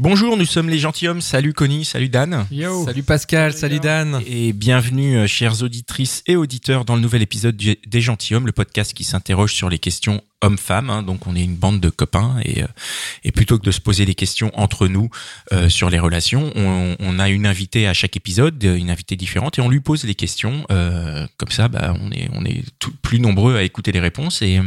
Bonjour, 0.00 0.36
nous 0.36 0.44
sommes 0.44 0.68
les 0.68 0.78
gentilshommes. 0.78 1.20
Salut 1.20 1.52
Connie, 1.52 1.84
salut 1.84 2.08
Dan. 2.08 2.46
Yo. 2.52 2.84
Salut 2.84 3.02
Pascal, 3.02 3.52
salut 3.52 3.80
Dan. 3.80 4.22
Et 4.28 4.52
bienvenue, 4.52 5.16
euh, 5.16 5.26
chères 5.26 5.60
auditrices 5.64 6.22
et 6.28 6.36
auditeurs, 6.36 6.84
dans 6.84 6.94
le 6.94 7.00
nouvel 7.00 7.20
épisode 7.20 7.56
des 7.56 8.00
gentilshommes, 8.00 8.46
le 8.46 8.52
podcast 8.52 8.94
qui 8.94 9.02
s'interroge 9.02 9.52
sur 9.54 9.68
les 9.68 9.80
questions 9.80 10.22
hommes-femmes. 10.42 10.90
hein. 10.90 11.02
donc, 11.02 11.26
on 11.26 11.34
est 11.34 11.42
une 11.42 11.56
bande 11.56 11.80
de 11.80 11.90
copains 11.90 12.36
et, 12.44 12.62
euh, 12.62 12.66
et 13.24 13.32
plutôt 13.32 13.58
que 13.58 13.64
de 13.64 13.70
se 13.70 13.80
poser 13.80 14.04
des 14.04 14.14
questions 14.14 14.50
entre 14.54 14.86
nous 14.88 15.10
euh, 15.52 15.68
sur 15.68 15.90
les 15.90 15.98
relations, 15.98 16.52
on, 16.54 17.18
a 17.18 17.28
une 17.28 17.46
invitée 17.46 17.88
à 17.88 17.94
chaque 17.94 18.16
épisode, 18.16 18.62
euh, 18.64 18.76
une 18.76 18.90
invitée 18.90 19.16
différente, 19.16 19.58
et 19.58 19.62
on 19.62 19.68
lui 19.68 19.80
pose 19.80 20.04
des 20.04 20.14
questions. 20.14 20.64
comme 20.68 21.50
ça, 21.50 21.68
bah, 21.68 21.94
on 22.00 22.12
est, 22.12 22.28
on 22.32 22.44
est 22.44 22.62
plus 23.02 23.20
nombreux 23.20 23.56
à 23.56 23.62
écouter 23.62 23.92
les 23.92 24.00
réponses 24.00 24.42
et, 24.42 24.60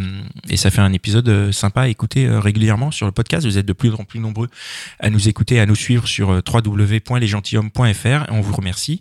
et 0.49 0.57
ça 0.57 0.71
fait 0.71 0.81
un 0.81 0.94
épisode 0.94 1.52
sympa 1.52 1.83
à 1.83 1.88
écouter 1.88 2.27
régulièrement 2.27 2.91
sur 2.91 3.05
le 3.05 3.11
podcast. 3.11 3.45
Vous 3.45 3.58
êtes 3.58 3.66
de 3.66 3.73
plus 3.73 3.94
en 3.94 4.03
plus 4.03 4.19
nombreux 4.19 4.49
à 4.99 5.09
nous 5.09 5.30
écouter, 5.30 5.59
à 5.59 5.66
nous 5.66 5.75
suivre 5.75 6.08
sur 6.08 6.30
www.lesgentilhommes.fr. 6.30 8.25
On 8.30 8.42
vous 8.42 8.53
remercie. 8.53 8.99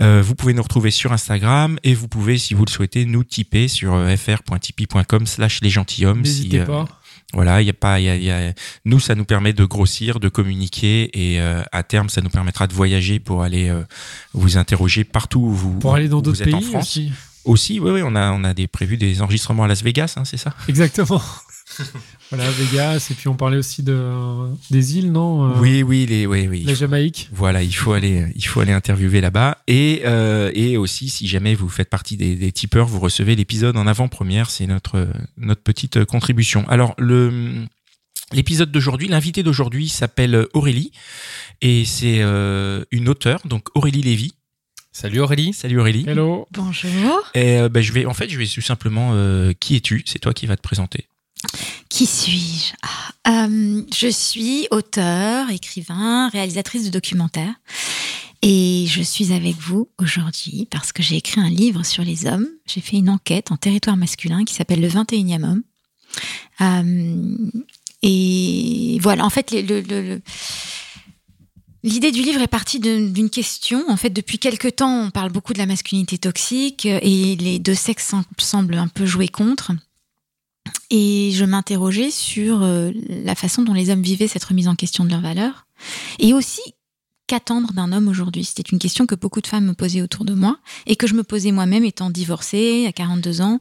Vous 0.00 0.34
pouvez 0.34 0.54
nous 0.54 0.62
retrouver 0.62 0.90
sur 0.90 1.12
Instagram 1.12 1.78
et 1.84 1.94
vous 1.94 2.08
pouvez, 2.08 2.38
si 2.38 2.54
vous 2.54 2.64
le 2.64 2.70
souhaitez, 2.70 3.04
nous 3.04 3.24
tiper 3.24 3.68
sur 3.68 3.94
fr.tipeee.com 4.16 5.26
slash 5.26 5.60
les 5.62 5.70
gentilshommes. 6.00 6.22
N'hésitez 6.22 6.50
Si, 6.58 6.58
euh, 6.60 6.66
pas. 6.66 6.84
voilà, 7.32 7.60
il 7.62 7.66
y 7.66 7.70
a 7.70 7.74
pas, 7.74 8.00
y 8.00 8.08
a, 8.08 8.16
y 8.16 8.30
a- 8.30 8.52
nous, 8.84 9.00
ça 9.00 9.14
nous 9.14 9.24
permet 9.24 9.52
de 9.52 9.64
grossir, 9.64 10.20
de 10.20 10.28
communiquer 10.28 11.10
et 11.12 11.40
euh, 11.40 11.62
à 11.72 11.82
terme, 11.82 12.08
ça 12.08 12.20
nous 12.20 12.30
permettra 12.30 12.66
de 12.66 12.74
voyager 12.74 13.18
pour 13.20 13.42
aller 13.42 13.68
euh, 13.68 13.82
vous 14.34 14.56
interroger 14.58 15.04
partout 15.04 15.40
où 15.40 15.50
vous, 15.52 15.78
Pour 15.78 15.94
aller 15.94 16.08
dans 16.08 16.20
d'autres 16.20 16.42
en 16.42 16.44
pays 16.44 16.62
France. 16.62 16.84
aussi. 16.88 17.12
Aussi, 17.44 17.80
oui, 17.80 17.90
oui, 17.90 18.02
on 18.04 18.14
a, 18.14 18.30
on 18.32 18.44
a 18.44 18.54
des 18.54 18.68
prévus 18.68 18.96
des 18.96 19.20
enregistrements 19.20 19.64
à 19.64 19.68
Las 19.68 19.82
Vegas, 19.82 20.14
hein, 20.16 20.24
c'est 20.24 20.36
ça? 20.36 20.54
Exactement. 20.68 21.20
voilà, 22.30 22.50
Vegas. 22.50 23.08
Et 23.10 23.14
puis 23.14 23.28
on 23.28 23.34
parlait 23.34 23.56
aussi 23.58 23.82
de, 23.82 24.10
des 24.70 24.98
îles, 24.98 25.12
non 25.12 25.50
Euh, 25.50 25.60
Oui, 25.60 25.82
oui, 25.82 26.06
les, 26.06 26.26
oui, 26.26 26.48
oui. 26.48 26.64
La 26.64 26.74
Jamaïque. 26.74 27.28
Voilà, 27.32 27.62
il 27.62 27.72
faut 27.74 27.92
aller, 27.92 28.26
il 28.34 28.44
faut 28.46 28.60
aller 28.60 28.72
interviewer 28.72 29.20
là-bas. 29.20 29.58
Et, 29.66 30.02
euh, 30.04 30.50
et 30.54 30.76
aussi, 30.76 31.08
si 31.08 31.26
jamais 31.26 31.54
vous 31.54 31.68
faites 31.68 31.90
partie 31.90 32.16
des, 32.16 32.36
des 32.36 32.52
tipeurs, 32.52 32.86
vous 32.86 33.00
recevez 33.00 33.36
l'épisode 33.36 33.76
en 33.76 33.86
avant-première. 33.86 34.50
C'est 34.50 34.66
notre, 34.66 35.08
notre 35.36 35.62
petite 35.62 36.04
contribution. 36.04 36.68
Alors, 36.68 36.94
le, 36.98 37.64
l'épisode 38.32 38.70
d'aujourd'hui, 38.70 39.08
l'invité 39.08 39.42
d'aujourd'hui 39.42 39.88
s'appelle 39.88 40.46
Aurélie. 40.54 40.92
Et 41.60 41.84
c'est 41.84 42.18
euh, 42.20 42.84
une 42.90 43.08
auteure, 43.08 43.40
donc 43.44 43.68
Aurélie 43.74 44.02
Lévy. 44.02 44.34
Salut 44.94 45.20
Aurélie. 45.20 45.54
Salut 45.54 45.80
Aurélie. 45.80 46.04
Hello. 46.06 46.46
Bonjour. 46.50 46.90
Et 47.34 47.58
euh, 47.58 47.68
ben, 47.70 47.82
je 47.82 47.92
vais, 47.92 48.04
en 48.04 48.12
fait, 48.12 48.28
je 48.28 48.36
vais 48.36 48.46
tout 48.46 48.60
simplement, 48.60 49.12
euh, 49.14 49.52
qui 49.58 49.74
es-tu? 49.76 50.02
C'est 50.06 50.18
toi 50.18 50.34
qui 50.34 50.46
vas 50.46 50.56
te 50.56 50.62
présenter. 50.62 51.06
Qui 51.88 52.06
suis-je? 52.06 52.72
Ah, 52.82 53.44
euh, 53.46 53.82
Je 53.94 54.08
suis 54.08 54.66
auteur, 54.70 55.50
écrivain, 55.50 56.28
réalisatrice 56.28 56.84
de 56.84 56.90
documentaires. 56.90 57.54
Et 58.44 58.86
je 58.88 59.02
suis 59.02 59.32
avec 59.32 59.56
vous 59.56 59.88
aujourd'hui 60.00 60.66
parce 60.70 60.90
que 60.92 61.02
j'ai 61.02 61.16
écrit 61.16 61.40
un 61.40 61.48
livre 61.50 61.84
sur 61.84 62.02
les 62.02 62.26
hommes. 62.26 62.48
J'ai 62.66 62.80
fait 62.80 62.96
une 62.96 63.08
enquête 63.10 63.52
en 63.52 63.56
territoire 63.56 63.96
masculin 63.96 64.44
qui 64.44 64.54
s'appelle 64.54 64.80
Le 64.80 64.88
21e 64.88 65.44
homme. 65.44 65.62
Euh, 66.60 67.36
et 68.02 68.98
voilà, 69.00 69.24
en 69.24 69.30
fait, 69.30 69.54
L'idée 71.84 72.12
du 72.12 72.22
livre 72.22 72.40
est 72.40 72.46
partie 72.48 72.78
d'une 72.78 73.28
question. 73.30 73.82
En 73.88 73.96
fait, 73.96 74.10
depuis 74.10 74.38
quelque 74.38 74.68
temps, 74.68 75.06
on 75.06 75.10
parle 75.10 75.32
beaucoup 75.32 75.52
de 75.52 75.58
la 75.58 75.66
masculinité 75.66 76.16
toxique 76.16 76.86
et 76.86 77.34
les 77.36 77.58
deux 77.58 77.74
sexes 77.74 78.08
sem- 78.10 78.22
semblent 78.38 78.78
un 78.78 78.86
peu 78.86 79.04
jouer 79.04 79.26
contre. 79.26 79.72
Et 80.94 81.30
je 81.32 81.46
m'interrogeais 81.46 82.10
sur 82.10 82.62
euh, 82.62 82.90
la 83.08 83.34
façon 83.34 83.62
dont 83.62 83.72
les 83.72 83.88
hommes 83.88 84.02
vivaient 84.02 84.28
cette 84.28 84.44
remise 84.44 84.68
en 84.68 84.74
question 84.74 85.06
de 85.06 85.10
leurs 85.10 85.22
valeurs. 85.22 85.66
Et 86.18 86.34
aussi, 86.34 86.60
qu'attendre 87.32 87.72
d'un 87.72 87.92
homme 87.92 88.08
aujourd'hui? 88.08 88.44
C'était 88.44 88.70
une 88.70 88.78
question 88.78 89.06
que 89.06 89.14
beaucoup 89.14 89.40
de 89.40 89.46
femmes 89.46 89.64
me 89.64 89.72
posaient 89.72 90.02
autour 90.02 90.26
de 90.26 90.34
moi 90.34 90.58
et 90.84 90.96
que 90.96 91.06
je 91.06 91.14
me 91.14 91.22
posais 91.22 91.50
moi-même 91.50 91.82
étant 91.82 92.10
divorcée 92.10 92.84
à 92.86 92.92
42 92.92 93.40
ans 93.40 93.58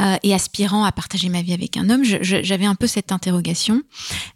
euh, 0.00 0.16
et 0.22 0.32
aspirant 0.32 0.84
à 0.84 0.92
partager 0.92 1.28
ma 1.28 1.42
vie 1.42 1.52
avec 1.52 1.76
un 1.76 1.90
homme. 1.90 2.04
J'avais 2.04 2.66
un 2.66 2.76
peu 2.76 2.86
cette 2.86 3.10
interrogation. 3.10 3.82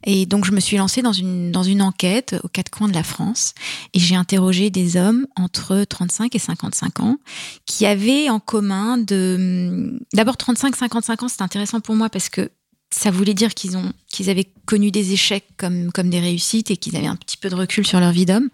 Et 0.03 0.27
donc, 0.27 0.45
je 0.45 0.51
me 0.51 0.59
suis 0.59 0.77
lancée 0.77 1.03
dans 1.03 1.13
une, 1.13 1.53
dans 1.53 1.63
une 1.63 1.83
enquête 1.83 2.35
aux 2.43 2.49
quatre 2.49 2.71
coins 2.71 2.89
de 2.89 2.95
la 2.95 3.05
France 3.05 3.55
et 3.93 4.01
j'ai 4.01 4.17
interrogé 4.17 4.71
des 4.71 4.97
hommes 4.97 5.29
entre 5.37 5.85
35 5.85 6.35
et 6.35 6.41
55 6.41 6.99
ans 6.99 7.19
qui 7.67 7.87
avaient 7.87 8.29
en 8.29 8.41
commun 8.41 8.99
de... 8.99 10.01
D'abord, 10.15 10.35
35-55 10.35 11.25
ans, 11.25 11.29
c'est 11.29 11.43
intéressant 11.43 11.79
pour 11.79 11.95
moi 11.95 12.09
parce 12.09 12.29
que 12.29 12.51
ça 12.97 13.11
voulait 13.11 13.35
dire 13.35 13.55
qu'ils 13.55 13.77
ont 13.77 13.93
qu'ils 14.09 14.31
avaient 14.31 14.49
connu 14.67 14.93
des 14.93 15.13
échecs 15.13 15.47
comme 15.57 15.91
comme 15.91 16.11
des 16.11 16.21
réussites 16.21 16.71
et 16.71 16.77
qu'ils 16.77 16.97
avaient 16.97 17.09
un 17.09 17.17
petit 17.17 17.37
peu 17.37 17.49
de 17.49 17.55
recul 17.57 17.85
sur 17.87 17.99
leur 17.99 18.13
vie 18.13 18.25
d'homme. 18.25 18.49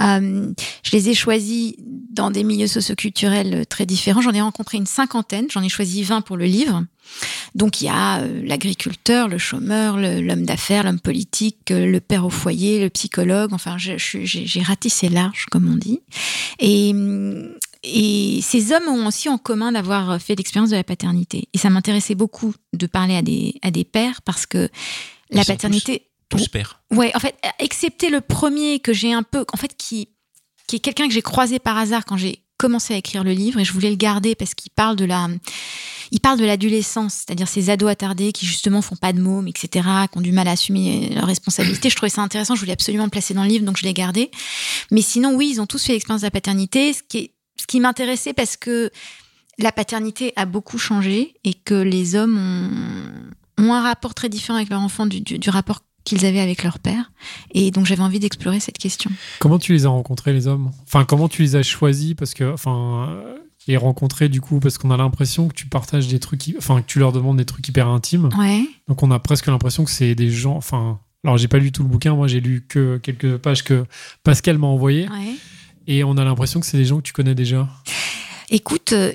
Euh, 0.00 0.52
je 0.82 0.90
les 0.92 1.08
ai 1.08 1.14
choisis 1.14 1.74
dans 1.78 2.30
des 2.30 2.44
milieux 2.44 2.66
socioculturels 2.66 3.66
très 3.66 3.86
différents. 3.86 4.20
J'en 4.20 4.32
ai 4.32 4.42
rencontré 4.42 4.76
une 4.76 4.86
cinquantaine. 4.86 5.46
J'en 5.50 5.62
ai 5.62 5.70
choisi 5.70 6.02
20 6.02 6.20
pour 6.20 6.36
le 6.36 6.44
livre. 6.44 6.84
Donc 7.54 7.80
il 7.80 7.86
y 7.86 7.88
a 7.88 8.20
euh, 8.20 8.42
l'agriculteur, 8.44 9.28
le 9.28 9.38
chômeur, 9.38 9.96
l'homme 9.96 10.44
d'affaires, 10.44 10.84
l'homme 10.84 11.00
politique, 11.00 11.70
euh, 11.70 11.86
le 11.86 12.00
père 12.00 12.24
au 12.24 12.30
foyer, 12.30 12.80
le 12.80 12.90
psychologue. 12.90 13.52
Enfin, 13.52 13.76
j'ai 13.78 14.62
ratissé 14.62 15.08
large, 15.08 15.46
comme 15.50 15.70
on 15.72 15.76
dit. 15.76 16.00
Et 16.58 16.92
ces 18.52 18.70
hommes 18.72 18.86
ont 18.86 19.06
aussi 19.06 19.30
en 19.30 19.38
commun 19.38 19.72
d'avoir 19.72 20.20
fait 20.20 20.34
l'expérience 20.34 20.68
de 20.68 20.76
la 20.76 20.84
paternité. 20.84 21.48
Et 21.54 21.58
ça 21.58 21.70
m'intéressait 21.70 22.14
beaucoup 22.14 22.52
de 22.74 22.86
parler 22.86 23.16
à 23.16 23.22
des, 23.22 23.54
à 23.62 23.70
des 23.70 23.84
pères 23.84 24.20
parce 24.20 24.44
que 24.44 24.68
Ils 25.30 25.38
la 25.38 25.44
paternité. 25.46 26.10
Tous 26.28 26.48
pères. 26.48 26.82
Ouais, 26.90 27.10
en 27.16 27.18
fait, 27.18 27.34
excepté 27.58 28.10
le 28.10 28.20
premier 28.20 28.78
que 28.80 28.92
j'ai 28.92 29.14
un 29.14 29.22
peu, 29.22 29.46
en 29.54 29.56
fait, 29.56 29.74
qui, 29.78 30.10
qui 30.66 30.76
est 30.76 30.80
quelqu'un 30.80 31.08
que 31.08 31.14
j'ai 31.14 31.22
croisé 31.22 31.60
par 31.60 31.78
hasard 31.78 32.04
quand 32.04 32.18
j'ai 32.18 32.44
commencé 32.58 32.92
à 32.92 32.98
écrire 32.98 33.24
le 33.24 33.32
livre 33.32 33.58
et 33.58 33.64
je 33.64 33.72
voulais 33.72 33.88
le 33.88 33.96
garder 33.96 34.34
parce 34.34 34.54
qu'il 34.54 34.70
parle 34.70 34.96
de 34.96 35.06
la, 35.06 35.28
il 36.10 36.20
parle 36.20 36.38
de 36.38 36.44
l'adolescence, 36.44 37.24
c'est-à-dire 37.26 37.48
ces 37.48 37.70
ados 37.70 37.90
attardés 37.90 38.32
qui 38.32 38.44
justement 38.44 38.82
font 38.82 38.96
pas 38.96 39.14
de 39.14 39.20
mômes, 39.20 39.48
etc., 39.48 39.88
qui 40.12 40.18
ont 40.18 40.20
du 40.20 40.32
mal 40.32 40.46
à 40.46 40.52
assumer 40.52 41.10
leurs 41.14 41.26
responsabilités. 41.26 41.88
Je 41.88 41.96
trouvais 41.96 42.10
ça 42.10 42.20
intéressant, 42.20 42.54
je 42.54 42.60
voulais 42.60 42.72
absolument 42.72 43.04
le 43.04 43.10
placer 43.10 43.32
dans 43.32 43.44
le 43.44 43.48
livre, 43.48 43.64
donc 43.64 43.78
je 43.78 43.84
l'ai 43.84 43.94
gardé. 43.94 44.30
Mais 44.90 45.00
sinon, 45.00 45.34
oui, 45.34 45.48
ils 45.50 45.60
ont 45.60 45.66
tous 45.66 45.82
fait 45.82 45.94
l'expérience 45.94 46.20
de 46.20 46.26
la 46.26 46.30
paternité, 46.30 46.92
ce 46.92 47.02
qui, 47.02 47.18
est, 47.18 47.30
ce 47.56 47.66
qui 47.66 47.80
m'intéressait 47.80 48.32
parce 48.32 48.56
que 48.56 48.90
la 49.58 49.72
paternité 49.72 50.32
a 50.36 50.46
beaucoup 50.46 50.78
changé 50.78 51.34
et 51.44 51.54
que 51.54 51.74
les 51.74 52.14
hommes 52.14 52.38
ont, 52.38 53.64
ont 53.64 53.72
un 53.74 53.82
rapport 53.82 54.14
très 54.14 54.28
différent 54.28 54.56
avec 54.56 54.70
leur 54.70 54.80
enfant 54.80 55.06
du, 55.06 55.20
du, 55.20 55.38
du 55.38 55.50
rapport 55.50 55.80
qu'ils 56.04 56.24
avaient 56.26 56.40
avec 56.40 56.64
leur 56.64 56.78
père. 56.78 57.12
Et 57.52 57.70
donc 57.70 57.86
j'avais 57.86 58.02
envie 58.02 58.18
d'explorer 58.18 58.60
cette 58.60 58.78
question. 58.78 59.10
Comment 59.38 59.58
tu 59.58 59.72
les 59.72 59.86
as 59.86 59.90
rencontrés, 59.90 60.32
les 60.32 60.46
hommes? 60.48 60.72
Enfin, 60.84 61.04
comment 61.04 61.28
tu 61.28 61.42
les 61.42 61.54
as 61.54 61.62
choisis? 61.62 62.14
Parce 62.14 62.34
que, 62.34 62.52
enfin, 62.52 63.22
et 63.68 63.76
rencontrés, 63.76 64.28
du 64.28 64.40
coup, 64.40 64.58
parce 64.58 64.78
qu'on 64.78 64.90
a 64.90 64.96
l'impression 64.96 65.46
que 65.48 65.54
tu 65.54 65.66
partages 65.66 66.08
des 66.08 66.18
trucs, 66.18 66.42
enfin, 66.58 66.80
que 66.82 66.86
tu 66.86 66.98
leur 66.98 67.12
demandes 67.12 67.36
des 67.36 67.44
trucs 67.44 67.68
hyper 67.68 67.86
intimes. 67.86 68.30
Ouais. 68.36 68.64
Donc, 68.88 69.04
on 69.04 69.10
a 69.12 69.20
presque 69.20 69.46
l'impression 69.46 69.84
que 69.84 69.90
c'est 69.92 70.16
des 70.16 70.30
gens, 70.30 70.56
enfin, 70.56 70.98
alors 71.22 71.38
j'ai 71.38 71.46
pas 71.46 71.58
lu 71.58 71.70
tout 71.70 71.84
le 71.84 71.88
bouquin, 71.88 72.16
moi 72.16 72.26
j'ai 72.26 72.40
lu 72.40 72.66
que 72.68 72.96
quelques 72.96 73.36
pages 73.36 73.62
que 73.62 73.84
Pascal 74.24 74.58
m'a 74.58 74.66
envoyé. 74.66 75.08
ouais. 75.08 75.36
Et 75.86 76.04
on 76.04 76.16
a 76.16 76.24
l'impression 76.24 76.60
que 76.60 76.66
c'est 76.66 76.76
des 76.78 76.84
gens 76.84 76.98
que 76.98 77.02
tu 77.02 77.12
connais 77.12 77.34
déjà. 77.34 77.68
Écoute, 78.50 78.92
euh, 78.92 79.12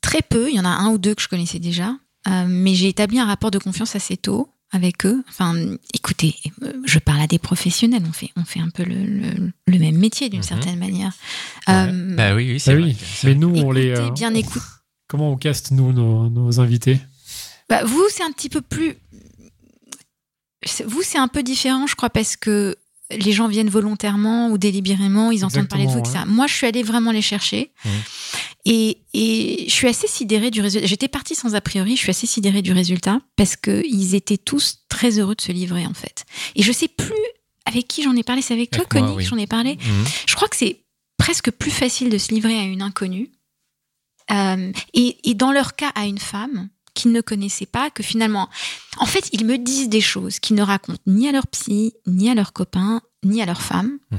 très 0.00 0.22
peu, 0.22 0.48
il 0.50 0.56
y 0.56 0.60
en 0.60 0.64
a 0.64 0.68
un 0.70 0.88
ou 0.90 0.98
deux 0.98 1.14
que 1.14 1.22
je 1.22 1.28
connaissais 1.28 1.58
déjà, 1.58 1.94
euh, 2.28 2.44
mais 2.48 2.74
j'ai 2.74 2.88
établi 2.88 3.18
un 3.18 3.26
rapport 3.26 3.50
de 3.50 3.58
confiance 3.58 3.94
assez 3.96 4.16
tôt 4.16 4.48
avec 4.72 5.04
eux. 5.04 5.22
Enfin, 5.28 5.54
écoutez, 5.92 6.34
euh, 6.62 6.72
je 6.86 6.98
parle 6.98 7.20
à 7.20 7.26
des 7.26 7.38
professionnels, 7.38 8.02
on 8.08 8.12
fait, 8.12 8.30
on 8.36 8.44
fait 8.44 8.60
un 8.60 8.70
peu 8.70 8.84
le, 8.84 9.04
le- 9.04 9.52
le 9.66 9.78
même 9.78 9.96
métier 9.96 10.28
d'une 10.30 10.40
Mhm. 10.40 10.44
certaine 10.46 10.78
manière. 10.78 11.12
Ouais. 11.68 11.74
Euh, 11.74 12.16
Bah 12.16 12.34
oui, 12.34 12.52
oui, 12.52 12.60
c'est 12.60 12.72
Bah 12.74 12.80
vrai. 12.80 12.88
oui, 12.90 12.96
C'est 12.98 13.26
mais 13.28 13.34
nous, 13.34 13.54
on 13.54 13.70
les. 13.70 13.88
écoutez, 13.88 14.02
euh, 14.06 14.10
bien 14.10 14.34
écoute. 14.34 14.62
Comment 15.08 15.30
on 15.30 15.36
caste, 15.36 15.72
nous, 15.72 15.92
nos, 15.92 16.30
nos 16.30 16.58
invités? 16.60 16.98
Bah, 17.68 17.84
vous, 17.84 18.02
c'est 18.10 18.22
un 18.22 18.32
petit 18.32 18.48
peu 18.48 18.62
plus. 18.62 18.96
Vous, 20.86 21.02
c'est 21.02 21.18
un 21.18 21.28
peu 21.28 21.42
différent, 21.42 21.86
je 21.86 21.94
crois, 21.96 22.10
parce 22.10 22.36
que 22.36 22.76
les 23.18 23.32
gens 23.32 23.48
viennent 23.48 23.68
volontairement 23.70 24.50
ou 24.50 24.58
délibérément, 24.58 25.30
ils 25.30 25.44
entendent 25.44 25.68
parler 25.68 25.86
de 25.86 25.90
vous, 25.90 25.98
etc. 25.98 26.20
Moi, 26.26 26.46
je 26.46 26.54
suis 26.54 26.66
allée 26.66 26.82
vraiment 26.82 27.10
les 27.12 27.22
chercher. 27.22 27.70
Et, 28.64 28.98
et 29.12 29.64
je 29.68 29.72
suis 29.72 29.88
assez 29.88 30.06
sidérée 30.06 30.50
du 30.50 30.60
résultat. 30.60 30.86
J'étais 30.86 31.08
partie 31.08 31.34
sans 31.34 31.54
a 31.54 31.60
priori, 31.60 31.96
je 31.96 32.00
suis 32.02 32.10
assez 32.10 32.26
sidérée 32.28 32.62
du 32.62 32.72
résultat 32.72 33.20
parce 33.36 33.56
qu'ils 33.56 34.14
étaient 34.14 34.36
tous 34.38 34.78
très 34.88 35.18
heureux 35.18 35.34
de 35.34 35.40
se 35.40 35.50
livrer 35.50 35.84
en 35.86 35.94
fait. 35.94 36.24
Et 36.54 36.62
je 36.62 36.70
sais 36.72 36.86
plus 36.88 37.12
avec 37.64 37.88
qui 37.88 38.02
j'en 38.02 38.14
ai 38.14 38.22
parlé. 38.22 38.40
C'est 38.42 38.54
avec 38.54 38.70
toi, 38.70 38.80
Avec 38.82 38.92
moi, 38.94 39.02
Connie, 39.02 39.16
oui. 39.16 39.24
que 39.24 39.30
j'en 39.30 39.36
ai 39.36 39.46
parlé. 39.48 39.74
Mhm. 39.76 40.04
Je 40.26 40.34
crois 40.36 40.48
que 40.48 40.56
c'est 40.56 40.78
presque 41.18 41.50
plus 41.50 41.70
facile 41.72 42.08
de 42.08 42.18
se 42.18 42.32
livrer 42.32 42.56
à 42.58 42.62
une 42.62 42.82
inconnue. 42.82 43.30
Euh, 44.30 44.72
et, 44.94 45.16
et 45.30 45.34
dans 45.34 45.50
leur 45.52 45.74
cas, 45.74 45.90
à 45.96 46.06
une 46.06 46.18
femme 46.18 46.68
qu'ils 46.94 47.12
ne 47.12 47.20
connaissaient 47.20 47.66
pas, 47.66 47.90
que 47.90 48.02
finalement, 48.02 48.48
en 48.98 49.06
fait, 49.06 49.28
ils 49.32 49.44
me 49.46 49.58
disent 49.58 49.88
des 49.88 50.00
choses 50.00 50.38
qu'ils 50.40 50.56
ne 50.56 50.62
racontent 50.62 51.00
ni 51.06 51.28
à 51.28 51.32
leur 51.32 51.46
psy, 51.48 51.94
ni 52.06 52.30
à 52.30 52.34
leurs 52.34 52.52
copains, 52.52 53.00
ni 53.24 53.40
à 53.42 53.46
leur 53.46 53.62
femme. 53.62 53.98
Mhm. 54.10 54.18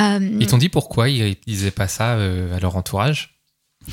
Euh, 0.00 0.36
Ils 0.40 0.46
t'ont 0.46 0.58
dit 0.58 0.68
pourquoi 0.68 1.08
ils 1.08 1.36
disaient 1.46 1.70
pas 1.70 1.88
ça 1.88 2.14
euh, 2.16 2.56
à 2.56 2.60
leur 2.60 2.76
entourage? 2.76 3.38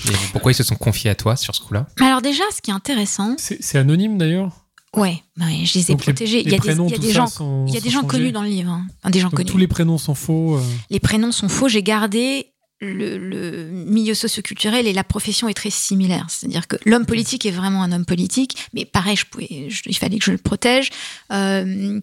Et 0.08 0.12
pourquoi 0.34 0.52
ils 0.52 0.56
se 0.56 0.64
sont 0.64 0.76
confiés 0.76 1.10
à 1.10 1.16
toi 1.16 1.36
sur 1.36 1.56
ce 1.56 1.62
coup-là? 1.62 1.88
Mais 2.00 2.06
alors 2.06 2.22
déjà, 2.22 2.44
ce 2.56 2.62
qui 2.62 2.70
est 2.72 2.74
intéressant, 2.74 3.36
C'est 3.38 3.78
anonyme 3.78 4.18
d'ailleurs? 4.18 4.52
ouais, 4.96 5.22
ouais, 5.40 5.66
je 5.66 5.76
les 5.80 5.92
ai 5.92 5.94
Donc, 5.94 6.02
protégés. 6.04 6.38
les 6.38 6.42
il 6.44 6.52
y 6.52 6.56
a 6.56 6.58
des, 6.58 6.58
prénoms, 6.58 6.88
il 6.88 6.92
y 6.92 6.94
a 6.94 6.98
tout 6.98 7.02
des 7.04 7.08
ça 7.10 7.14
gens, 7.14 7.28
sont- 7.28 7.66
il 7.68 7.74
y 7.74 7.78
a 7.78 7.80
des 7.82 7.90
gens 7.90 8.04
connus 8.04 8.32
dans 8.32 8.42
le 8.44 8.50
livre, 8.50 8.72
hein. 8.72 8.86
Enfin, 9.02 9.10
des 9.12 9.20
gens 9.20 9.28
Donc, 9.30 9.38
connus. 9.38 9.50
tous 9.52 9.58
les 9.58 9.68
prénoms 9.68 9.98
sont 9.98 10.16
faux. 10.16 10.58
euh. 10.58 10.64
les 10.90 11.00
prénoms 11.00 11.32
sont 11.32 11.50
faux. 11.50 11.68
J'ai 11.70 11.84
gardé 11.84 12.54
le, 12.82 13.18
le 13.18 13.66
milieu 13.72 14.14
socioculturel 14.14 14.88
et 14.88 14.94
la 14.94 15.04
profession 15.04 15.50
est 15.50 15.54
très 15.54 15.70
similaire. 15.70 16.26
C'est-à-dire 16.30 16.68
que 16.68 16.78
l'homme 16.86 17.06
politique 17.06 17.46
est 17.46 17.52
vraiment 17.52 17.84
un 17.84 17.92
homme 17.92 18.06
politique, 18.06 18.56
mais 18.74 18.86
pareil, 18.86 19.16
je 19.18 19.26
pouvais, 19.26 19.66
je- 19.70 19.84
il 19.86 19.98
fallait 19.98 20.18
que 20.20 20.26
je 20.26 20.32
le 20.32 20.38
protège. 20.38 20.90
Euh, 21.32 22.00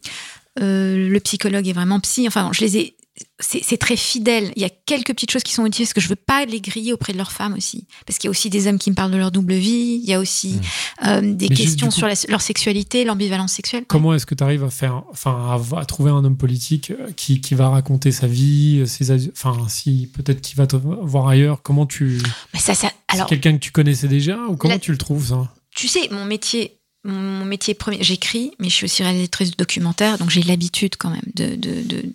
euh, 0.61 1.09
le 1.09 1.21
psychologue 1.21 1.69
est 1.69 1.73
vraiment 1.73 2.01
psy. 2.01 2.27
Enfin, 2.27 2.51
je 2.53 2.61
les 2.63 2.77
ai. 2.79 2.96
C'est 3.39 3.77
très 3.79 3.97
fidèle. 3.97 4.53
Il 4.57 4.63
y 4.63 4.65
a 4.65 4.71
quelques 4.71 5.09
petites 5.15 5.31
choses 5.31 5.43
qui 5.43 5.53
sont 5.53 5.65
utiles 5.67 5.85
parce 5.87 5.93
que 5.95 6.01
je 6.01 6.09
veux 6.09 6.17
pas 6.17 6.45
les 6.47 6.61
griller 6.61 6.93
auprès 6.93 7.13
de 7.13 7.19
leurs 7.19 7.33
femmes 7.33 7.55
aussi. 7.55 7.87
Parce 8.07 8.19
qu'il 8.19 8.27
y 8.27 8.29
a 8.29 8.31
aussi 8.31 8.51
des 8.51 8.67
hommes 8.67 8.79
qui 8.79 8.91
me 8.91 8.95
parlent 8.95 9.11
de 9.11 9.17
leur 9.17 9.31
double 9.31 9.55
vie. 9.55 10.01
Il 10.03 10.09
y 10.09 10.13
a 10.15 10.21
aussi 10.21 10.59
euh, 11.07 11.21
des 11.23 11.49
Mais 11.49 11.55
questions 11.55 11.87
coup- 11.89 11.93
sur 11.95 12.07
la- 12.07 12.15
leur 12.29 12.41
sexualité, 12.43 13.05
l'ambivalence 13.05 13.53
sexuelle. 13.53 13.85
Comment 13.87 14.15
est-ce 14.15 14.27
que 14.27 14.35
tu 14.35 14.43
arrives 14.45 14.65
à 14.65 14.71
faire, 14.71 15.03
enfin, 15.11 15.33
à, 15.75 15.79
à 15.81 15.85
trouver 15.85 16.11
un 16.11 16.25
homme 16.25 16.37
politique 16.37 16.91
euh, 16.91 17.11
qui, 17.17 17.41
qui 17.41 17.55
va 17.55 17.69
raconter 17.71 18.11
sa 18.13 18.27
vie, 18.27 18.81
euh, 18.81 18.87
ses, 18.87 19.11
enfin, 19.31 19.67
si 19.69 20.11
peut-être 20.13 20.41
qu'il 20.41 20.57
va 20.57 20.67
te 20.67 20.77
voir 20.77 21.29
ailleurs. 21.29 21.63
Comment 21.63 21.87
tu, 21.87 22.21
Mais 22.55 22.61
ça, 22.61 22.75
ça, 22.75 22.91
alors, 23.09 23.29
c'est 23.29 23.39
quelqu'un 23.39 23.57
que 23.59 23.63
tu 23.65 23.71
connaissais 23.71 24.09
déjà 24.09 24.39
ou 24.49 24.57
comment 24.57 24.75
La- 24.75 24.79
tu 24.81 24.93
le 24.93 24.99
trouves 24.99 25.29
ça? 25.29 25.53
Tu 25.75 25.89
sais, 25.89 26.09
mon 26.11 26.25
métier, 26.25 26.79
mon, 27.05 27.15
mon 27.15 27.45
métier 27.45 27.75
premier, 27.75 28.03
j'écris, 28.03 28.53
mais 28.59 28.69
je 28.69 28.75
suis 28.75 28.85
aussi 28.87 29.03
réalisatrice 29.03 29.51
de 29.53 29.57
documentaires, 29.57 30.17
donc 30.19 30.31
j'ai 30.31 30.43
l'habitude 30.43 30.97
quand 30.99 31.11
même 31.11 31.21
de, 31.35 31.55
de, 31.55 31.83
de- 31.83 32.13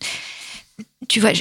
tu 1.07 1.19
vois, 1.19 1.31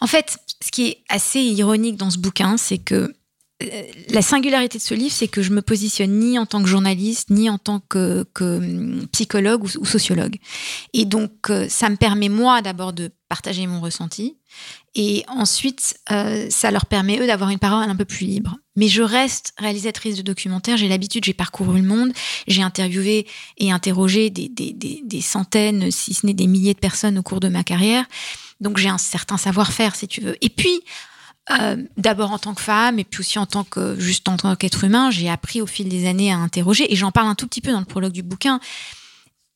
en 0.00 0.06
fait, 0.06 0.38
ce 0.62 0.70
qui 0.70 0.88
est 0.88 0.98
assez 1.08 1.40
ironique 1.40 1.96
dans 1.96 2.10
ce 2.10 2.18
bouquin, 2.18 2.56
c'est 2.56 2.78
que 2.78 3.12
euh, 3.60 3.82
la 4.10 4.22
singularité 4.22 4.78
de 4.78 4.82
ce 4.82 4.94
livre, 4.94 5.12
c'est 5.12 5.26
que 5.26 5.42
je 5.42 5.50
me 5.50 5.62
positionne 5.62 6.12
ni 6.12 6.38
en 6.38 6.46
tant 6.46 6.62
que 6.62 6.68
journaliste, 6.68 7.30
ni 7.30 7.50
en 7.50 7.58
tant 7.58 7.80
que, 7.80 8.24
hum, 8.40 9.06
psychologue 9.10 9.64
ou, 9.64 9.68
ou 9.80 9.84
sociologue. 9.84 10.36
Et 10.92 11.04
donc, 11.04 11.50
euh, 11.50 11.68
ça 11.68 11.90
me 11.90 11.96
permet, 11.96 12.28
moi, 12.28 12.62
d'abord 12.62 12.92
de 12.92 13.10
partager 13.28 13.66
mon 13.66 13.80
ressenti. 13.80 14.36
Et 14.94 15.24
ensuite, 15.28 15.98
euh, 16.12 16.46
ça 16.50 16.70
leur 16.70 16.86
permet, 16.86 17.18
eux, 17.18 17.26
d'avoir 17.26 17.50
une 17.50 17.58
parole 17.58 17.90
un 17.90 17.96
peu 17.96 18.04
plus 18.04 18.26
libre. 18.26 18.56
Mais 18.76 18.86
je 18.86 19.02
reste 19.02 19.52
réalisatrice 19.58 20.16
de 20.16 20.22
documentaires, 20.22 20.76
j'ai 20.76 20.88
l'habitude, 20.88 21.24
j'ai 21.24 21.34
parcouru 21.34 21.80
le 21.80 21.86
monde, 21.86 22.12
j'ai 22.46 22.62
interviewé 22.62 23.26
et 23.58 23.72
interrogé 23.72 24.30
des, 24.30 24.48
des, 24.48 24.72
des, 24.72 25.02
des 25.04 25.20
centaines, 25.20 25.90
si 25.90 26.14
ce 26.14 26.26
n'est 26.26 26.34
des 26.34 26.46
milliers 26.46 26.74
de 26.74 26.78
personnes 26.78 27.18
au 27.18 27.22
cours 27.22 27.40
de 27.40 27.48
ma 27.48 27.64
carrière. 27.64 28.04
Donc 28.60 28.78
j'ai 28.78 28.88
un 28.88 28.98
certain 28.98 29.36
savoir-faire, 29.36 29.94
si 29.94 30.08
tu 30.08 30.20
veux. 30.20 30.36
Et 30.40 30.48
puis, 30.48 30.80
euh, 31.50 31.82
d'abord 31.96 32.32
en 32.32 32.38
tant 32.38 32.54
que 32.54 32.60
femme, 32.60 32.98
et 32.98 33.04
puis 33.04 33.20
aussi 33.20 33.38
en 33.38 33.46
tant 33.46 33.64
que 33.64 33.98
juste 33.98 34.28
en 34.28 34.36
tant 34.36 34.54
qu'être 34.56 34.84
humain, 34.84 35.10
j'ai 35.10 35.28
appris 35.28 35.60
au 35.62 35.66
fil 35.66 35.88
des 35.88 36.06
années 36.06 36.32
à 36.32 36.36
interroger, 36.36 36.92
et 36.92 36.96
j'en 36.96 37.12
parle 37.12 37.28
un 37.28 37.34
tout 37.34 37.46
petit 37.46 37.60
peu 37.60 37.72
dans 37.72 37.80
le 37.80 37.86
prologue 37.86 38.12
du 38.12 38.22
bouquin. 38.22 38.60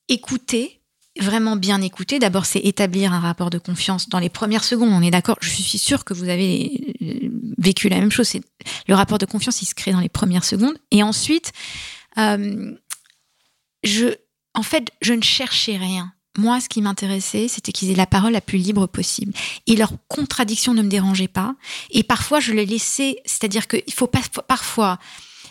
Écouter, 0.09 0.81
vraiment 1.21 1.57
bien 1.57 1.83
écouter. 1.83 2.19
D'abord, 2.19 2.47
c'est 2.47 2.61
établir 2.61 3.13
un 3.13 3.21
rapport 3.21 3.51
de 3.51 3.59
confiance 3.59 4.09
dans 4.09 4.19
les 4.19 4.29
premières 4.29 4.65
secondes. 4.65 4.91
On 4.93 5.03
est 5.03 5.11
d'accord? 5.11 5.37
Je 5.41 5.51
suis 5.51 5.79
sûre 5.79 6.05
que 6.05 6.15
vous 6.15 6.29
avez 6.29 6.97
euh, 7.03 7.29
vécu 7.59 7.89
la 7.89 7.99
même 7.99 8.11
chose. 8.11 8.29
C'est 8.29 8.43
le 8.89 8.95
rapport 8.95 9.19
de 9.19 9.27
confiance, 9.27 9.63
il 9.63 9.67
se 9.67 9.75
crée 9.75 9.93
dans 9.93 10.01
les 10.01 10.09
premières 10.09 10.45
secondes. 10.45 10.79
Et 10.91 11.03
ensuite, 11.03 11.53
euh, 12.19 12.75
je, 13.85 14.15
en 14.55 14.63
fait, 14.63 14.91
je 15.03 15.13
ne 15.13 15.23
cherchais 15.23 15.77
rien. 15.77 16.13
Moi, 16.39 16.61
ce 16.61 16.69
qui 16.69 16.81
m'intéressait, 16.81 17.47
c'était 17.49 17.73
qu'ils 17.73 17.91
aient 17.91 17.95
la 17.95 18.07
parole 18.07 18.33
la 18.33 18.41
plus 18.41 18.59
libre 18.59 18.87
possible. 18.87 19.33
Et 19.67 19.77
leurs 19.77 19.93
contradictions 20.09 20.73
ne 20.73 20.83
me 20.83 20.89
dérangeaient 20.89 21.29
pas. 21.29 21.55
Et 21.91 22.03
parfois, 22.03 22.41
je 22.41 22.53
les 22.53 22.65
laissais, 22.65 23.17
c'est-à-dire 23.27 23.69
qu'il 23.69 23.93
faut 23.93 24.07
pas, 24.07 24.23
parfois 24.49 24.99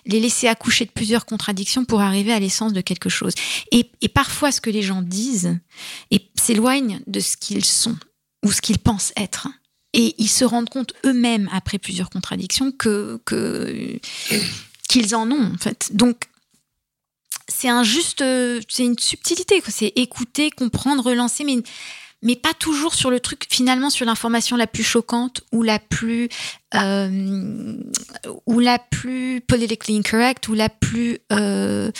les 0.07 0.19
laisser 0.19 0.47
accoucher 0.47 0.85
de 0.85 0.89
plusieurs 0.89 1.27
contradictions 1.27 1.85
pour 1.85 2.01
arriver 2.01 2.33
à 2.33 2.39
l'essence 2.39 2.73
de 2.73 2.81
quelque 2.81 3.09
chose. 3.09 3.33
Et, 3.71 3.83
parfois, 4.09 4.51
ce 4.51 4.59
que 4.59 4.71
les 4.71 4.81
gens 4.81 5.03
disent 5.03 5.59
s'éloigne 6.35 7.01
de 7.05 7.19
ce 7.19 7.37
qu'ils 7.37 7.63
sont 7.65 7.95
ou 8.43 8.51
ce 8.51 8.61
qu'ils 8.61 8.79
pensent 8.79 9.13
être. 9.15 9.47
Et 9.93 10.15
ils 10.17 10.29
se 10.29 10.43
rendent 10.43 10.69
compte 10.69 10.93
eux-mêmes, 11.05 11.47
après 11.51 11.77
plusieurs 11.77 12.09
contradictions, 12.09 12.71
que- 12.71 13.19
qu'ils 14.89 15.13
en 15.15 15.29
ont, 15.29 15.51
en 15.53 15.57
fait. 15.57 15.91
Donc, 15.93 16.23
c'est 17.53 17.69
un 17.69 17.83
juste, 17.83 18.21
euh, 18.21 18.59
c'est 18.69 18.83
une 18.85 18.97
subtilité. 18.97 19.61
C'est 19.67 19.91
écouter, 19.95 20.49
comprendre, 20.51 21.03
relancer, 21.03 21.43
mais 21.43 21.57
mais 22.23 22.35
pas 22.35 22.53
toujours 22.53 22.93
sur 22.93 23.09
le 23.09 23.19
truc, 23.19 23.47
finalement, 23.49 23.89
sur 23.89 24.05
l'information 24.05 24.55
la 24.55 24.67
plus 24.67 24.83
choquante 24.83 25.41
ou 25.51 25.63
la 25.63 25.79
plus 25.79 26.29
euh, 26.75 27.73
ou 28.45 28.59
la 28.59 28.77
plus 28.79 29.41
politically 29.41 29.97
incorrect 29.97 30.47
ou 30.47 30.53
la 30.53 30.69
plus 30.69 31.17
euh, 31.31 31.91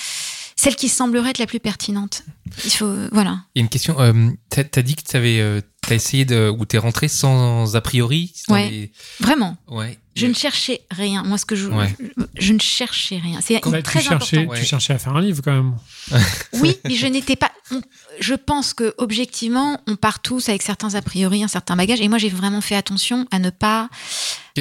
celle 0.56 0.75
qui 0.75 0.89
semblerait 0.89 1.31
être 1.31 1.39
la 1.39 1.48
plus 1.48 1.59
pertinente. 1.59 2.24
Il 2.65 2.71
faut, 2.71 2.94
voilà. 3.12 3.39
Il 3.56 3.59
y 3.59 3.62
a 3.62 3.63
une 3.63 3.69
question. 3.69 4.00
Euh, 4.00 4.13
t'as, 4.50 4.63
t'as 4.63 4.81
dit 4.83 4.95
que 4.95 5.01
euh, 5.15 5.62
t'as 5.81 5.95
essayé 5.95 6.24
de, 6.25 6.50
ou 6.56 6.65
t'es 6.65 6.77
rentré 6.77 7.07
sans 7.07 7.75
a 7.75 7.81
priori. 7.81 8.31
Ouais. 8.50 8.69
les- 8.69 8.92
Vraiment. 9.21 9.57
Ouais. 9.68 9.98
Je 10.13 10.28
ne 10.28 10.34
cherchais 10.34 10.81
rien. 10.92 11.24
Moi, 11.24 11.38
ce 11.38 11.46
que 11.46 11.56
je, 11.56 11.68
Ouais. 11.69 11.88
je, 12.00 12.24
je 12.48 12.54
ne 12.54 12.60
cherchais 12.60 13.18
rien. 13.18 13.40
C'est 13.42 13.62
Bah, 13.66 13.78
tu, 13.78 13.84
très 13.84 14.02
cherchais, 14.02 14.38
important. 14.40 14.52
Ouais. 14.54 14.60
tu 14.60 14.66
cherchais 14.66 14.94
à 14.94 14.98
faire 15.00 15.16
un 15.16 15.22
livre 15.22 15.42
quand 15.44 15.54
même. 15.54 15.75
Oui, 16.54 16.75
mais 16.84 16.96
je 16.96 17.08
n'étais 17.08 17.36
pas. 17.38 17.52
on- 17.72 17.81
je 18.19 18.34
pense 18.34 18.74
que 18.74 18.94
objectivement, 18.98 19.80
on 19.88 19.96
part 19.96 20.22
tous 20.22 20.50
avec 20.50 20.62
certains 20.63 20.96
a 20.96 21.02
priori, 21.02 21.44
un 21.44 21.48
certain 21.48 21.75
bagage. 21.78 22.02
Et 22.02 22.10
moi, 22.10 22.18
j'ai 22.18 22.28
vraiment 22.30 22.60
fait 22.62 22.75
attention 22.75 23.25
à 23.31 23.40
ne 23.40 23.50
pas. 23.52 23.90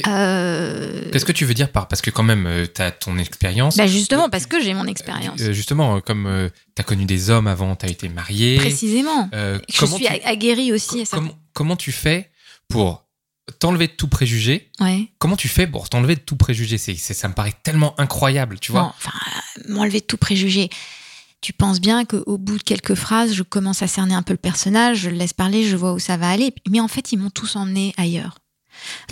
Euh, 0.06 1.10
Qu'est-ce 1.12 1.24
que 1.24 1.32
tu 1.32 1.44
veux 1.44 1.54
dire 1.54 1.70
par 1.72 1.88
parce 1.88 2.00
que 2.00 2.10
quand 2.10 2.22
même 2.22 2.46
euh, 2.46 2.66
t'as 2.66 2.90
ton 2.92 3.18
expérience. 3.18 3.76
bah 3.76 3.86
justement, 3.86 4.28
parce 4.28 4.46
que 4.46 4.60
j'ai 4.62 4.72
mon 4.74 4.86
expérience. 4.86 5.40
Euh, 5.40 5.52
justement, 5.52 6.00
comme 6.00 6.26
euh, 6.26 6.48
t'as 6.74 6.82
connu 6.84 7.04
des 7.06 7.30
hommes 7.30 7.46
avant, 7.48 7.74
t'as 7.76 7.88
été 7.88 8.08
marié. 8.08 8.56
Précisément. 8.56 9.28
euh, 9.34 9.58
Je 9.68 9.84
suis 9.84 10.06
tu- 10.06 10.06
aguerrie 10.24 10.72
aussi 10.72 11.00
à 11.02 11.04
ça. 11.04 11.16
comment, 11.16 11.38
comment 11.54 11.76
tu 11.76 11.92
fais 11.92 12.30
pour 12.68 13.04
t'enlever 13.58 13.86
de 13.88 13.92
tout 13.92 14.08
préjugé 14.08 14.70
Ouais. 14.80 15.08
Comment 15.18 15.36
tu 15.36 15.48
fais 15.48 15.66
pour 15.66 15.88
t'enlever 15.88 16.14
de 16.16 16.20
tout 16.20 16.36
préjugé? 16.36 16.78
C'est, 16.78 16.94
Ça 16.96 17.28
me 17.28 17.34
paraît 17.34 17.54
tellement 17.62 17.98
incroyable, 18.00 18.58
tu 18.58 18.72
vois. 18.72 18.94
Enfin, 18.96 19.12
euh, 19.58 19.72
m'enlever 19.72 20.00
de 20.00 20.04
tout 20.06 20.16
préjugé. 20.16 20.70
Tu 21.40 21.52
penses 21.54 21.80
bien 21.80 22.04
qu'au 22.04 22.36
bout 22.36 22.58
de 22.58 22.62
quelques 22.62 22.94
phrases, 22.94 23.32
je 23.34 23.42
commence 23.42 23.82
à 23.82 23.86
cerner 23.86 24.14
un 24.14 24.22
peu 24.22 24.34
le 24.34 24.38
personnage, 24.38 24.98
je 24.98 25.10
le 25.10 25.16
laisse 25.16 25.32
parler, 25.32 25.66
je 25.66 25.74
vois 25.76 25.94
où 25.94 25.98
ça 25.98 26.16
va 26.18 26.28
aller. 26.28 26.54
Mais 26.70 26.80
en 26.80 26.88
fait, 26.88 27.12
ils 27.12 27.16
m'ont 27.18 27.30
tous 27.30 27.56
emmené 27.56 27.94
ailleurs. 27.96 28.38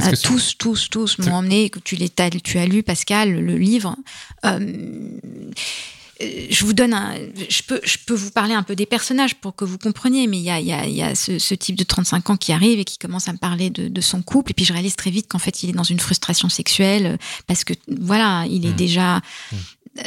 Euh, 0.01 0.13
tous, 0.23 0.57
tous, 0.59 0.89
tous 0.91 1.19
m'ont 1.19 1.33
emmené. 1.37 1.71
que 1.71 1.79
Tu, 1.79 1.97
tu 1.99 2.59
as 2.59 2.67
lu, 2.67 2.83
Pascal, 2.83 3.33
le 3.33 3.57
livre. 3.57 3.97
Euh, 4.45 5.11
je 6.21 6.65
vous 6.65 6.73
donne 6.73 6.95
un. 6.95 7.15
Je 7.49 7.63
peux, 7.63 7.81
je 7.85 7.97
peux 8.07 8.15
vous 8.15 8.31
parler 8.31 8.55
un 8.55 8.63
peu 8.63 8.75
des 8.75 8.87
personnages 8.87 9.35
pour 9.37 9.55
que 9.55 9.65
vous 9.65 9.79
compreniez, 9.79 10.27
mais 10.27 10.39
il 10.39 10.43
y 10.45 10.51
a, 10.51 10.61
il 10.61 10.67
y 10.67 10.73
a, 10.73 10.87
il 10.87 10.95
y 10.95 11.03
a 11.03 11.15
ce, 11.15 11.39
ce 11.39 11.55
type 11.55 11.77
de 11.77 11.85
35 11.85 12.31
ans 12.31 12.37
qui 12.37 12.53
arrive 12.53 12.79
et 12.79 12.85
qui 12.85 12.99
commence 12.99 13.29
à 13.29 13.33
me 13.33 13.39
parler 13.39 13.71
de, 13.71 13.89
de 13.89 14.01
son 14.01 14.23
couple. 14.23 14.51
Et 14.51 14.55
puis 14.55 14.65
je 14.65 14.73
réalise 14.73 14.97
très 14.97 15.11
vite 15.11 15.27
qu'en 15.29 15.39
fait, 15.39 15.63
il 15.63 15.71
est 15.71 15.73
dans 15.75 15.83
une 15.85 16.01
frustration 16.01 16.49
sexuelle 16.49 17.07
euh, 17.07 17.17
parce 17.47 17.65
que, 17.65 17.73
voilà, 18.01 18.45
il 18.51 18.67
est 18.67 18.71
Mm. 18.71 18.77
déjà. 18.77 19.21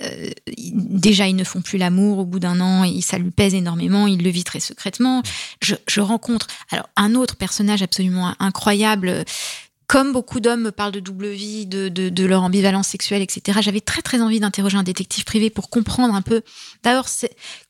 euh, 0.01 0.29
il- 0.57 0.73
déjà, 0.75 1.27
ils 1.27 1.35
ne 1.35 1.43
font 1.43 1.61
plus 1.61 1.77
l'amour 1.77 2.19
au 2.19 2.25
bout 2.25 2.39
d'un 2.39 2.61
an, 2.61 2.83
et 2.85 3.01
ça 3.01 3.17
lui 3.17 3.31
pèse 3.31 3.53
énormément, 3.53 4.07
il 4.07 4.23
le 4.23 4.29
vit 4.29 4.43
très 4.45 4.59
secrètement. 4.61 5.21
Je, 5.61 5.75
je 5.87 5.99
rencontre 5.99 6.47
alors 6.71 6.87
un 6.95 7.13
autre 7.15 7.35
personnage 7.35 7.81
absolument 7.81 8.33
incroyable. 8.39 9.25
Comme 9.91 10.13
beaucoup 10.13 10.39
d'hommes 10.39 10.62
me 10.62 10.71
parlent 10.71 10.93
de 10.93 11.01
double 11.01 11.27
vie, 11.27 11.65
de, 11.65 11.89
de, 11.89 12.07
de 12.07 12.24
leur 12.24 12.43
ambivalence 12.43 12.88
sexuelle, 12.88 13.21
etc., 13.21 13.60
j'avais 13.62 13.81
très 13.81 14.01
très 14.01 14.21
envie 14.21 14.39
d'interroger 14.39 14.77
un 14.77 14.83
détective 14.83 15.25
privé 15.25 15.50
pour 15.50 15.69
comprendre 15.69 16.15
un 16.15 16.21
peu. 16.21 16.43
D'abord, 16.81 17.07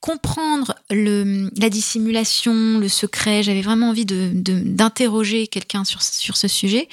comprendre 0.01 0.75
le, 0.91 1.49
la 1.59 1.69
dissimulation, 1.71 2.77
le 2.77 2.87
secret. 2.89 3.41
J'avais 3.41 3.63
vraiment 3.63 3.89
envie 3.89 4.05
de- 4.05 4.33
d'interroger 4.35 5.47
quelqu'un 5.47 5.83
sur, 5.83 6.03
sur 6.03 6.37
ce 6.37 6.47
sujet. 6.47 6.87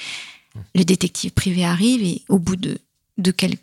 Le 0.73 0.83
détective 0.83 1.29
privé 1.29 1.63
arrive 1.63 2.01
et 2.01 2.23
au 2.27 2.39
bout 2.39 2.55
de, 2.55 2.79
de 3.19 3.29
quel... 3.29 3.53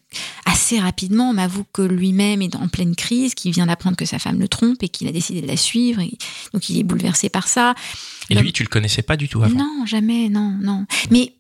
assez 0.44 0.78
rapidement, 0.78 1.30
on 1.30 1.34
m'avoue 1.34 1.64
que 1.72 1.82
lui-même 1.82 2.42
est 2.42 2.54
en 2.54 2.68
pleine 2.68 2.94
crise, 2.94 3.34
qu'il 3.34 3.50
vient 3.50 3.66
d'apprendre 3.66 3.96
que 3.96 4.04
sa 4.04 4.20
femme 4.20 4.38
le 4.38 4.46
trompe 4.46 4.84
et 4.84 4.88
qu'il 4.88 5.08
a 5.08 5.12
décidé 5.12 5.42
de 5.42 5.48
la 5.48 5.56
suivre. 5.56 6.00
Et 6.00 6.16
donc 6.54 6.70
il 6.70 6.78
est 6.78 6.84
bouleversé 6.84 7.28
par 7.28 7.48
ça. 7.48 7.74
Et 8.30 8.36
lui, 8.36 8.52
tu 8.52 8.62
le 8.62 8.68
connaissais 8.68 9.02
pas 9.02 9.16
du 9.16 9.28
tout 9.28 9.42
avant? 9.42 9.56
Non, 9.56 9.84
jamais, 9.84 10.28
non, 10.28 10.56
non. 10.62 10.86
Mais 11.10 11.32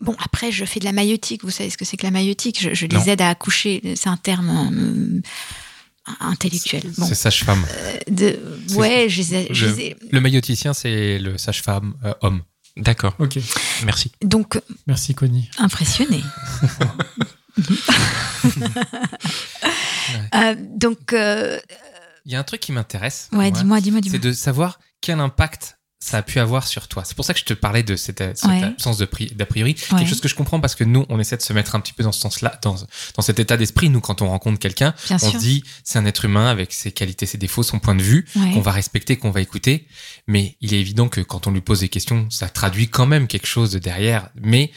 bon, 0.00 0.14
après, 0.18 0.52
je 0.52 0.64
fais 0.64 0.80
de 0.80 0.84
la 0.84 0.92
maïotique. 0.92 1.42
Vous 1.44 1.50
savez 1.50 1.70
ce 1.70 1.76
que 1.76 1.84
c'est 1.84 1.96
que 1.96 2.04
la 2.04 2.10
maïotique 2.10 2.60
je, 2.60 2.74
je 2.74 2.86
les 2.86 2.96
Non. 2.96 3.04
aide 3.04 3.20
à 3.22 3.30
accoucher. 3.30 3.80
C'est 3.96 4.08
un 4.08 4.16
terme 4.16 5.22
euh, 6.08 6.12
intellectuels. 6.20 6.90
Bon, 6.98 7.06
C'est 7.06 7.14
sage-femme. 7.14 7.64
euh, 7.68 7.96
de, 8.10 8.38
ouais, 8.76 9.08
je 9.08 9.18
les 9.22 9.34
ai- 9.34 9.48
je 9.50 9.66
Le, 9.66 9.72
les 9.74 9.82
ai- 9.82 9.96
le 10.10 10.20
mailloticien, 10.20 10.72
c'est 10.74 11.18
le 11.18 11.36
sage-femme 11.38 11.94
euh, 12.04 12.14
homme. 12.22 12.42
D'accord, 12.76 13.14
Ok. 13.18 13.38
merci. 13.84 14.12
donc 14.22 14.60
Merci, 14.86 15.14
Connie. 15.14 15.48
impressionné. 15.58 16.22
Euh, 20.34 20.54
donc, 20.58 21.12
euh, 21.12 21.58
Il 22.24 22.32
y 22.32 22.36
a 22.36 22.38
un 22.38 22.44
truc 22.44 22.60
qui 22.60 22.72
m'intéresse. 22.72 23.28
ouais, 23.32 23.38
moi, 23.38 23.50
dis-moi, 23.50 23.80
dis-moi, 23.80 24.00
C'est 24.02 24.18
dis-moi. 24.18 24.18
de 24.18 24.32
savoir 24.32 24.78
quel 25.00 25.20
impact 25.20 25.75
ça 25.98 26.18
a 26.18 26.22
pu 26.22 26.38
avoir 26.40 26.66
sur 26.68 26.88
toi. 26.88 27.04
C'est 27.04 27.16
pour 27.16 27.24
ça 27.24 27.32
que 27.32 27.40
je 27.40 27.44
te 27.44 27.54
parlais 27.54 27.82
de 27.82 27.96
cette, 27.96 28.18
cette 28.36 28.44
Ouais. 28.48 28.62
absence 28.64 28.98
d'a 28.98 29.06
priori. 29.06 29.74
Ouais. 29.90 29.98
Quelque 29.98 30.08
chose 30.08 30.20
que 30.20 30.28
je 30.28 30.34
comprends 30.34 30.60
parce 30.60 30.74
que 30.74 30.84
nous, 30.84 31.06
on 31.08 31.18
essaie 31.18 31.36
de 31.38 31.42
se 31.42 31.52
mettre 31.54 31.74
un 31.74 31.80
petit 31.80 31.94
peu 31.94 32.02
dans 32.04 32.12
ce 32.12 32.20
sens-là, 32.20 32.58
dans, 32.62 32.74
dans 33.16 33.22
cet 33.22 33.38
état 33.40 33.56
d'esprit. 33.56 33.88
Nous, 33.88 34.00
quand 34.00 34.20
on 34.22 34.28
rencontre 34.28 34.58
quelqu'un, 34.58 34.94
on 35.10 35.18
se 35.18 35.36
dit, 35.38 35.64
c'est 35.84 35.98
un 35.98 36.04
être 36.04 36.24
humain 36.26 36.48
avec 36.48 36.72
ses 36.74 36.92
qualités, 36.92 37.24
ses 37.26 37.38
défauts, 37.38 37.62
son 37.62 37.78
point 37.78 37.94
de 37.94 38.02
vue, 38.02 38.26
Ouais. 38.36 38.52
qu'on 38.52 38.60
va 38.60 38.72
respecter, 38.72 39.16
qu'on 39.16 39.30
va 39.30 39.40
écouter. 39.40 39.86
Mais 40.26 40.56
il 40.60 40.74
est 40.74 40.80
évident 40.80 41.08
que 41.08 41.20
quand 41.22 41.46
on 41.46 41.50
lui 41.50 41.62
pose 41.62 41.80
des 41.80 41.88
questions, 41.88 42.28
ça 42.30 42.48
traduit 42.50 42.88
quand 42.88 43.06
même 43.06 43.26
quelque 43.26 43.46
chose 43.46 43.72
de 43.72 43.78
derrière. 43.78 44.28
Mais 44.40 44.70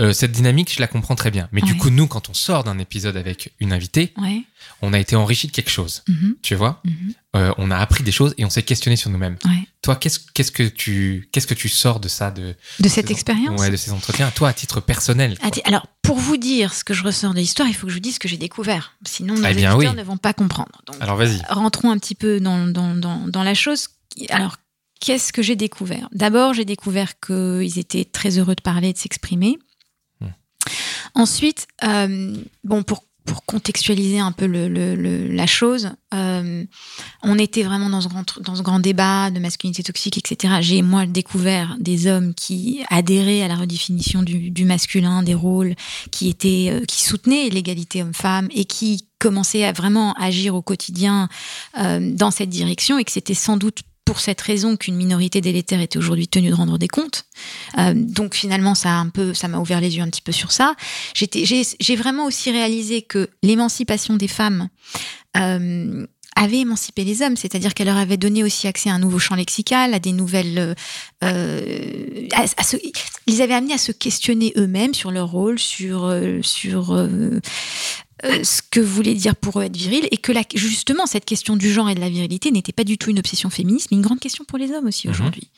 euh, 0.00 0.12
cette 0.12 0.32
dynamique, 0.32 0.72
je 0.74 0.80
la 0.80 0.88
comprends 0.88 1.14
très 1.14 1.30
bien. 1.30 1.48
Mais 1.52 1.60
du 1.60 1.76
coup, 1.76 1.88
nous, 1.90 2.06
quand 2.08 2.28
on 2.28 2.34
sort 2.34 2.64
d'un 2.64 2.78
épisode 2.78 3.16
avec 3.16 3.52
une 3.60 3.72
invitée, 3.72 4.12
Ouais. 4.20 4.42
on 4.82 4.92
a 4.92 4.98
été 4.98 5.14
enrichi 5.14 5.46
de 5.46 5.52
quelque 5.52 5.70
chose. 5.70 6.02
mhm, 6.08 6.36
Tu 6.42 6.54
vois 6.56 6.80
mhm, 6.84 7.14
Euh, 7.36 7.52
On 7.58 7.70
a 7.70 7.76
appris 7.76 8.02
des 8.04 8.10
choses 8.12 8.34
et 8.38 8.44
on 8.44 8.50
s'est 8.50 8.62
questionné 8.62 8.96
sur 8.96 9.10
nous-mêmes. 9.10 9.36
ouais. 9.44 9.68
Toi, 9.82 9.96
qu'est-ce 9.96 10.50
que 10.50 10.62
tu 10.68 11.28
qu'est-ce 11.30 11.46
que 11.46 11.54
tu 11.54 11.68
sors 11.68 12.00
de 12.00 12.08
ça 12.08 12.30
de 12.30 12.54
De 12.80 12.88
cette 12.88 13.10
expérience 13.10 13.60
de 13.70 13.76
ces 13.76 13.92
entretiens 13.92 14.30
Toi, 14.30 14.48
à 14.48 14.52
titre 14.52 14.80
personnel. 14.80 15.38
quoi. 15.38 15.48
Atti- 15.50 15.60
Alors, 15.64 15.86
pour 16.02 16.16
vous 16.18 16.36
dire 16.38 16.72
ce 16.74 16.82
que 16.84 16.94
je 16.94 17.04
ressors 17.04 17.32
de 17.34 17.38
l'histoire, 17.38 17.68
il 17.68 17.74
faut 17.74 17.86
que 17.86 17.90
je 17.90 17.96
vous 17.96 18.00
dise 18.00 18.14
ce 18.14 18.18
que 18.20 18.28
j'ai 18.28 18.36
découvert. 18.38 18.94
Sinon, 19.06 19.34
nos 19.34 19.44
Eh 19.44 19.54
bien, 19.54 19.74
auditeurs 19.74 19.92
oui. 19.92 19.98
ne 19.98 20.02
vont 20.04 20.16
pas 20.16 20.32
comprendre. 20.32 20.80
Donc, 20.86 20.96
Alors 21.00 21.16
vas-y. 21.16 21.38
rentrons 21.50 21.90
un 21.90 21.98
petit 21.98 22.14
peu 22.16 22.40
dans, 22.40 22.66
dans, 22.66 22.94
dans, 22.94 23.28
dans 23.28 23.42
la 23.42 23.54
chose. 23.54 23.88
Alors, 24.30 24.56
qu'est-ce 25.00 25.32
que 25.32 25.42
j'ai 25.42 25.56
découvert? 25.56 26.08
D'abord, 26.12 26.54
j'ai 26.54 26.64
découvert 26.64 27.18
qu'ils 27.20 27.78
étaient 27.78 28.04
très 28.06 28.38
heureux 28.38 28.54
de 28.54 28.62
parler, 28.62 28.92
de 28.92 28.98
s'exprimer. 28.98 29.58
Ensuite, 31.14 31.66
euh, 31.84 32.36
bon, 32.64 32.82
pour, 32.82 33.04
pour 33.24 33.44
contextualiser 33.44 34.18
un 34.18 34.32
peu 34.32 34.46
le, 34.46 35.28
la 35.32 35.46
chose, 35.46 35.90
euh, 36.12 36.64
on 37.22 37.38
était 37.38 37.62
vraiment 37.62 37.88
dans 37.88 38.00
ce, 38.00 38.08
grand, 38.08 38.24
dans 38.40 38.60
grand 38.62 38.80
débat 38.80 39.30
de 39.30 39.38
masculinité 39.38 39.82
toxique, 39.82 40.18
etc. 40.18 40.56
J'ai, 40.60 40.82
moi, 40.82 41.06
découvert 41.06 41.76
des 41.78 42.06
hommes 42.06 42.34
qui 42.34 42.82
adhéraient 42.90 43.42
à 43.42 43.48
la 43.48 43.56
redéfinition 43.56 44.22
du, 44.22 44.64
masculin, 44.64 45.22
des 45.22 45.34
rôles, 45.34 45.74
qui 46.10 46.28
étaient, 46.28 46.68
euh, 46.70 46.84
qui 46.84 47.02
soutenaient 47.02 47.48
l'égalité 47.48 48.02
homme-femme 48.02 48.48
et 48.50 48.64
qui 48.64 49.06
commençaient 49.18 49.64
à 49.64 49.72
vraiment 49.72 50.12
agir 50.14 50.54
au 50.54 50.60
quotidien 50.60 51.30
dans 51.74 52.30
cette 52.30 52.50
direction 52.50 52.98
et 52.98 53.04
que 53.04 53.12
c'était 53.12 53.32
sans 53.32 53.56
doute 53.56 53.80
pour 54.04 54.20
cette 54.20 54.40
raison 54.40 54.76
qu'une 54.76 54.96
minorité 54.96 55.40
délétère 55.40 55.80
était 55.80 55.98
aujourd'hui 55.98 56.28
tenue 56.28 56.50
de 56.50 56.54
rendre 56.54 56.78
des 56.78 56.88
comptes. 56.88 57.24
Euh, 57.78 57.94
donc 57.94 58.34
finalement, 58.34 58.74
ça 58.74 58.90
a 58.90 58.94
un 58.94 59.08
peu, 59.08 59.34
ça 59.34 59.48
m'a 59.48 59.58
ouvert 59.58 59.80
les 59.80 59.96
yeux 59.96 60.02
un 60.02 60.10
petit 60.10 60.22
peu 60.22 60.32
sur 60.32 60.52
ça. 60.52 60.74
J'ai, 61.14 61.96
vraiment 61.96 62.26
aussi 62.26 62.50
réalisé 62.50 63.02
que 63.02 63.30
l'émancipation 63.42 64.16
des 64.16 64.28
femmes 64.28 64.68
euh, 65.36 66.06
avait 66.36 66.60
émancipé 66.60 67.04
les 67.04 67.22
hommes, 67.22 67.36
c'est-à-dire 67.36 67.72
qu'elle 67.72 67.86
leur 67.86 67.96
avait 67.96 68.16
donné 68.16 68.42
aussi 68.42 68.66
accès 68.66 68.90
à 68.90 68.94
un 68.94 68.98
nouveau 68.98 69.20
champ 69.20 69.36
lexical, 69.36 69.94
à 69.94 70.00
des 70.00 70.12
nouvelles, 70.12 70.74
euh, 71.22 72.28
ils 73.26 73.42
avaient 73.42 73.54
amenés 73.54 73.74
à 73.74 73.78
se 73.78 73.92
questionner 73.92 74.52
eux-mêmes 74.56 74.94
sur 74.94 75.12
leur 75.12 75.30
rôle, 75.30 75.58
sur 75.58 76.12
sur 76.42 77.08
ce 78.42 78.62
que 78.70 78.80
voulait 78.80 79.14
dire 79.14 79.36
pour 79.36 79.60
eux 79.60 79.64
être 79.64 79.76
viril, 79.76 80.08
et 80.10 80.16
que 80.16 80.32
la, 80.32 80.42
justement 80.54 81.06
cette 81.06 81.24
question 81.24 81.56
du 81.56 81.72
genre 81.72 81.88
et 81.90 81.94
de 81.94 82.00
la 82.00 82.08
virilité 82.08 82.50
n'était 82.50 82.72
pas 82.72 82.84
du 82.84 82.96
tout 82.98 83.10
une 83.10 83.18
obsession 83.18 83.50
féministe, 83.50 83.88
mais 83.90 83.96
une 83.96 84.02
grande 84.02 84.20
question 84.20 84.44
pour 84.44 84.58
les 84.58 84.70
hommes 84.72 84.86
aussi 84.86 85.08
Mhm. 85.08 85.14
aujourd'hui. 85.14 85.50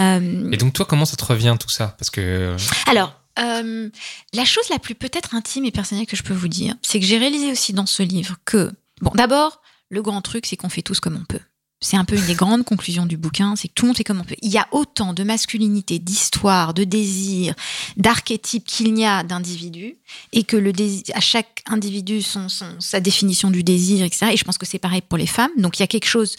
Euh, 0.00 0.50
Et 0.52 0.56
donc 0.56 0.72
toi, 0.72 0.84
comment 0.86 1.04
ça 1.04 1.16
te 1.16 1.24
revient 1.24 1.56
tout 1.58 1.68
ça? 1.70 1.94
Parce 1.98 2.10
que 2.10 2.20
euh, 2.20 2.56
alors, 2.86 3.14
euh, 3.38 3.88
la 4.34 4.44
chose 4.44 4.68
la 4.70 4.78
plus 4.78 4.94
peut-être 4.94 5.34
intime 5.34 5.64
et 5.64 5.70
personnelle 5.70 6.06
que 6.06 6.16
je 6.16 6.22
peux 6.22 6.34
vous 6.34 6.48
dire, 6.48 6.74
c'est 6.82 7.00
que 7.00 7.06
j'ai 7.06 7.18
réalisé 7.18 7.50
aussi 7.50 7.72
dans 7.72 7.86
ce 7.86 8.02
livre 8.02 8.36
que, 8.44 8.70
bon, 9.00 9.10
d'abord, 9.14 9.60
le 9.88 10.02
grand 10.02 10.20
truc, 10.22 10.46
c'est 10.46 10.56
qu'on 10.56 10.68
fait 10.68 10.82
tous 10.82 11.00
comme 11.00 11.16
on 11.16 11.24
peut. 11.24 11.40
C'est 11.84 11.96
un 11.96 12.04
peu 12.04 12.16
une 12.16 12.24
des 12.26 12.34
grandes 12.34 12.64
conclusions 12.64 13.04
du 13.06 13.16
bouquin, 13.16 13.56
c'est 13.56 13.66
que 13.68 13.74
tout 13.74 13.84
le 13.84 13.88
monde 13.88 13.96
fait 13.96 14.04
comme 14.04 14.20
on 14.20 14.24
peut. 14.24 14.36
Il 14.40 14.50
y 14.52 14.56
a 14.56 14.66
autant 14.70 15.12
de 15.12 15.24
masculinité, 15.24 15.98
d'histoire, 15.98 16.72
de 16.74 16.84
désir, 16.84 17.54
d'archétypes 17.96 18.64
qu'il 18.64 18.94
n'y 18.94 19.04
a 19.04 19.22
d'individus, 19.24 19.96
et 20.32 20.44
que 20.44 20.56
le 20.56 20.72
désir, 20.72 21.02
à 21.14 21.20
chaque 21.20 21.62
individu 21.66 22.22
son, 22.22 22.48
son- 22.48 22.80
sa 22.80 23.00
définition 23.00 23.50
du 23.50 23.62
désir, 23.64 24.04
etc. 24.04 24.26
Et 24.32 24.36
je 24.36 24.44
pense 24.44 24.58
que 24.58 24.66
c'est 24.66 24.78
pareil 24.78 25.02
pour 25.06 25.18
les 25.18 25.26
femmes. 25.26 25.50
Donc 25.58 25.78
il 25.78 25.82
y 25.82 25.84
a 25.84 25.88
quelque 25.88 26.06
chose 26.08 26.36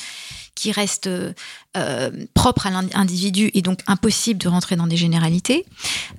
qui 0.55 0.71
reste 0.71 1.07
euh, 1.07 1.33
euh, 1.77 2.11
propre 2.35 2.67
à 2.67 2.69
l'individu 2.69 3.49
et 3.53 3.61
donc 3.61 3.79
impossible 3.87 4.39
de 4.39 4.47
rentrer 4.47 4.75
dans 4.75 4.87
des 4.87 4.97
généralités. 4.97 5.65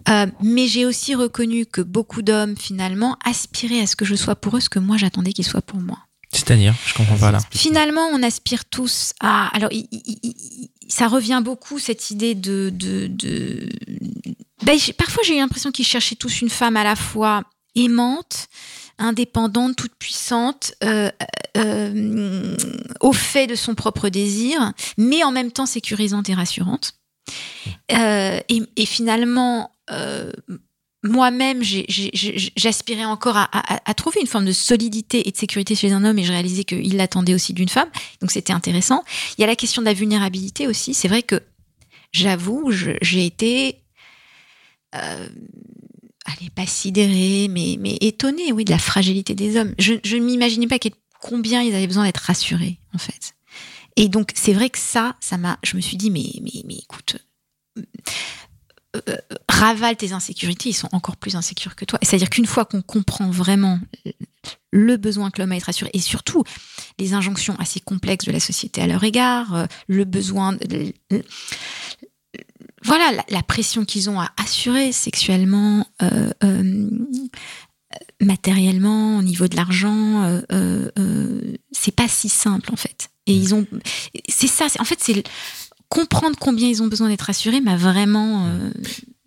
Euh, 0.08 0.26
mais 0.42 0.66
j'ai 0.66 0.84
aussi 0.84 1.14
reconnu 1.14 1.66
que 1.66 1.80
beaucoup 1.80 2.20
d'hommes, 2.22 2.56
finalement, 2.56 3.16
aspiraient 3.24 3.80
à 3.80 3.86
ce 3.86 3.96
que 3.96 4.04
je 4.04 4.16
sois 4.16 4.34
pour 4.36 4.56
eux 4.56 4.60
ce 4.60 4.68
que 4.68 4.80
moi 4.80 4.96
j'attendais 4.96 5.32
qu'ils 5.32 5.46
soient 5.46 5.62
pour 5.62 5.80
moi. 5.80 5.98
C'est-à-dire, 6.34 6.74
je 6.86 6.94
comprends 6.94 7.16
pas 7.16 7.30
là. 7.30 7.38
Finalement, 7.50 8.06
on 8.12 8.22
aspire 8.22 8.64
tous 8.64 9.12
à. 9.20 9.48
Alors, 9.56 9.70
il- 9.72 9.88
il- 9.92 10.18
il- 10.22 10.68
ça 10.88 11.08
revient 11.08 11.40
beaucoup, 11.42 11.78
cette 11.78 12.10
idée 12.10 12.34
de. 12.34 12.70
de, 12.74 13.06
de... 13.06 13.68
Ben, 14.64 14.78
parfois, 14.98 15.22
j'ai 15.24 15.34
eu 15.34 15.38
l'impression 15.38 15.70
qu'ils 15.70 15.84
cherchaient 15.86 16.16
tous 16.16 16.40
une 16.42 16.50
femme 16.50 16.76
à 16.76 16.84
la 16.84 16.96
fois 16.96 17.42
aimante, 17.76 18.46
indépendante, 18.98 19.76
toute 19.76 19.94
puissante, 19.98 20.72
euh, 20.84 21.10
euh, 21.56 22.56
au 23.00 23.12
fait 23.12 23.46
de 23.46 23.54
son 23.54 23.74
propre 23.74 24.08
désir, 24.08 24.72
mais 24.98 25.24
en 25.24 25.32
même 25.32 25.50
temps 25.52 25.66
sécurisante 25.66 26.28
et 26.28 26.34
rassurante. 26.34 26.92
Euh, 27.92 28.38
et, 28.48 28.62
et 28.76 28.86
finalement, 28.86 29.70
euh, 29.90 30.30
moi-même, 31.04 31.62
j'aspirais 31.62 33.04
encore 33.04 33.36
à, 33.36 33.94
trouver 33.94 34.20
une 34.22 34.26
forme 34.26 34.46
de 34.46 34.52
solidité 34.52 35.28
et 35.28 35.30
de 35.30 35.36
sécurité 35.36 35.74
chez 35.74 35.92
un 35.92 36.02
homme, 36.02 36.18
et 36.18 36.24
je 36.24 36.32
réalisais 36.32 36.64
qu'il 36.64 36.96
l'attendait 36.96 37.34
aussi 37.34 37.52
d'une 37.52 37.68
femme. 37.68 37.90
Donc 38.22 38.30
c'était 38.30 38.54
intéressant. 38.54 39.04
Il 39.36 39.42
y 39.42 39.44
a 39.44 39.46
la 39.46 39.54
question 39.54 39.82
de 39.82 39.86
la 39.86 39.92
vulnérabilité 39.92 40.66
aussi. 40.66 40.94
C'est 40.94 41.08
vrai 41.08 41.22
que 41.22 41.42
j'avoue, 42.12 42.70
j'ai 42.72 43.26
été, 43.26 43.82
euh, 44.94 45.28
allez, 46.24 46.48
pas 46.54 46.66
sidérée, 46.66 47.48
mais, 47.50 47.76
mais 47.78 47.98
étonnée, 48.00 48.52
oui, 48.52 48.64
de 48.64 48.70
la 48.70 48.78
fragilité 48.78 49.34
des 49.34 49.58
hommes. 49.58 49.74
Je, 49.78 49.92
ne 50.16 50.24
m'imaginais 50.24 50.66
pas 50.66 50.78
combien 51.20 51.62
ils 51.62 51.74
avaient 51.74 51.86
besoin 51.86 52.04
d'être 52.04 52.16
rassurés, 52.18 52.78
en 52.94 52.98
fait. 52.98 53.34
Et 53.96 54.08
donc 54.08 54.32
c'est 54.34 54.54
vrai 54.54 54.70
que 54.70 54.78
ça, 54.78 55.16
ça 55.20 55.36
m'a, 55.36 55.58
je 55.62 55.76
me 55.76 55.82
suis 55.82 55.98
dit, 55.98 56.10
mais, 56.10 56.32
mais, 56.40 56.62
mais 56.66 56.76
écoute. 56.76 57.18
Euh, 58.94 59.00
euh, 59.08 59.16
ravale 59.48 59.96
tes 59.96 60.12
insécurités, 60.12 60.68
ils 60.70 60.74
sont 60.74 60.88
encore 60.92 61.16
plus 61.16 61.36
insécures 61.36 61.74
que 61.76 61.84
toi. 61.84 61.98
C'est-à-dire 62.02 62.30
qu'une 62.30 62.46
fois 62.46 62.64
qu'on 62.64 62.82
comprend 62.82 63.30
vraiment 63.30 63.80
le 64.72 64.96
besoin 64.96 65.30
que 65.30 65.40
l'homme 65.40 65.52
a 65.52 65.54
d'être 65.54 65.64
rassuré, 65.64 65.90
et 65.94 66.00
surtout 66.00 66.44
les 66.98 67.14
injonctions 67.14 67.56
assez 67.58 67.80
complexes 67.80 68.26
de 68.26 68.32
la 68.32 68.40
société 68.40 68.80
à 68.82 68.86
leur 68.86 69.02
égard, 69.04 69.54
euh, 69.54 69.66
le 69.88 70.04
besoin, 70.04 70.52
de- 70.52 70.92
voilà, 72.84 73.12
la, 73.12 73.24
la 73.28 73.42
pression 73.42 73.84
qu'ils 73.84 74.10
ont 74.10 74.20
à 74.20 74.30
assurer 74.36 74.92
sexuellement, 74.92 75.86
euh, 76.02 76.30
euh, 76.42 76.90
matériellement, 78.20 79.18
au 79.18 79.22
niveau 79.22 79.48
de 79.48 79.56
l'argent, 79.56 80.40
c'est 81.72 81.94
pas 81.94 82.08
si 82.08 82.28
simple 82.28 82.70
en 82.72 82.76
fait. 82.76 83.08
Et 83.26 83.34
ils 83.34 83.54
ont, 83.54 83.66
c'est 84.28 84.48
ça. 84.48 84.66
En 84.78 84.84
fait, 84.84 84.98
c'est 85.00 85.22
comprendre 85.94 86.36
combien 86.38 86.68
ils 86.68 86.82
ont 86.82 86.86
besoin 86.88 87.08
d'être 87.08 87.22
rassurés 87.22 87.60
m'a 87.60 87.76
vraiment. 87.76 88.46
euh, 88.48 88.70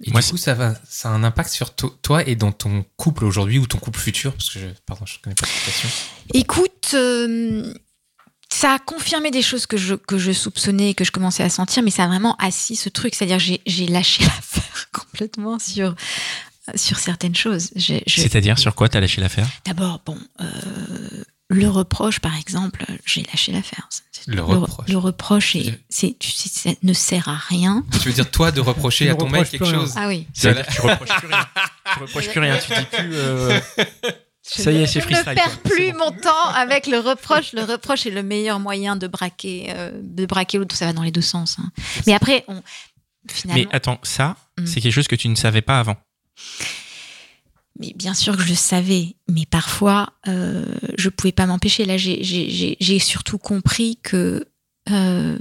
et 0.03 0.11
Moi, 0.11 0.21
du 0.21 0.27
coup, 0.29 0.37
ça, 0.37 0.53
va, 0.53 0.75
ça 0.87 1.09
a 1.09 1.11
un 1.13 1.23
impact 1.23 1.49
sur 1.49 1.73
to- 1.73 1.89
toi 2.03 2.27
et 2.27 2.35
dans 2.35 2.51
ton 2.51 2.85
couple 2.97 3.25
aujourd'hui 3.25 3.57
ou 3.57 3.65
ton 3.65 3.79
couple 3.79 3.99
futur? 3.99 4.33
Parce 4.33 4.49
que, 4.51 4.59
je, 4.59 4.67
pardon, 4.85 5.05
je 5.05 5.15
connais 5.23 5.35
pas 5.35 5.47
cette 5.47 5.65
question. 5.65 5.89
Écoute, 6.35 6.91
euh, 6.93 7.73
ça 8.51 8.73
a 8.73 8.79
confirmé 8.79 9.31
des 9.31 9.41
choses 9.41 9.65
que 9.65 9.75
je, 9.77 9.95
que 9.95 10.17
je 10.19 10.31
soupçonnais, 10.31 10.93
que 10.93 11.03
je 11.03 11.11
commençais 11.11 11.43
à 11.43 11.49
sentir, 11.49 11.81
mais 11.83 11.89
ça 11.91 12.03
a 12.03 12.07
vraiment 12.07 12.35
assis 12.37 12.75
ce 12.75 12.89
truc. 12.89 13.15
C'est-à-dire, 13.15 13.39
j'ai, 13.39 13.61
j'ai 13.65 13.87
lâché 13.87 14.23
l'affaire 14.25 14.89
complètement 14.91 15.57
sur, 15.59 15.95
sur 16.75 16.99
certaines 16.99 17.35
choses. 17.35 17.71
Je- 17.75 17.95
C'est-à-dire, 18.07 18.59
sur 18.59 18.75
quoi 18.75 18.89
t'as 18.89 18.99
lâché 18.99 19.19
l'affaire? 19.21 19.49
D'abord, 19.65 20.01
bon, 20.05 20.17
euh, 20.41 21.23
le 21.49 21.67
reproche, 21.69 22.19
par 22.19 22.37
exemple, 22.37 22.85
j'ai 23.05 23.23
lâché 23.23 23.51
l'affaire. 23.51 23.87
Le 24.27 24.41
reproche. 24.41 24.87
Le, 24.89 24.97
reproche, 24.97 25.57
c'est, 25.89 26.15
tu 26.19 26.31
sais, 26.31 26.49
ça 26.49 26.69
ne 26.83 26.93
sert 26.93 27.29
à 27.29 27.35
rien. 27.37 27.83
Tu 28.01 28.09
veux 28.09 28.13
dire, 28.13 28.29
toi, 28.29 28.51
de 28.51 28.59
reprocher 28.59 29.05
Tu 29.05 29.11
à 29.11 29.15
ton 29.15 29.29
mec 29.29 29.49
quelque 29.49 29.63
rien. 29.63 29.73
chose 29.79 29.93
Ah 29.95 30.07
oui. 30.09 30.27
Que 30.35 30.71
tu 30.73 30.81
reproches 30.81 31.15
plus 31.17 31.27
rien. 31.27 31.47
Tu 31.93 31.99
reproches 32.01 32.29
plus 32.29 32.39
rien. 32.41 32.57
Tu 32.57 32.73
dis 32.73 32.85
plus. 32.97 33.09
euh, 33.15 33.59
Ça 34.41 34.71
y 34.71 34.77
est, 34.83 34.87
c'est 34.87 34.99
Je 35.01 35.05
freestyle. 35.05 35.29
ne 35.31 35.35
perds 35.35 35.59
plus 35.59 35.91
mon 35.93 36.11
temps 36.11 36.49
avec 36.55 36.87
le 36.87 36.99
reproche. 36.99 37.51
Le 37.53 37.63
reproche 37.63 38.05
est 38.05 38.11
le 38.11 38.23
meilleur 38.23 38.59
moyen 38.59 38.95
de 38.95 39.07
braquer, 39.07 39.65
euh, 39.69 39.91
de 40.01 40.25
braquer 40.25 40.57
l'autre. 40.57 40.75
Ça 40.75 40.85
va 40.85 40.93
dans 40.93 41.03
les 41.03 41.11
deux 41.11 41.21
sens. 41.21 41.57
hein. 41.59 41.69
Mais 42.05 42.13
après, 42.13 42.45
on, 42.47 42.61
finalement. 43.29 43.63
Mais 43.69 43.75
attends, 43.75 43.99
ça, 44.03 44.35
Mm. 44.59 44.65
c'est 44.65 44.81
quelque 44.81 44.93
chose 44.93 45.07
que 45.07 45.15
tu 45.15 45.27
ne 45.29 45.35
savais 45.35 45.61
pas 45.61 45.79
avant. 45.79 45.95
Mais 47.79 47.93
bien 47.95 48.13
sûr 48.13 48.35
que 48.37 48.43
je 48.43 48.49
le 48.49 48.55
savais, 48.55 49.15
mais 49.29 49.45
parfois 49.45 50.13
euh, 50.27 50.65
je 50.97 51.09
pouvais 51.09 51.31
pas 51.31 51.45
m'empêcher. 51.45 51.85
Là, 51.85 51.97
j'ai- 51.97 52.99
surtout 52.99 53.37
compris 53.37 53.97
que 54.03 54.45
euh, 54.89 55.37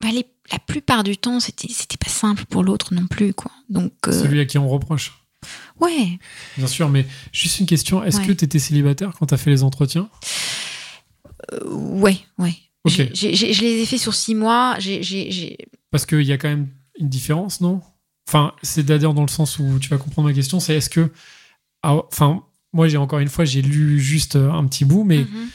bah, 0.00 0.08
les- 0.12 0.26
la 0.52 0.58
plupart 0.58 1.02
du 1.04 1.16
temps, 1.16 1.40
c'était 1.40 1.68
c'était 1.72 1.96
pas 1.96 2.10
simple 2.10 2.44
pour 2.46 2.62
l'autre 2.62 2.94
non 2.94 3.06
plus, 3.06 3.34
quoi. 3.34 3.50
Donc 3.68 3.92
euh, 4.06 4.12
Celui 4.22 4.40
à 4.40 4.44
qui 4.46 4.58
on 4.58 4.68
reproche. 4.68 5.12
ouais, 5.80 6.18
Bien 6.56 6.66
sûr, 6.66 6.88
mais 6.88 7.06
juste 7.32 7.60
une 7.60 7.66
question. 7.66 8.02
Est-ce 8.04 8.18
Ouais. 8.18 8.26
que 8.26 8.32
tu 8.32 8.44
étais 8.44 8.58
célibataire 8.58 9.12
quand 9.18 9.26
tu 9.26 9.34
as 9.34 9.38
fait 9.38 9.50
les 9.50 9.62
entretiens? 9.62 10.08
Ouais, 11.64 12.18
ouais. 12.38 12.54
Je 12.86 13.02
les 13.62 13.82
ai 13.82 13.86
fait 13.86 13.98
sur 13.98 14.14
six 14.14 14.34
mois. 14.34 14.76
J'ai- 14.78 15.02
j'ai- 15.02 15.58
Parce 15.90 16.06
qu'il 16.06 16.22
y 16.22 16.32
a 16.32 16.38
quand 16.38 16.48
même 16.48 16.68
une 16.98 17.08
différence, 17.08 17.60
non? 17.60 17.80
Enfin, 18.28 18.52
c'est-à-dire 18.62 19.14
dans 19.14 19.22
le 19.22 19.28
sens 19.28 19.58
où 19.58 19.78
tu 19.80 19.88
vas 19.88 19.96
comprendre 19.96 20.28
ma 20.28 20.34
question, 20.34 20.60
c'est 20.60 20.74
est-ce 20.76 20.90
que. 20.90 21.10
ah, 21.82 21.94
Enfin, 22.12 22.42
moi, 22.74 22.86
j'ai 22.86 22.98
encore 22.98 23.20
une 23.20 23.28
fois, 23.28 23.46
j'ai 23.46 23.62
lu 23.62 23.98
juste 23.98 24.36
euh, 24.36 24.50
un 24.52 24.66
petit 24.66 24.84
bout, 24.84 25.02
mais 25.02 25.20
Mhm. 25.20 25.48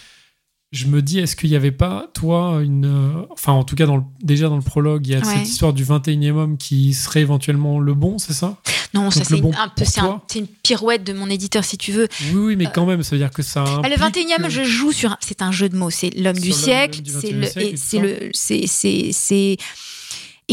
je 0.72 0.88
me 0.88 1.04
dis, 1.04 1.20
est-ce 1.20 1.36
qu'il 1.36 1.52
n'y 1.52 1.56
avait 1.56 1.72
pas, 1.72 2.10
toi, 2.16 2.62
une. 2.64 2.86
euh, 2.86 3.26
Enfin, 3.30 3.52
en 3.52 3.64
tout 3.64 3.76
cas, 3.76 3.86
dans 3.86 3.98
le- 3.98 4.04
déjà 4.24 4.50
dans 4.50 4.56
le 4.56 4.64
prologue, 4.64 5.06
il 5.06 5.12
y 5.12 5.16
a 5.16 5.20
Ouais. 5.20 5.24
cette 5.24 5.48
histoire 5.48 5.74
du 5.74 5.84
21e 5.84 6.36
homme 6.36 6.58
qui 6.58 6.96
serait 6.96 7.22
éventuellement 7.22 7.80
le 7.80 7.94
bon, 7.94 8.18
c'est 8.18 8.34
ça? 8.34 8.58
Non, 8.96 9.12
ça 9.12 9.24
c'est 9.24 9.38
bon 9.42 9.52
un 9.58 9.70
peu, 9.70 9.86
c'est 9.86 10.02
un- 10.02 10.22
une 10.36 10.48
pirouette 10.48 11.04
de 11.04 11.14
mon 11.14 11.30
éditeur, 11.30 11.64
si 11.64 11.78
tu 11.78 11.92
veux. 11.92 12.08
Oui, 12.34 12.40
oui, 12.40 12.56
mais 12.56 12.66
quand 12.74 12.86
même, 12.88 13.04
ça 13.04 13.12
veut 13.16 13.20
dire 13.20 13.32
que 13.32 13.44
ça. 13.44 13.64
Bah, 13.64 13.88
le 13.90 13.94
implique 14.02 14.28
21e, 14.30 14.44
que- 14.44 14.50
je 14.50 14.64
joue 14.64 14.92
sur. 14.92 15.16
C'est 15.20 15.44
un 15.44 15.52
jeu 15.52 15.70
de 15.70 15.76
mots. 15.78 15.92
C'est 15.92 16.10
l'homme 16.16 16.38
du 16.40 16.52
siècle. 16.52 17.02
C'est 17.06 17.32
21e 17.34 18.02
le. 18.02 18.32
c'est 18.34 19.58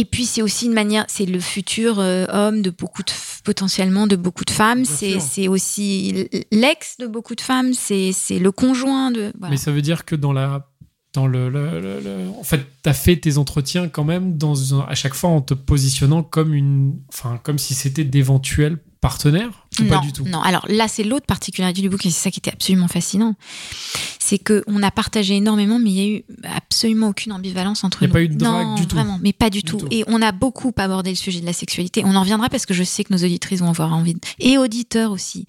Et 0.00 0.04
puis 0.07 0.25
c'est 0.25 0.40
aussi 0.42 0.66
une 0.66 0.73
manière. 0.73 1.04
C'est 1.09 1.26
le 1.26 1.40
futur 1.40 1.99
euh, 2.00 2.25
homme 2.33 2.62
de 2.62 2.71
beaucoup 2.71 3.02
de 3.02 3.12
potentiellement 3.45 4.07
de 4.07 4.16
beaucoup 4.16 4.45
de 4.45 4.50
femmes. 4.50 4.85
C'est 5.21 5.49
aussi 5.49 6.26
l'ex 6.52 6.97
de 6.99 7.07
beaucoup 7.07 7.35
de 7.35 7.40
femmes. 7.40 7.75
C'est 7.75 8.12
c'est 8.12 8.38
le 8.38 8.50
conjoint 8.50 9.11
de. 9.11 9.33
voilà. 9.38 9.50
Mais 9.50 9.57
ça 9.59 9.73
veut 9.73 9.83
dire 9.83 10.04
que 10.04 10.16
dans 10.16 10.33
la. 10.33 10.66
Dans 11.12 11.26
le, 11.26 11.49
le- 11.50 11.80
le- 11.80 11.99
le- 12.00 12.28
en 12.38 12.45
fait, 12.45 12.61
tu 12.85 12.88
as 12.88 12.95
fait 12.95 13.16
tes 13.16 13.37
entretiens 13.37 13.88
quand 13.88 14.04
même 14.04 14.38
dans 14.38 14.54
à 14.87 14.95
chaque 14.95 15.14
fois 15.14 15.30
en 15.30 15.40
te 15.40 15.54
positionnant 15.54 16.23
comme 16.23 16.54
une, 16.54 17.00
enfin 17.12 17.40
comme 17.42 17.59
si 17.59 17.75
c'était 17.75 18.04
d'éventuels 18.04 18.78
partenaires 19.00 19.66
ou 19.78 19.85
non, 19.85 19.88
pas 19.88 19.99
du 19.99 20.12
tout? 20.12 20.25
non. 20.25 20.40
Alors 20.42 20.64
là, 20.69 20.88
c'est 20.88 21.04
l'autre 21.04 21.26
particularité 21.26 21.80
du 21.80 21.88
bouquin, 21.88 22.11
c'est 22.11 22.21
ça 22.25 22.30
qui 22.30 22.38
était 22.40 22.52
absolument 22.52 22.88
fascinant. 22.88 23.35
C'est 24.19 24.38
que 24.38 24.62
on 24.66 24.83
a 24.83 24.90
partagé 24.90 25.37
énormément, 25.37 25.78
mais 25.78 25.90
il 25.90 25.97
y 25.97 26.00
a 26.00 26.09
eu 26.19 26.25
absolument 26.45 27.09
aucune 27.09 27.33
ambivalence 27.33 27.83
entre 27.83 28.02
Il 28.02 28.04
y 28.04 28.04
a 28.04 28.09
nous. 28.09 28.12
pas 28.12 28.23
eu 28.23 28.28
de 28.28 28.35
drague 28.37 28.66
non, 28.66 28.75
du 28.76 28.87
tout. 28.87 28.95
vraiment, 28.97 29.19
mais 29.23 29.33
pas 29.33 29.50
du, 29.50 29.59
Du 29.59 29.64
tout. 29.64 29.78
tout. 29.78 29.88
Et 29.90 30.04
on 30.07 30.21
a 30.23 30.33
beaucoup 30.33 30.73
abordé 30.76 31.11
le 31.11 31.16
sujet 31.16 31.40
de 31.40 31.47
la 31.47 31.52
sexualité. 31.52 32.02
On 32.04 32.14
en 32.14 32.21
reviendra 32.21 32.49
parce 32.49 32.66
que 32.66 32.75
je 32.75 32.85
sais 32.85 33.02
que 33.04 33.12
nos 33.12 33.19
auditrices 33.25 33.61
vont 33.61 33.71
avoir 33.71 33.92
envie. 33.92 34.14
de- 34.14 34.21
Et 34.38 34.59
auditeurs 34.59 35.11
aussi. 35.11 35.47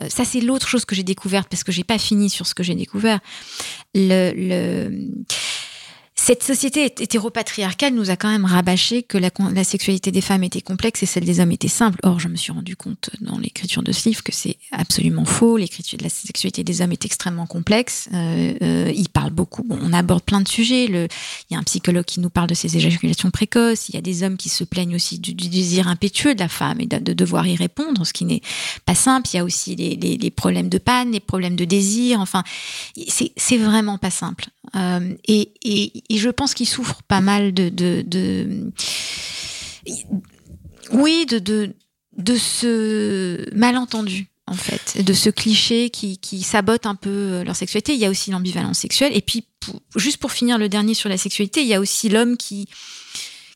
Euh, 0.00 0.08
ça, 0.08 0.24
c'est 0.24 0.40
l'autre 0.40 0.68
chose 0.68 0.84
que 0.84 0.94
j'ai 0.94 1.02
découverte 1.02 1.48
parce 1.48 1.64
que 1.64 1.72
j'ai 1.72 1.84
pas 1.84 1.98
fini 1.98 2.30
sur 2.30 2.46
ce 2.46 2.54
que 2.54 2.62
j'ai 2.62 2.74
découvert. 2.74 3.18
Le, 3.94 4.32
le... 4.36 5.08
Cette 6.30 6.44
société 6.44 6.84
hétéropatriarcale 6.84 7.92
nous 7.92 8.08
a 8.10 8.14
quand 8.14 8.30
même 8.30 8.44
rabâché 8.44 9.02
que 9.02 9.18
la, 9.18 9.32
sexualité 9.64 10.12
des 10.12 10.20
femmes 10.20 10.44
était 10.44 10.60
complexe 10.60 11.02
et 11.02 11.06
celle 11.06 11.24
des 11.24 11.40
hommes 11.40 11.50
était 11.50 11.66
simple. 11.66 11.98
Or, 12.04 12.20
je 12.20 12.28
me 12.28 12.36
suis 12.36 12.52
rendu 12.52 12.76
compte 12.76 13.10
dans 13.20 13.36
l'écriture 13.36 13.82
de 13.82 13.90
ce 13.90 14.08
livre 14.08 14.22
que 14.22 14.30
c'est 14.30 14.56
absolument 14.70 15.24
faux. 15.24 15.56
L'écriture 15.56 15.98
de 15.98 16.04
la 16.04 16.08
sexualité 16.08 16.62
des 16.62 16.82
hommes 16.82 16.92
est 16.92 17.04
extrêmement 17.04 17.48
complexe. 17.48 18.08
Euh, 18.14 18.54
euh, 18.62 18.92
il 18.94 19.08
parle 19.08 19.32
beaucoup. 19.32 19.66
On 19.70 19.92
aborde 19.92 20.22
plein 20.22 20.40
de 20.40 20.46
sujets. 20.46 20.84
Il 20.84 21.08
y 21.50 21.56
a 21.56 21.58
un 21.58 21.64
psychologue 21.64 22.04
qui 22.04 22.20
nous 22.20 22.30
parle 22.30 22.46
de 22.46 22.54
ses 22.54 22.76
éjaculations 22.76 23.32
précoces. 23.32 23.88
Il 23.88 23.96
y 23.96 23.98
a 23.98 24.00
des 24.00 24.22
hommes 24.22 24.36
qui 24.36 24.50
se 24.50 24.62
plaignent 24.62 24.94
aussi 24.94 25.18
du, 25.18 25.34
désir 25.34 25.88
impétueux 25.88 26.36
de 26.36 26.40
la 26.40 26.48
femme 26.48 26.80
et 26.80 26.86
de, 26.86 26.98
de 26.98 27.12
devoir 27.12 27.48
y 27.48 27.56
répondre, 27.56 28.06
ce 28.06 28.12
qui 28.12 28.24
n'est 28.24 28.42
pas 28.86 28.94
simple. 28.94 29.28
Il 29.32 29.36
y 29.36 29.40
a 29.40 29.44
aussi 29.44 29.74
les, 29.74 29.96
les- 29.96 30.30
problèmes 30.30 30.68
de 30.68 30.78
panne, 30.78 31.10
les 31.10 31.18
problèmes 31.18 31.56
de 31.56 31.64
désir. 31.64 32.20
Enfin, 32.20 32.44
c'est 33.36 33.56
vraiment 33.58 33.98
pas 33.98 34.10
simple. 34.10 34.46
Euh, 34.76 35.14
et, 35.26 35.52
et- 35.62 36.18
je 36.18 36.28
pense 36.30 36.54
qu'il 36.54 36.68
souffre 36.68 37.02
pas 37.02 37.20
mal 37.20 37.52
de, 37.54 37.68
de, 37.70 38.70
oui, 40.92 41.26
de, 41.26 41.38
de, 41.38 41.74
de 42.16 42.36
ce 42.36 43.54
malentendu. 43.54 44.26
En 44.46 44.54
fait, 44.54 45.00
de 45.04 45.12
ce 45.12 45.30
cliché 45.30 45.90
qui, 45.90 46.18
qui 46.18 46.42
sabote 46.42 46.84
un 46.84 46.96
peu 46.96 47.44
leur 47.44 47.54
sexualité. 47.54 47.94
Il 47.94 48.00
y 48.00 48.04
a 48.04 48.10
aussi 48.10 48.32
l'ambivalence 48.32 48.78
sexuelle. 48.80 49.12
Et 49.16 49.20
puis, 49.20 49.44
juste 49.94 50.16
pour 50.16 50.32
finir 50.32 50.58
le 50.58 50.68
dernier 50.68 50.94
sur 50.94 51.08
la 51.08 51.16
sexualité, 51.16 51.60
il 51.62 51.68
y 51.68 51.74
a 51.74 51.78
aussi 51.78 52.08
l'homme 52.08 52.36
qui, 52.36 52.66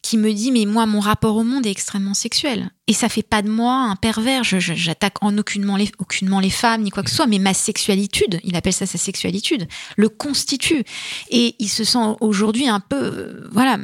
qui 0.05 0.19
me 0.19 0.35
dit 0.35 0.53
mais 0.53 0.67
moi 0.67 0.85
mon 0.85 1.01
rapport 1.01 1.35
au 1.35 1.45
monde 1.45 1.65
est 1.67 1.71
extrêmement 1.71 2.13
sexuel. 2.13 2.71
Et 2.87 2.93
ça 2.93 3.09
fait 3.09 3.23
pas 3.23 3.41
de 3.41 3.49
moi 3.49 3.75
un 3.75 3.97
pervers. 3.97 4.45
Je, 4.45 4.59
j'attaque 4.61 5.23
en 5.23 5.39
aucunement 5.39 5.79
les 5.79 5.91
aucunement 5.99 6.41
les 6.41 6.51
femmes 6.51 6.83
ni 6.83 6.91
quoi 6.91 7.03
que 7.03 7.09
ce 7.09 7.17
soit 7.17 7.27
mais 7.27 7.39
ma 7.39 7.55
sexualité 7.55 8.27
il 8.45 8.55
appelle 8.55 8.75
ça 8.75 8.85
sa 8.85 8.99
sexualité 8.99 9.57
le 9.97 10.09
constitue. 10.11 10.85
Et 11.31 11.57
il 11.59 11.69
se 11.71 11.85
sent 11.85 12.05
aujourd'hui 12.21 12.69
un 12.69 12.81
peu 12.81 12.97
euh, 13.03 13.49
voilà 13.51 13.79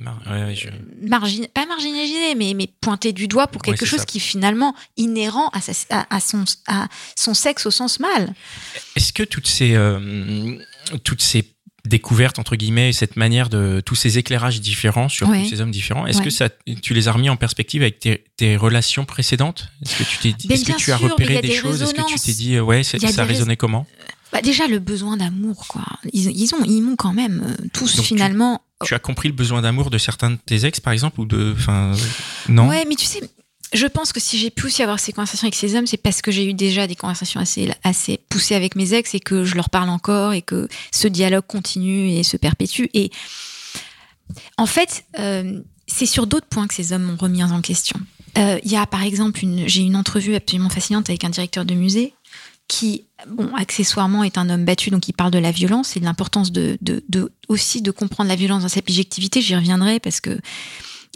Mar- 0.00 0.20
ouais, 0.28 0.44
ouais, 0.46 0.54
je- 0.56 0.68
margin 1.08 1.46
pas 1.54 1.66
marginalisé 1.66 2.34
mais 2.34 2.54
mais 2.54 2.66
pointé 2.80 3.12
du 3.12 3.28
doigt 3.28 3.46
pour 3.46 3.62
quelque 3.62 3.86
chose 3.86 4.00
ça. 4.00 4.06
qui 4.06 4.18
est 4.18 4.20
finalement 4.20 4.74
inhérent 4.96 5.50
à, 5.50 5.60
sa, 5.60 5.72
à, 5.90 6.16
à 6.16 6.20
son 6.20 6.44
à 6.66 6.88
son 7.16 7.32
sexe 7.34 7.66
au 7.66 7.70
sens 7.70 8.00
mâle. 8.00 8.34
Est-ce 8.96 9.12
que 9.12 9.22
toutes 9.22 9.46
ces, 9.46 9.74
euh, 9.76 10.56
toutes 11.04 11.22
ces 11.22 11.44
découvertes, 11.86 12.38
entre 12.38 12.56
guillemets, 12.56 12.90
et 12.90 12.92
cette 12.92 13.16
manière 13.16 13.48
de 13.48 13.82
tous 13.84 13.94
ces 13.94 14.18
éclairages 14.18 14.60
différents 14.60 15.08
sur 15.08 15.28
Ouais. 15.28 15.42
tous 15.42 15.48
ces 15.50 15.60
hommes 15.60 15.70
différents, 15.70 16.06
est-ce 16.06 16.18
Ouais. 16.18 16.24
que 16.24 16.30
ça, 16.30 16.48
tu 16.82 16.94
les 16.94 17.08
as 17.08 17.12
remis 17.12 17.28
en 17.30 17.36
perspective 17.36 17.82
avec 17.82 17.98
tes, 18.00 18.24
tes 18.36 18.56
relations 18.56 19.04
précédentes? 19.04 19.68
Est-ce 19.84 19.96
que 19.98 20.02
tu 20.04 20.18
t'es 20.18 20.52
est-ce 20.54 20.64
que 20.64 20.72
tu 20.76 20.92
as 20.92 20.98
sûr, 20.98 21.10
repéré 21.10 21.40
des, 21.40 21.48
des 21.48 21.54
choses? 21.54 21.82
Est-ce 21.82 21.94
que 21.94 22.06
tu 22.06 22.18
t'es 22.18 22.32
dit, 22.32 22.56
euh, 22.56 22.62
ouais, 22.62 22.82
ça 22.82 22.98
des 22.98 23.06
résonnait 23.22 23.56
comment? 23.56 23.86
Bah, 24.32 24.40
déjà 24.42 24.68
le 24.68 24.78
besoin 24.78 25.16
d'amour 25.16 25.66
quoi. 25.66 25.82
Ils, 26.12 26.30
ils 26.30 26.54
ont 26.54 26.62
ils 26.64 26.82
m'ont 26.82 26.94
quand 26.94 27.12
même 27.12 27.42
euh, 27.44 27.66
tous 27.72 27.96
Donc, 27.96 28.04
tu- 28.04 28.14
finalement 28.14 28.62
Tu 28.84 28.94
as 28.94 29.00
compris 29.00 29.28
le 29.28 29.34
besoin 29.34 29.60
d'amour 29.60 29.90
de 29.90 29.98
certains 29.98 30.30
de 30.30 30.36
tes 30.36 30.64
ex, 30.66 30.78
par 30.78 30.92
exemple, 30.92 31.20
ou 31.20 31.24
de, 31.24 31.52
enfin, 31.56 31.92
non? 32.48 32.68
Ouais, 32.68 32.84
mais 32.88 32.94
tu 32.94 33.06
sais, 33.06 33.20
je 33.72 33.86
pense 33.86 34.12
que 34.12 34.20
si 34.20 34.38
j'ai 34.38 34.50
pu 34.50 34.66
aussi 34.66 34.82
avoir 34.82 34.98
ces 34.98 35.12
conversations 35.12 35.46
avec 35.46 35.54
ces 35.54 35.76
hommes, 35.76 35.86
c'est 35.86 35.96
parce 35.96 36.22
que 36.22 36.30
j'ai 36.30 36.44
eu 36.48 36.54
déjà 36.54 36.86
des 36.86 36.96
conversations 36.96 37.40
assez, 37.40 38.18
poussées 38.28 38.54
avec 38.54 38.74
mes 38.74 38.94
ex 38.94 39.14
et 39.14 39.20
que 39.20 39.44
je 39.44 39.54
leur 39.54 39.70
parle 39.70 39.90
encore 39.90 40.32
et 40.32 40.42
que 40.42 40.68
ce 40.92 41.06
dialogue 41.08 41.46
continue 41.46 42.10
et 42.10 42.22
se 42.22 42.36
perpétue. 42.36 42.86
Et 42.94 43.10
en 44.58 44.66
fait, 44.66 45.04
euh, 45.18 45.60
c'est 45.86 46.06
sur 46.06 46.26
d'autres 46.26 46.46
points 46.48 46.66
que 46.66 46.74
ces 46.74 46.92
hommes 46.92 47.02
m'ont 47.04 47.16
remis 47.16 47.42
en 47.44 47.60
question. 47.60 47.98
Euh, 48.38 48.58
Il 48.64 48.70
y 48.70 48.76
a 48.76 48.86
par 48.86 49.02
exemple, 49.02 49.42
une, 49.42 49.68
j'ai 49.68 49.82
une 49.82 49.96
entrevue 49.96 50.34
absolument 50.34 50.68
fascinante 50.70 51.08
avec 51.08 51.24
un 51.24 51.30
directeur 51.30 51.64
de 51.64 51.74
musée 51.74 52.14
qui, 52.68 53.06
bon, 53.28 53.52
accessoirement 53.56 54.22
est 54.22 54.38
un 54.38 54.48
homme 54.48 54.64
battu, 54.64 54.90
donc 54.90 55.08
il 55.08 55.12
parle 55.12 55.32
de 55.32 55.38
la 55.38 55.50
violence 55.50 55.96
et 55.96 56.00
de 56.00 56.04
l'importance 56.04 56.52
de- 56.52 56.78
aussi 57.48 57.82
de 57.82 57.90
comprendre 57.90 58.28
la 58.28 58.36
violence 58.36 58.62
dans 58.62 58.68
sa 58.68 58.76
subjectivité. 58.76 59.42
J'y 59.42 59.56
reviendrai 59.56 59.98
parce 59.98 60.20
que 60.20 60.38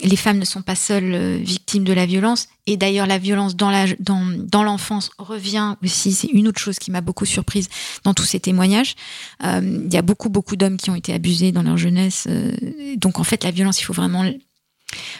les 0.03 0.15
femmes 0.17 0.39
ne 0.39 0.45
sont 0.45 0.61
pas 0.61 0.75
seules 0.75 1.13
euh, 1.13 1.37
victimes 1.37 1.85
de 1.85 1.93
la 1.93 2.05
violence. 2.05 2.49
Et 2.67 2.75
d'ailleurs, 2.77 3.07
la 3.07 3.17
violence 3.17 3.55
dans 3.55 4.63
l'enfance 4.63 5.09
revient 5.17 5.75
aussi. 5.83 6.11
C'est 6.11 6.27
une 6.27 6.47
autre 6.47 6.59
chose 6.59 6.79
qui 6.79 6.91
m'a 6.91 7.01
beaucoup 7.01 7.25
surprise 7.25 7.69
dans 8.03 8.13
tous 8.13 8.25
ces 8.25 8.39
témoignages. 8.39 8.95
Euh, 9.43 9.61
Il 9.85 9.93
y 9.93 9.97
a 9.97 10.01
beaucoup 10.01 10.29
beaucoup 10.29 10.55
d'hommes 10.55 10.77
qui 10.77 10.89
ont 10.89 10.95
été 10.95 11.13
abusés 11.13 11.51
dans 11.51 11.63
leur 11.63 11.77
jeunesse. 11.77 12.27
euh, 12.29 12.95
donc 12.97 13.19
en 13.19 13.23
fait, 13.23 13.43
la 13.43 13.51
violence, 13.51 13.79
il 13.79 13.83
faut 13.83 13.93
vraiment 13.93 14.25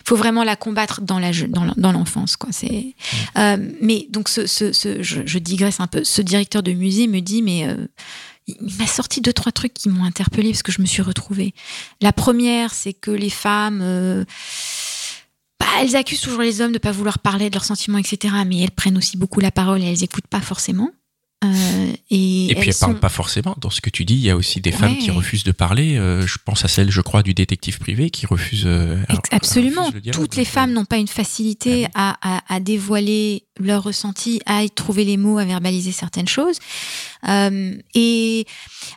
faut 0.05 0.15
vraiment 0.15 0.43
la 0.43 0.55
combattre 0.55 1.01
dans 1.01 1.19
l'enfance 1.91 2.37
mais 3.81 4.07
donc 4.09 4.29
je, 4.29 5.37
digresse 5.39 5.79
un 5.79 5.87
peu 5.87 6.03
ce 6.03 6.21
directeur 6.21 6.63
de 6.63 6.71
musée 6.71 7.07
me 7.07 7.19
dit 7.19 7.41
mais 7.41 7.67
il 8.47 8.77
m'a 8.77 8.87
sorti 8.87 9.21
deux 9.21 9.33
trois 9.33 9.51
trucs 9.51 9.73
qui 9.73 9.89
m'ont 9.89 10.03
interpellée 10.03 10.51
parce 10.51 10.63
que 10.63 10.71
je 10.71 10.81
me 10.81 10.85
suis 10.85 11.01
retrouvée. 11.01 11.53
La 12.01 12.13
première 12.13 12.73
c'est 12.73 12.93
que 12.93 13.11
les 13.11 13.29
femmes 13.29 13.81
euh, 13.81 14.25
bah, 15.59 15.67
elles 15.79 15.95
accusent 15.95 16.21
toujours 16.21 16.41
les 16.41 16.61
hommes 16.61 16.71
de 16.71 16.77
pas 16.77 16.91
vouloir 16.91 17.19
parler 17.19 17.49
de 17.49 17.55
leurs 17.55 17.65
sentiments 17.65 17.97
etc 17.97 18.35
mais 18.45 18.61
elles 18.61 18.71
prennent 18.71 18.97
aussi 18.97 19.17
beaucoup 19.17 19.39
la 19.39 19.51
parole 19.51 19.81
et 19.81 19.85
elles 19.85 20.03
écoutent 20.03 20.27
pas 20.27 20.41
forcément 20.41 20.91
Euh, 21.43 21.91
et, 22.09 22.49
Et 22.51 22.55
puis 22.55 22.69
elle 22.69 22.73
sont- 22.73 22.87
parle 22.87 22.99
pas 22.99 23.09
forcément. 23.09 23.55
Dans 23.59 23.69
ce 23.69 23.81
que 23.81 23.89
tu 23.89 24.03
dis, 24.05 24.15
il 24.15 24.21
y 24.21 24.29
a 24.29 24.35
aussi 24.37 24.61
des 24.61 24.71
femmes 24.71 24.97
qui 24.97 25.11
refusent 25.11 25.43
de 25.43 25.51
parler. 25.51 25.97
Euh, 25.97 26.25
je 26.25 26.37
pense 26.43 26.63
à 26.65 26.67
celle, 26.67 26.89
je 26.89 27.01
crois, 27.01 27.21
du 27.23 27.33
détective 27.33 27.77
privé 27.77 28.09
qui 28.09 28.25
refuse. 28.25 28.63
euh, 28.65 28.97
Absolument. 29.31 29.85
refuse. 29.87 30.11
Toutes 30.11 30.35
les 30.37 30.45
femmes 30.45 30.71
n'ont 30.71 30.85
pas 30.85 30.97
une 30.97 31.07
facilité 31.09 31.87
à, 31.93 32.17
à- 32.21 32.41
à 32.51 32.59
dévoiler 32.59 33.43
leurs 33.59 33.83
ressentis, 33.83 34.41
à 34.45 34.63
y 34.63 34.71
trouver 34.71 35.03
les 35.05 35.17
mots, 35.17 35.37
à 35.37 35.45
verbaliser 35.45 35.91
certaines 35.91 36.27
choses. 36.27 36.57
Et 37.27 38.45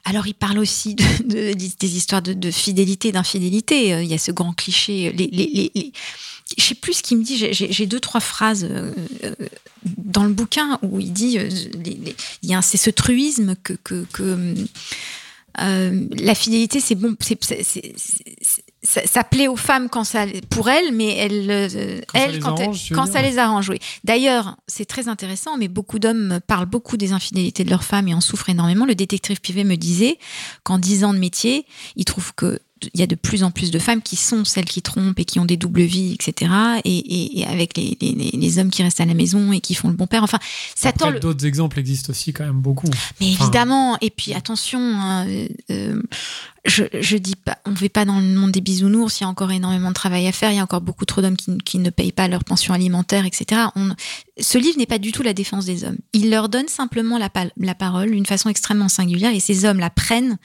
alors, 0.05 0.27
il 0.27 0.35
parle 0.35 0.59
aussi 0.59 0.95
de, 0.95 1.05
de- 1.25 1.53
des 1.55 1.97
histoires 1.97 2.23
de, 2.23 2.33
de 2.33 2.51
fidélité, 2.51 3.13
d'infidélité. 3.13 4.01
Il 4.03 4.09
y 4.09 4.15
a 4.15 4.19
ce 4.19 4.31
grand 4.33 4.53
cliché. 4.53 5.13
Les, 5.13 5.27
les, 5.33 5.51
les, 5.53 5.71
les- 5.75 5.93
je 6.57 6.63
sais 6.65 6.75
plus 6.75 6.95
ce 6.95 7.03
qu'il 7.03 7.19
me 7.19 7.23
dit. 7.25 7.37
J'ai- 7.53 7.87
deux 7.87 8.01
trois 8.01 8.21
phrases 8.21 8.65
euh, 8.65 8.93
euh, 9.25 9.35
dans 9.85 10.25
le 10.25 10.33
bouquin 10.33 10.79
où 10.83 11.01
il 11.01 11.13
dit, 11.13 11.39
euh, 11.39 11.49
c'est 12.63 12.77
ce 12.79 12.91
truisme 12.91 13.55
que, 13.63 13.75
que, 13.75 14.05
que 14.13 14.55
euh, 15.61 16.07
la 16.19 16.35
fidélité, 16.35 16.81
c'est 16.81 16.95
bon, 16.95 17.17
ça, 18.83 19.01
ça 19.07 19.25
plaît 19.25 19.49
aux 19.49 19.57
femmes 19.57 19.89
quand 19.89 20.05
ça, 20.05 20.25
pour 20.51 20.69
elles, 20.71 20.93
mais 20.95 21.17
elles, 21.17 22.03
Quand 22.07 22.19
ça 22.21 22.27
les 22.29 22.39
quand, 22.39 22.61
arrange, 22.61 22.91
quand 22.95 23.07
ça 23.07 23.23
les 23.23 23.39
arrange, 23.39 23.69
oui. 23.69 23.79
D'ailleurs, 24.05 24.57
c'est 24.69 24.85
très 24.85 25.09
intéressant, 25.09 25.57
mais 25.59 25.67
beaucoup 25.69 25.99
d'hommes 25.99 26.39
parlent 26.47 26.67
beaucoup 26.67 26.97
des 26.97 27.13
infidélités 27.13 27.65
de 27.65 27.71
leurs 27.71 27.83
femmes 27.85 28.07
et 28.09 28.15
en 28.15 28.21
souffrent 28.21 28.51
énormément. 28.51 28.87
Le 28.87 28.95
détective 28.95 29.41
privé 29.41 29.65
me 29.65 29.77
disait 29.77 30.19
qu'en 30.63 30.79
10 30.79 31.05
ans 31.05 31.13
de 31.13 31.19
métier, 31.19 31.67
il 31.97 32.05
trouve 32.05 32.33
que 32.35 32.61
il 32.95 33.01
y 33.01 33.03
a 33.03 33.07
de 33.07 33.15
plus 33.15 33.43
en 33.43 33.51
plus 33.51 33.71
de 33.71 33.79
femmes 33.79 34.03
qui 34.03 34.17
sont 34.17 34.45
celles 34.45 34.65
qui 34.65 34.83
trompent 34.83 35.19
et 35.19 35.25
qui 35.25 35.39
ont 35.39 35.45
des 35.45 35.57
doubles 35.57 35.83
vies, 35.83 36.13
etc. 36.15 36.51
Et, 36.85 36.97
et- 36.99 37.41
et 37.41 37.47
avec 37.47 37.77
les, 37.77 37.97
les- 38.01 38.13
les- 38.33 38.59
hommes 38.59 38.71
qui 38.71 38.83
restent 38.83 39.01
à 39.01 39.05
la 39.07 39.15
maison 39.15 39.53
et 39.53 39.61
qui 39.61 39.75
font 39.75 39.89
le 39.89 39.95
bon 39.95 40.07
père. 40.07 40.23
Enfin, 40.23 40.39
ça 40.75 40.89
Après, 40.91 41.11
le, 41.11 41.21
d'autres 41.21 41.45
exemples 41.47 41.79
existent 41.79 42.11
aussi 42.11 42.33
quand 42.33 42.45
même 42.45 42.61
beaucoup. 42.61 42.89
mais 43.21 43.33
Enfin, 43.33 43.45
évidemment, 43.45 43.99
et 44.01 44.11
puis 44.11 44.33
attention, 44.35 44.81
hein, 44.81 45.27
euh, 45.29 45.49
euh, 45.71 46.03
je, 46.65 46.85
je 47.01 47.17
dis 47.17 47.37
pas, 47.37 47.59
on 47.67 47.71
ne 47.71 47.77
va 47.77 47.89
pas 47.89 48.05
dans 48.05 48.19
le 48.21 48.27
monde 48.27 48.51
des 48.51 48.61
bisounours, 48.61 49.21
il 49.21 49.23
y 49.23 49.27
a 49.27 49.29
encore 49.29 49.51
énormément 49.53 49.89
de 49.89 49.95
travail 49.95 50.27
à 50.27 50.33
faire, 50.33 50.51
il 50.51 50.57
y 50.57 50.61
a 50.61 50.63
encore 50.63 50.81
beaucoup 50.81 51.05
trop 51.05 51.23
d'hommes 51.23 51.37
qui, 51.37 51.57
qui 51.59 51.79
ne 51.79 51.91
payent 51.91 52.13
pas 52.13 52.29
leur 52.29 52.45
pension 52.45 52.75
alimentaire, 52.75 53.25
etc. 53.25 53.63
On, 53.77 53.91
ce 54.41 54.59
livre 54.59 54.77
n'est 54.79 54.87
pas 54.87 54.99
du 54.99 55.13
tout 55.13 55.23
la 55.23 55.33
défense 55.35 55.65
des 55.67 55.85
hommes. 55.85 55.99
Il 56.13 56.31
leur 56.31 56.49
donne 56.49 56.69
simplement 56.69 57.17
la, 57.19 57.29
pa- 57.31 57.47
la 57.59 57.75
parole 57.75 58.11
d'une 58.11 58.27
façon 58.27 58.49
extrêmement 58.49 58.89
singulière 58.89 59.33
et 59.35 59.41
ces 59.41 59.65
hommes 59.65 59.79
la 59.79 59.91
prennent 59.91 60.37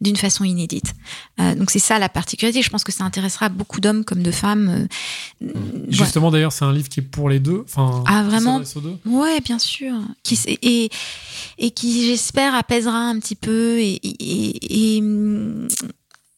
d'une 0.00 0.16
façon 0.16 0.44
inédite. 0.44 0.94
Euh, 1.40 1.54
donc 1.54 1.70
c'est 1.70 1.78
ça 1.78 1.98
la 1.98 2.08
particularité. 2.08 2.62
Je 2.62 2.70
pense 2.70 2.84
que 2.84 2.92
ça 2.92 3.04
intéressera 3.04 3.48
beaucoup 3.48 3.80
d'hommes 3.80 4.04
comme 4.04 4.22
de 4.22 4.30
femmes. 4.30 4.68
euh, 4.68 4.86
voilà. 5.40 5.60
Justement, 5.90 6.30
d'ailleurs, 6.30 6.52
c'est 6.52 6.64
un 6.64 6.72
livre 6.72 6.88
qui 6.88 7.00
est 7.00 7.02
pour 7.02 7.28
les 7.28 7.38
deux. 7.40 7.62
Enfin, 7.66 8.02
Ah, 8.06 8.22
vraiment 8.24 8.56
aux 8.74 8.80
deux. 8.80 8.96
Ouais, 9.04 9.40
bien 9.40 9.58
sûr. 9.58 9.94
Qui, 10.22 10.38
et, 10.62 10.90
et 11.58 11.70
qui, 11.70 12.06
j'espère, 12.06 12.54
apaisera 12.54 12.98
un 12.98 13.18
petit 13.18 13.34
peu 13.36 13.78
et, 13.78 13.94
et, 14.02 14.96
et, 14.96 15.00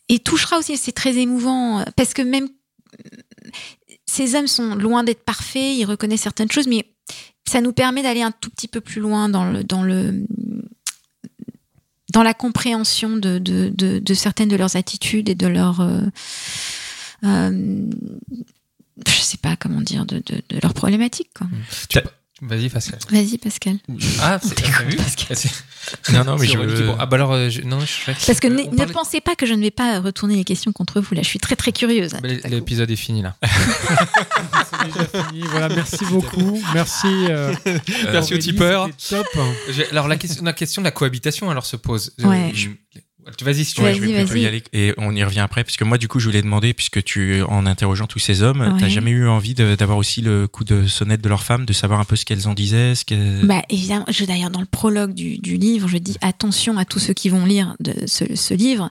et 0.09 0.19
touchera 0.19 0.59
aussi. 0.59 0.77
C'est 0.77 0.93
très 0.93 1.17
émouvant 1.17 1.85
parce 1.97 2.15
que 2.15 2.23
même 2.23 2.49
ces 4.07 4.35
hommes 4.35 4.47
sont 4.47 4.75
loin 4.75 5.05
d'être 5.05 5.25
parfaits, 5.25 5.77
ils 5.77 5.85
reconnaissent 5.85 6.23
certaines 6.23 6.51
choses, 6.51 6.67
mais 6.67 6.87
ça 7.47 7.61
nous 7.61 7.73
permet 7.73 8.03
d'aller 8.03 8.23
un 8.23 8.33
tout 8.33 8.51
petit 8.51 8.69
peu 8.69 8.81
plus 8.81 9.01
loin 9.01 9.29
dans 9.29 9.51
le, 9.51 9.65
dans 9.65 9.83
le, 9.83 10.25
dans 12.13 12.23
la 12.23 12.35
compréhension 12.35 13.17
de, 13.17 13.39
de, 13.39 13.71
de, 13.75 13.99
de 13.99 14.15
certaines 14.15 14.49
de 14.49 14.57
leurs 14.57 14.77
attitudes 14.77 15.29
et 15.29 15.35
de 15.35 15.47
leurs, 15.47 15.81
euh, 15.81 16.01
euh, 17.25 17.87
je 19.07 19.21
sais 19.21 19.39
pas 19.39 19.57
comment 19.57 19.81
dire, 19.81 20.07
de, 20.07 20.23
de, 20.25 20.43
de 20.49 20.59
leurs 20.63 20.75
problématiques. 20.75 21.31
Quoi. 21.35 21.47
Vas-y, 22.41 22.69
Pascal. 22.69 22.99
Vas-y, 23.11 23.37
Pascal. 23.39 23.79
Ah, 24.23 24.39
c'est 24.43 24.55
t'as 24.55 24.83
vu 24.85 24.97
C'est- 25.35 26.13
Non, 26.13 26.25
non, 26.25 26.37
mais 26.39 26.47
je. 26.47 26.57
Bon, 26.87 26.97
Ah, 26.99 27.07
bah 27.07 27.17
alors, 27.17 27.33
euh, 27.33 27.49
je- 27.51 27.63
non, 27.63 27.81
je 27.81 27.87
fais. 27.87 28.13
Parce 28.27 28.39
que 28.41 28.47
Euh, 28.47 28.51
ne, 28.51 28.77
parlait- 28.77 28.93
pensez 28.93 29.21
pas 29.21 29.35
que 29.35 29.45
je 29.47 29.55
ne 29.55 29.61
vais 29.63 29.71
pas 29.71 29.99
retourner 30.01 30.37
les 30.37 30.45
questions 30.45 30.71
contre 30.73 31.01
vous. 31.01 31.15
Là, 31.15 31.23
je 31.23 31.29
suis 31.29 31.39
très 31.41 31.57
très 31.57 31.73
curieuse. 31.73 32.13
Bah, 32.23 32.29
L'épisode 32.49 32.91
est 32.91 32.97
fini 32.97 33.23
là. 33.23 33.35
C'est 33.43 34.87
déjà 34.87 35.25
fini. 35.27 35.43
Voilà, 35.51 35.69
merci 35.69 36.05
beaucoup. 36.11 36.63
Merci. 36.75 37.07
euh, 37.07 37.55
Merci 37.65 38.35
aux 38.35 38.37
Aurélie, 38.37 38.39
tipeurs. 38.41 38.89
Top. 39.09 39.27
Alors 39.91 40.09
la 40.09 40.17
question, 40.17 40.45
la 40.45 40.53
question 40.53 40.83
de 40.83 40.85
la 40.85 40.91
cohabitation 40.93 41.51
alors 41.51 41.67
se 41.67 41.77
pose. 41.77 42.13
Euh, 42.21 42.25
Ouais. 42.29 42.53
je- 42.55 42.69
Vas-y 43.43 43.65
si 43.65 43.75
tu 43.75 43.83
veux. 43.83 43.93
je 43.93 44.01
vais 44.01 44.25
plutôt 44.25 44.35
y 44.37 44.47
aller 44.47 44.63
et 44.73 44.95
on 44.99 45.15
y 45.15 45.23
revient 45.23 45.41
après 45.41 45.65
puisque 45.65 45.83
moi 45.83 45.99
du 45.99 46.09
coup 46.09 46.19
je 46.21 46.27
voulais 46.27 46.43
demander 46.43 46.73
puisque 46.75 47.03
tu 47.05 47.43
en 47.43 47.67
interrogeant 47.67 48.07
tous 48.07 48.19
ces 48.19 48.43
hommes 48.43 48.61
Ouais. 48.61 48.81
t'as 48.81 48.89
jamais 48.89 49.11
eu 49.11 49.29
envie 49.29 49.55
d'avoir 49.55 49.99
aussi 49.99 50.21
le 50.23 50.47
coup 50.49 50.65
de 50.65 50.87
sonnette 50.87 51.21
de 51.21 51.29
leurs 51.29 51.43
femmes 51.43 51.65
de 51.67 51.73
savoir 51.73 52.01
un 52.01 52.05
peu 52.05 52.17
ce 52.17 52.25
qu'elles 52.25 52.49
en 52.49 52.55
disaient 52.55 52.95
ce 52.95 53.05
que 53.05 53.45
Bah, 53.45 53.63
évidemment, 53.69 54.07
d'ailleurs, 54.27 54.51
dans 54.51 54.61
le 54.61 54.67
prologue 54.67 55.15
du, 55.15 55.39
du 55.39 55.57
livre, 55.57 55.89
je 55.89 55.99
dis 55.99 56.17
attention 56.23 56.79
à 56.79 56.85
tous 56.85 56.99
ceux 56.99 57.15
qui 57.15 57.29
vont 57.29 57.45
lire 57.45 57.75
de 57.81 57.95
ce, 58.07 58.25
ce 58.35 58.55
livre. 58.55 58.91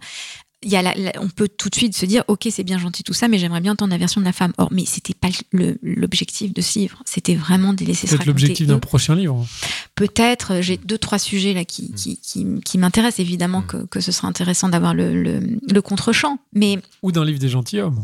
Il 0.64 0.72
y 0.72 0.76
a 0.76 0.82
la- 0.82 0.96
la- 0.96 1.12
on 1.22 1.30
peut 1.30 1.48
tout 1.48 1.70
de 1.70 1.76
suite 1.76 1.96
se 1.96 2.06
dire, 2.08 2.24
ok, 2.28 2.48
c'est 2.50 2.64
bien 2.64 2.80
gentil 2.80 3.04
tout 3.04 3.14
ça, 3.14 3.28
mais 3.28 3.38
j'aimerais 3.38 3.62
bien 3.62 3.74
entendre 3.74 3.92
la 3.92 4.00
version 4.00 4.20
de 4.20 4.26
la 4.26 4.34
femme. 4.34 4.54
Or, 4.58 4.70
mais 4.72 4.86
c'était 4.86 5.14
pas 5.14 5.28
le- 5.52 5.78
l'objectif 5.84 6.52
de 6.52 6.62
ce 6.62 6.80
livre. 6.80 7.02
C'était 7.06 7.36
vraiment 7.36 7.74
de 7.74 7.86
laisser 7.86 8.08
se 8.08 8.16
Peut-être 8.16 8.20
raconter 8.22 8.28
l'objectif 8.28 8.66
d'un 8.68 8.80
prochain 8.80 9.14
livre. 9.16 9.46
Peut-être, 9.94 10.54
euh, 10.56 10.62
j'ai 10.64 10.78
deux, 10.78 10.98
trois 10.98 11.20
sujets 11.20 11.54
là 11.54 11.64
qui, 11.64 11.92
qui, 11.94 12.18
qui, 12.20 12.46
qui 12.66 12.78
m'intéressent. 12.80 13.20
Évidemment 13.20 13.62
que, 13.62 13.86
que 13.86 14.00
ce 14.02 14.12
sera 14.12 14.28
intéressant 14.28 14.68
d'avoir 14.70 14.96
le, 14.96 15.22
le, 15.22 15.60
le 15.72 15.82
contre-champ. 15.84 16.40
Mais 16.54 16.80
Ou 17.04 17.12
d'un 17.12 17.24
livre 17.24 17.38
des 17.40 17.50
gentilshommes. 17.50 18.04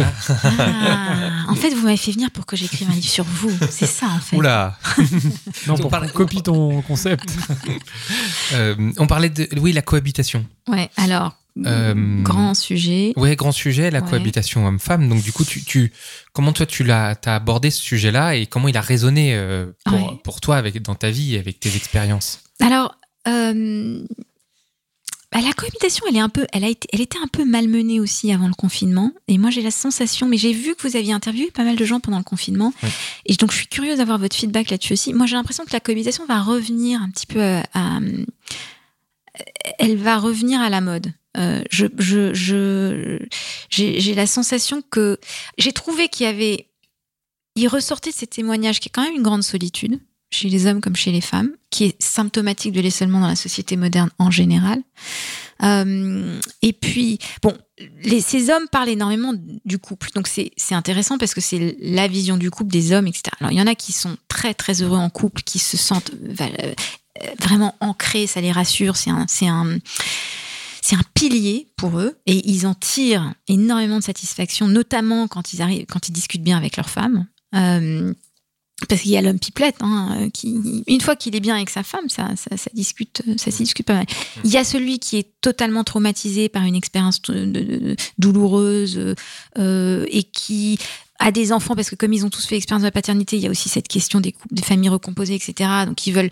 Ah, 0.00 1.44
en 1.48 1.54
fait, 1.54 1.70
vous 1.70 1.82
m'avez 1.84 1.96
fait 1.96 2.10
venir 2.12 2.30
pour 2.32 2.46
que 2.46 2.56
j'écrive 2.56 2.88
un 2.90 2.94
livre 2.94 3.08
sur 3.08 3.24
vous. 3.24 3.50
C'est 3.70 3.86
ça, 3.86 4.06
en 4.08 4.18
fait. 4.18 4.36
Oula. 4.36 4.76
Non, 5.68 5.74
On 5.74 5.78
pour 5.78 5.90
parlait- 5.90 6.08
copie 6.10 6.42
ton 6.42 6.82
concept. 6.82 7.24
Euh, 8.54 8.74
on 8.98 9.06
parlait 9.06 9.30
de 9.30 9.48
oui 9.60 9.72
la 9.72 9.80
cohabitation. 9.82 10.44
Ouais, 10.68 10.90
alors, 10.96 11.34
Euh, 11.66 12.22
grand 12.22 12.54
sujet. 12.54 13.12
Ouais, 13.16 13.36
grand 13.36 13.52
sujet, 13.52 13.90
la 13.90 14.00
Ouais. 14.00 14.08
cohabitation 14.08 14.66
homme-femme. 14.66 15.08
Donc 15.08 15.22
du 15.22 15.32
coup, 15.32 15.44
tu, 15.44 15.62
tu, 15.62 15.92
comment 16.32 16.52
toi 16.52 16.64
tu 16.66 16.82
l'as, 16.82 17.14
t'as 17.14 17.34
abordé 17.36 17.70
ce 17.70 17.82
sujet-là 17.82 18.36
et 18.36 18.46
comment 18.46 18.68
il 18.68 18.76
a 18.76 18.80
résonné 18.80 19.34
euh, 19.34 19.66
pour, 19.84 19.94
Ouais. 19.94 20.18
pour 20.24 20.40
toi 20.40 20.56
avec 20.56 20.80
dans 20.80 20.94
ta 20.94 21.10
vie 21.10 21.34
et 21.34 21.38
avec 21.38 21.60
tes 21.60 21.76
expériences? 21.76 22.40
Alors, 22.60 22.94
euh, 23.28 24.02
bah, 25.30 25.40
la 25.42 25.52
cohabitation, 25.52 26.04
elle 26.08 26.16
est 26.16 26.20
un 26.20 26.28
peu, 26.30 26.46
elle 26.52 26.64
a 26.64 26.68
été, 26.68 26.88
elle 26.92 27.00
était 27.02 27.18
un 27.22 27.26
peu 27.26 27.44
malmenée 27.44 28.00
aussi 28.00 28.32
avant 28.32 28.48
le 28.48 28.54
confinement. 28.54 29.12
Et 29.28 29.36
moi, 29.38 29.50
j'ai 29.50 29.62
la 29.62 29.70
sensation, 29.70 30.28
mais 30.28 30.36
j'ai 30.38 30.52
vu 30.54 30.74
que 30.74 30.86
vous 30.88 30.96
aviez 30.96 31.12
interviewé 31.12 31.50
pas 31.50 31.64
mal 31.64 31.76
de 31.76 31.84
gens 31.84 32.00
pendant 32.00 32.18
le 32.18 32.24
confinement. 32.24 32.72
Ouais. 32.82 32.88
Et 33.26 33.34
donc, 33.34 33.50
je 33.52 33.56
suis 33.58 33.66
curieuse 33.66 33.98
d'avoir 33.98 34.18
votre 34.18 34.36
feedback 34.36 34.70
là-dessus 34.70 34.92
aussi. 34.94 35.12
Moi, 35.12 35.26
j'ai 35.26 35.36
l'impression 35.36 35.64
que 35.66 35.72
la 35.72 35.80
cohabitation 35.80 36.24
va 36.26 36.42
revenir 36.42 37.00
un 37.02 37.10
petit 37.10 37.26
peu 37.26 37.42
à, 37.42 37.62
à- 37.74 38.00
elle 39.78 39.96
va 39.96 40.18
revenir 40.18 40.60
à 40.60 40.68
la 40.68 40.80
mode. 40.80 41.12
Euh, 41.38 41.62
je, 41.70 41.86
je, 41.98 42.34
je, 42.34 43.18
j'ai, 43.70 44.14
la 44.14 44.26
sensation 44.26 44.82
que 44.90 45.18
j'ai 45.58 45.72
trouvé 45.72 46.08
qu'il 46.08 46.26
y 46.26 46.28
avait, 46.28 46.68
il 47.56 47.68
ressortait 47.68 48.10
de 48.10 48.14
ces 48.14 48.26
témoignages 48.26 48.80
qui 48.80 48.88
est 48.88 48.92
quand 48.92 49.02
même 49.02 49.16
une 49.16 49.22
grande 49.22 49.42
solitude 49.42 49.98
chez 50.30 50.48
les 50.48 50.66
hommes 50.66 50.80
comme 50.80 50.96
chez 50.96 51.12
les 51.12 51.20
femmes, 51.20 51.50
qui 51.70 51.84
est 51.84 52.02
symptomatique 52.02 52.72
de 52.72 52.80
l'isolement 52.80 53.20
dans 53.20 53.28
la 53.28 53.36
société 53.36 53.76
moderne 53.76 54.10
en 54.18 54.30
général. 54.30 54.82
Euh, 55.62 56.40
et 56.62 56.72
puis, 56.72 57.18
bon, 57.42 57.56
ces 58.20 58.50
hommes 58.50 58.66
parlent 58.70 58.88
énormément 58.88 59.34
du 59.64 59.78
couple, 59.78 60.08
donc 60.14 60.26
c'est 60.26 60.50
c'est 60.56 60.74
intéressant 60.74 61.18
parce 61.18 61.34
que 61.34 61.40
c'est 61.40 61.76
la 61.80 62.08
vision 62.08 62.36
du 62.36 62.50
couple 62.50 62.72
des 62.72 62.92
hommes, 62.92 63.06
etc. 63.06 63.24
Alors, 63.40 63.52
il 63.52 63.58
y 63.58 63.62
en 63.62 63.66
a 63.66 63.74
qui 63.74 63.92
sont 63.92 64.16
très 64.28 64.54
très 64.54 64.82
heureux 64.82 64.98
en 64.98 65.10
couple, 65.10 65.42
qui 65.42 65.58
se 65.58 65.76
sentent 65.76 66.10
euh, 66.40 66.74
vraiment 67.38 67.74
ancrés, 67.80 68.26
ça 68.26 68.40
les 68.40 68.52
rassure, 68.52 68.96
c'est 68.96 69.10
un, 69.10 69.26
c'est 69.28 69.46
un, 69.46 69.78
c'est 70.82 70.96
un 70.96 71.04
pilier 71.14 71.68
pour 71.76 71.98
eux 71.98 72.18
et 72.26 72.50
ils 72.50 72.66
en 72.66 72.74
tirent 72.74 73.32
énormément 73.48 73.98
de 73.98 74.04
satisfaction, 74.04 74.68
notamment 74.68 75.28
quand 75.28 75.54
ils 75.54 75.62
arrivent, 75.62 75.86
quand 75.86 76.08
ils 76.08 76.12
discutent 76.12 76.42
bien 76.42 76.58
avec 76.58 76.76
leurs 76.76 76.90
femmes. 76.90 77.26
Euh, 77.54 78.12
parce 78.88 79.02
qu'il 79.02 79.12
y 79.12 79.16
a 79.16 79.22
l'homme 79.22 79.38
pipelette, 79.38 79.76
hein, 79.80 80.28
qui, 80.34 80.82
une 80.88 81.00
fois 81.00 81.14
qu'il 81.14 81.36
est 81.36 81.40
bien 81.40 81.54
avec 81.54 81.70
sa 81.70 81.84
femme, 81.84 82.08
ça, 82.08 82.30
ça, 82.34 82.56
ça 82.56 82.70
discute, 82.74 83.22
ça 83.36 83.52
s'y 83.52 83.62
discute 83.62 83.86
pas 83.86 83.94
mal. 83.94 84.06
Il 84.44 84.50
y 84.50 84.56
a 84.56 84.64
celui 84.64 84.98
qui 84.98 85.18
est 85.18 85.30
totalement 85.40 85.84
traumatisé 85.84 86.48
par 86.48 86.64
une 86.64 86.74
expérience 86.74 87.22
douloureuse 88.18 89.14
euh, 89.58 90.06
et 90.08 90.24
qui 90.24 90.78
a 91.22 91.30
des 91.30 91.52
enfants 91.52 91.74
parce 91.76 91.88
que 91.88 91.94
comme 91.94 92.12
ils 92.12 92.26
ont 92.26 92.30
tous 92.30 92.44
fait 92.46 92.56
l'expérience 92.56 92.82
de 92.82 92.86
la 92.86 92.92
paternité, 92.92 93.36
il 93.36 93.42
y 93.42 93.46
a 93.46 93.50
aussi 93.50 93.68
cette 93.68 93.88
question 93.88 94.20
des 94.20 94.32
couples, 94.32 94.54
des 94.54 94.62
familles 94.62 94.88
recomposées, 94.88 95.34
etc. 95.34 95.70
Donc 95.86 96.06
ils 96.06 96.12
veulent, 96.12 96.30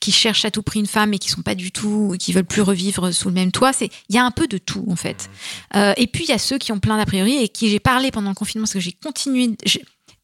qui 0.00 0.12
cherchent 0.12 0.44
à 0.44 0.50
tout 0.50 0.62
prix 0.62 0.80
une 0.80 0.86
femme 0.86 1.12
et 1.12 1.18
qui 1.18 1.28
sont 1.28 1.42
pas 1.42 1.54
du 1.54 1.70
tout, 1.70 2.16
qui 2.18 2.32
veulent 2.32 2.44
plus 2.44 2.62
revivre 2.62 3.12
sous 3.12 3.28
le 3.28 3.34
même 3.34 3.52
toit. 3.52 3.72
C'est, 3.72 3.90
il 4.08 4.16
y 4.16 4.18
a 4.18 4.24
un 4.24 4.30
peu 4.30 4.46
de 4.46 4.58
tout 4.58 4.84
en 4.88 4.96
fait. 4.96 5.30
Euh, 5.76 5.92
et 5.96 6.06
puis 6.06 6.24
il 6.24 6.30
y 6.30 6.32
a 6.34 6.38
ceux 6.38 6.58
qui 6.58 6.72
ont 6.72 6.80
plein 6.80 6.96
d'a 6.96 7.06
priori 7.06 7.36
et 7.36 7.48
qui 7.48 7.68
j'ai 7.68 7.80
parlé 7.80 8.10
pendant 8.10 8.30
le 8.30 8.34
confinement 8.34 8.64
parce 8.64 8.72
que 8.72 8.80
j'ai 8.80 8.92
continué, 8.92 9.56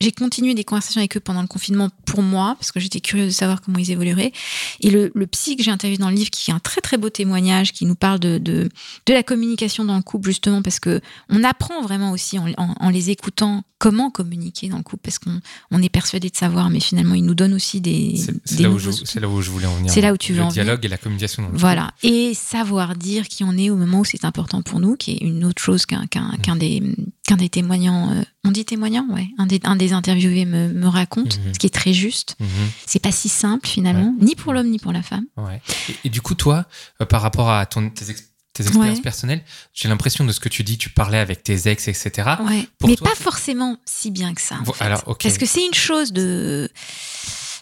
j'ai 0.01 0.13
continué 0.13 0.55
des 0.55 0.65
conversations 0.65 1.01
avec 1.01 1.17
eux 1.17 1.21
pendant 1.21 1.41
le 1.41 1.47
confinement 1.49 1.89
pour 2.05 2.23
moi, 2.23 2.55
parce 2.59 2.71
que 2.71 2.81
j'étais 2.81 3.01
curieuse 3.01 3.29
de 3.29 3.33
savoir 3.33 3.63
comment 3.63 3.79
ils 3.79 3.91
évolueraient. 3.91 4.33
Et 4.81 4.91
le, 4.91 5.11
le 5.15 5.27
psy 5.27 5.57
que 5.57 5.63
j'ai 5.63 5.71
interviewé 5.71 5.99
dans 5.99 6.11
le 6.11 6.15
livre, 6.17 6.31
qui 6.31 6.51
est 6.51 6.55
un 6.55 6.59
très 6.59 6.81
très 6.83 6.99
beau 6.99 7.09
témoignage, 7.11 7.73
qui 7.73 7.87
nous 7.87 7.95
parle 7.95 8.19
de, 8.21 8.39
de, 8.39 8.69
de 9.07 9.13
la 9.15 9.23
communication 9.23 9.85
dans 9.85 9.97
le 9.97 10.03
couple, 10.03 10.29
justement, 10.29 10.61
parce 10.63 10.81
que 10.81 11.01
on 11.31 11.43
apprend 11.45 11.81
vraiment 11.83 12.11
aussi 12.11 12.39
en, 12.39 12.47
en- 12.59 12.75
en 12.79 12.91
les 12.91 13.09
écoutant 13.11 13.63
comment 13.79 14.11
communiquer 14.11 14.69
dans 14.69 14.79
le 14.79 14.83
couple, 14.83 15.03
parce 15.05 15.19
qu'on 15.19 15.41
on 15.71 15.83
est 15.83 15.89
persuadé 15.89 16.29
de 16.31 16.37
savoir, 16.37 16.71
mais 16.71 16.81
finalement, 16.81 17.15
ils 17.15 17.25
nous 17.25 17.35
donnent 17.35 17.55
aussi 17.55 17.81
des. 17.81 18.17
C'est 18.45 18.61
là, 18.61 18.71
où 18.71 18.79
je- 18.79 18.91
outils. 18.91 19.03
c'est 19.07 19.21
là 19.21 19.29
où 19.29 19.41
je 19.43 19.51
voulais 19.51 19.67
en 19.67 19.75
venir. 19.77 19.91
C'est 19.93 20.01
là 20.03 20.13
où 20.13 20.17
tu 20.17 20.33
veux 20.33 20.39
Le 20.39 20.45
en 20.45 20.49
venir. 20.49 20.65
dialogue 20.65 20.85
et 20.85 20.89
la 20.89 20.99
communication. 20.99 21.43
Dans 21.43 21.51
le 21.51 21.59
Voilà. 21.59 21.93
Et 22.03 22.33
savoir 22.35 22.97
dire 22.97 23.29
qui 23.29 23.45
on 23.45 23.53
est 23.57 23.71
au 23.71 23.77
moment 23.77 24.01
où 24.01 24.05
c'est 24.05 24.25
important 24.27 24.61
pour 24.63 24.81
nous, 24.81 24.97
qui 24.97 25.13
est 25.13 25.19
une 25.25 25.45
autre 25.45 25.61
chose 25.63 25.85
qu'un 25.87 26.07
qu'un 26.07 26.33
qu'un 26.43 26.57
des, 26.57 26.83
qu'un 27.27 27.37
des 27.37 27.49
témoignants. 27.49 28.11
euh, 28.13 28.23
on 28.45 28.51
dit 28.53 28.65
témoignant, 28.65 29.07
ouais. 29.11 29.29
Un 29.39 29.47
des, 29.47 29.61
un 29.65 29.77
des 29.77 29.93
interviewés 29.93 30.45
me, 30.45 30.69
me 30.69 30.87
raconte, 30.89 31.39
Mhm. 31.39 31.55
ce 31.55 31.59
qui 31.59 31.67
est 31.67 31.71
très 31.75 31.93
juste. 31.93 32.37
Mhm. 32.41 32.47
C'est 32.87 32.99
pas 33.03 33.13
si 33.13 33.29
simple 33.29 33.67
finalement, 33.69 34.15
ni 34.21 34.35
pour 34.37 34.53
l'homme 34.53 34.69
ni 34.71 34.79
pour 34.79 34.93
la 34.93 35.03
femme. 35.03 35.27
Ouais. 35.37 35.61
Et, 35.89 35.95
et 36.05 36.09
du 36.09 36.21
coup, 36.23 36.35
toi, 36.35 36.67
euh, 37.01 37.05
par 37.07 37.23
rapport 37.23 37.51
à 37.51 37.67
ton, 37.67 37.91
tes, 37.91 38.11
ex- 38.11 38.25
tes 38.53 38.63
expériences 38.67 38.97
Ouais. 38.99 39.03
personnelles, 39.03 39.43
j'ai 39.75 39.89
l'impression 39.89 40.25
de 40.25 40.33
ce 40.33 40.41
que 40.41 40.49
tu 40.49 40.63
dis, 40.65 40.79
tu 40.79 40.89
parlais 40.91 41.19
avec 41.19 41.43
tes 41.43 41.69
ex, 41.69 41.89
etc. 41.89 42.11
Ouais. 42.47 42.67
Pour 42.79 42.89
Mais 42.89 42.97
toi, 42.97 43.09
pas 43.11 43.15
forcément 43.17 43.77
si 43.85 44.11
bien 44.11 44.33
que 44.33 44.41
ça. 44.41 44.57
en 44.57 44.63
Vo- 44.63 44.73
fait. 44.73 44.85
alors, 44.85 45.03
ok. 45.07 45.23
Parce 45.23 45.37
que 45.39 45.47
c'est 45.47 45.65
une 45.67 45.75
chose 45.75 46.13
de 46.13 46.71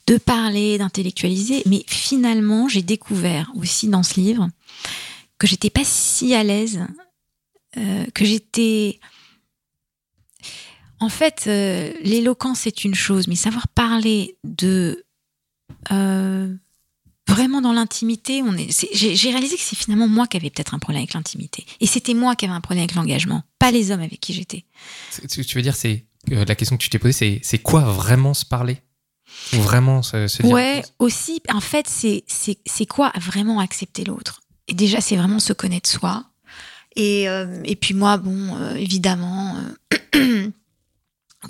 de 0.07 0.19
parler, 0.19 0.77
d'intellectualiser, 0.77 1.63
mais 1.65 1.83
finalement, 1.87 2.69
j'ai 2.69 2.83
découvert 2.83 3.51
aussi 3.57 3.89
dans 3.89 4.03
ce 4.03 4.21
livre 4.21 4.49
que 5.39 5.47
j'étais 5.47 5.71
pas 5.71 5.83
si 5.83 6.35
à 6.35 6.45
l'aise, 6.45 6.81
euh, 7.79 8.05
que 8.15 8.25
j'étais 8.27 9.01
en 11.05 11.09
fait, 11.09 11.45
euh, 11.47 11.93
l'éloquence 12.03 12.61
c'est 12.61 12.85
une 12.85 12.95
chose, 12.95 13.29
mais 13.29 13.35
savoir 13.37 13.69
parler 13.69 14.37
de 14.45 15.05
euh, 15.93 16.55
vraiment 17.29 17.61
dans 17.61 17.73
l'intimité, 17.73 18.43
on 18.43 18.57
est. 18.57 18.69
J'ai 18.93 19.31
réalisé 19.31 19.57
que 19.57 19.63
c'est 19.63 19.77
finalement 19.77 20.09
moi 20.09 20.27
qui 20.27 20.37
avais 20.37 20.51
peut-être 20.51 20.75
un 20.75 20.79
problème 20.79 21.01
avec 21.03 21.15
l'intimité, 21.15 21.65
et 21.81 21.87
c'était 21.87 22.15
moi 22.15 22.35
qui 22.37 22.45
avais 22.47 22.55
un 22.55 22.61
problème 22.61 22.85
avec 22.85 22.95
l'engagement, 22.95 23.43
pas 23.59 23.71
les 23.71 23.91
hommes 23.91 24.01
avec 24.03 24.21
qui 24.21 24.33
j'étais. 24.35 24.65
C'est- 25.11 25.27
Tu 25.29 25.45
tu 25.45 25.57
veux 25.57 25.63
dire, 25.63 25.77
c'est 25.77 26.07
euh, 26.33 26.45
la 26.45 26.55
question 26.55 26.77
que 26.77 26.83
tu 26.83 26.91
t'es 26.91 26.99
posée, 26.99 27.13
c'est 27.13 27.41
c'est 27.43 27.59
quoi 27.59 27.81
vraiment 27.83 28.35
se 28.35 28.45
parler? 28.45 28.79
Ou 29.55 29.57
vraiment 29.61 30.03
se, 30.03 30.29
se 30.29 30.43
dire? 30.43 30.53
Ouais, 30.53 30.83
aussi, 30.99 31.41
en 31.53 31.61
fait, 31.61 31.87
c'est 31.89 32.87
quoi 32.87 33.11
vraiment 33.21 33.59
accepter 33.61 34.05
l'autre? 34.05 34.43
Et 34.69 34.75
déjà, 34.75 35.01
c'est 35.01 35.17
vraiment 35.17 35.41
se 35.41 35.53
connaître 35.53 35.89
soi. 35.91 36.25
Et, 36.97 37.29
euh, 37.29 37.61
et 37.65 37.75
puis 37.75 37.93
moi, 37.95 38.17
bon, 38.19 38.55
euh, 38.57 38.77
évidemment, 38.77 39.57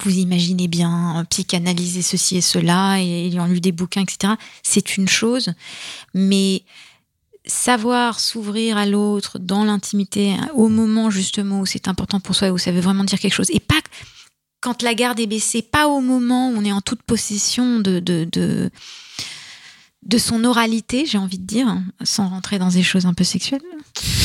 vous 0.02 0.16
imaginez 0.16 0.68
bien, 0.68 1.20
euh, 1.20 1.24
psychanalyser 1.24 2.02
ceci 2.02 2.36
et 2.36 2.40
cela, 2.40 3.00
et 3.00 3.26
ayant 3.26 3.46
lu 3.46 3.60
des 3.60 3.72
bouquins, 3.72 4.02
etc., 4.02 4.34
c'est 4.62 4.96
une 4.96 5.08
chose. 5.08 5.52
Mais 6.14 6.62
savoir 7.46 8.20
s'ouvrir 8.20 8.76
à 8.76 8.86
l'autre 8.86 9.38
dans 9.38 9.64
l'intimité, 9.64 10.32
hein, 10.32 10.48
au 10.54 10.68
moment 10.68 11.10
justement 11.10 11.60
où 11.60 11.66
c'est 11.66 11.88
important 11.88 12.20
pour 12.20 12.34
soi, 12.34 12.50
où 12.50 12.58
ça 12.58 12.72
veut 12.72 12.80
vraiment 12.80 13.04
dire 13.04 13.18
quelque 13.18 13.34
chose, 13.34 13.50
et 13.50 13.60
pas 13.60 13.80
quand 14.60 14.82
la 14.82 14.94
garde 14.94 15.20
est 15.20 15.26
baissée, 15.26 15.60
pas 15.60 15.88
au 15.88 16.00
moment 16.00 16.48
où 16.48 16.54
on 16.56 16.64
est 16.64 16.72
en 16.72 16.80
toute 16.80 17.02
possession 17.02 17.80
de, 17.80 18.70
de 20.04 20.18
son 20.18 20.44
oralité, 20.44 21.06
j'ai 21.06 21.18
envie 21.18 21.38
de 21.38 21.46
dire, 21.46 21.66
hein, 21.66 21.84
sans 22.02 22.28
rentrer 22.28 22.58
dans 22.58 22.68
des 22.68 22.82
choses 22.82 23.06
un 23.06 23.14
peu 23.14 23.24
sexuelles. 23.24 23.62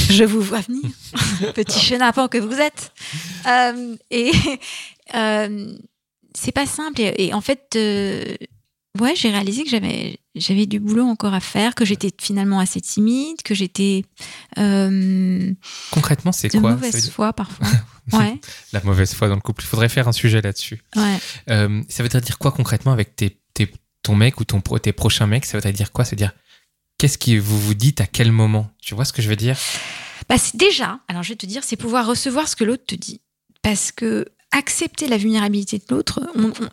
Je 0.09 0.23
vous 0.23 0.41
vois 0.41 0.61
venir, 0.61 0.83
petit 1.55 1.79
chenapan 1.79 2.27
que 2.27 2.37
vous 2.37 2.59
êtes. 2.59 2.91
Euh, 3.47 3.95
et 4.11 4.31
euh, 5.15 5.73
c'est 6.35 6.51
pas 6.51 6.65
simple. 6.65 6.99
Et, 7.01 7.13
et 7.27 7.33
en 7.33 7.41
fait, 7.41 7.73
euh, 7.75 8.35
ouais, 8.99 9.15
j'ai 9.15 9.29
réalisé 9.29 9.63
que 9.63 9.69
j'avais 9.69 10.19
j'avais 10.35 10.65
du 10.65 10.79
boulot 10.79 11.05
encore 11.05 11.33
à 11.33 11.39
faire, 11.39 11.75
que 11.75 11.85
j'étais 11.85 12.11
finalement 12.19 12.59
assez 12.59 12.81
timide, 12.81 13.41
que 13.43 13.53
j'étais 13.55 14.03
Concrètement, 15.91 16.31
c'est 16.31 16.49
quoi? 16.49 16.71
mauvaise 16.71 16.95
dire- 17.03 17.11
foi 17.13 17.33
parfois. 17.33 17.67
Ouais, 18.11 18.41
La 18.73 18.81
mauvaise 18.81 19.13
foi 19.13 19.27
dans 19.27 19.35
le 19.35 19.41
couple. 19.41 19.61
Il 19.63 19.67
faudrait 19.67 19.87
faire 19.87 20.07
un 20.07 20.11
sujet 20.13 20.41
là-dessus. 20.41 20.81
ouais. 20.95 21.19
Ça 21.89 22.01
veut 22.01 22.09
dire 22.09 22.39
quoi 22.39 22.51
concrètement 22.51 22.91
avec 22.91 23.15
tes, 23.15 23.39
tes- 23.53 23.71
ton 24.09 24.15
mec 24.15 24.39
ou 24.39 24.43
ton, 24.43 24.59
tes 24.61 24.91
prochains 24.91 25.27
mecs 25.27 25.45
Ça 25.45 25.59
veut 25.59 25.71
dire 25.71 25.91
quoi? 25.91 26.03
C'est 26.03 26.15
dire 26.15 26.31
qu'est-ce 26.97 27.19
que 27.19 27.37
vous 27.39 27.59
vous 27.61 27.75
dites 27.75 28.01
à 28.01 28.07
quel 28.07 28.31
moment? 28.31 28.71
Tu 28.81 28.95
vois 28.95 29.05
ce 29.05 29.13
que 29.13 29.21
je 29.21 29.29
veux 29.29 29.35
dire? 29.35 29.55
Bah, 30.27 30.35
déjà, 30.55 30.99
alors 31.07 31.21
je 31.23 31.29
vais 31.29 31.35
te 31.35 31.45
dire, 31.45 31.63
c'est 31.63 31.75
pouvoir 31.75 32.07
recevoir 32.07 32.47
ce 32.47 32.55
que 32.55 32.63
l'autre 32.63 32.83
te 32.87 32.95
dit. 32.95 33.21
Parce 33.61 33.91
que 33.91 34.25
accepter 34.51 35.07
la 35.07 35.17
vulnérabilité 35.17 35.77
de 35.77 35.83
l'autre, 35.91 36.21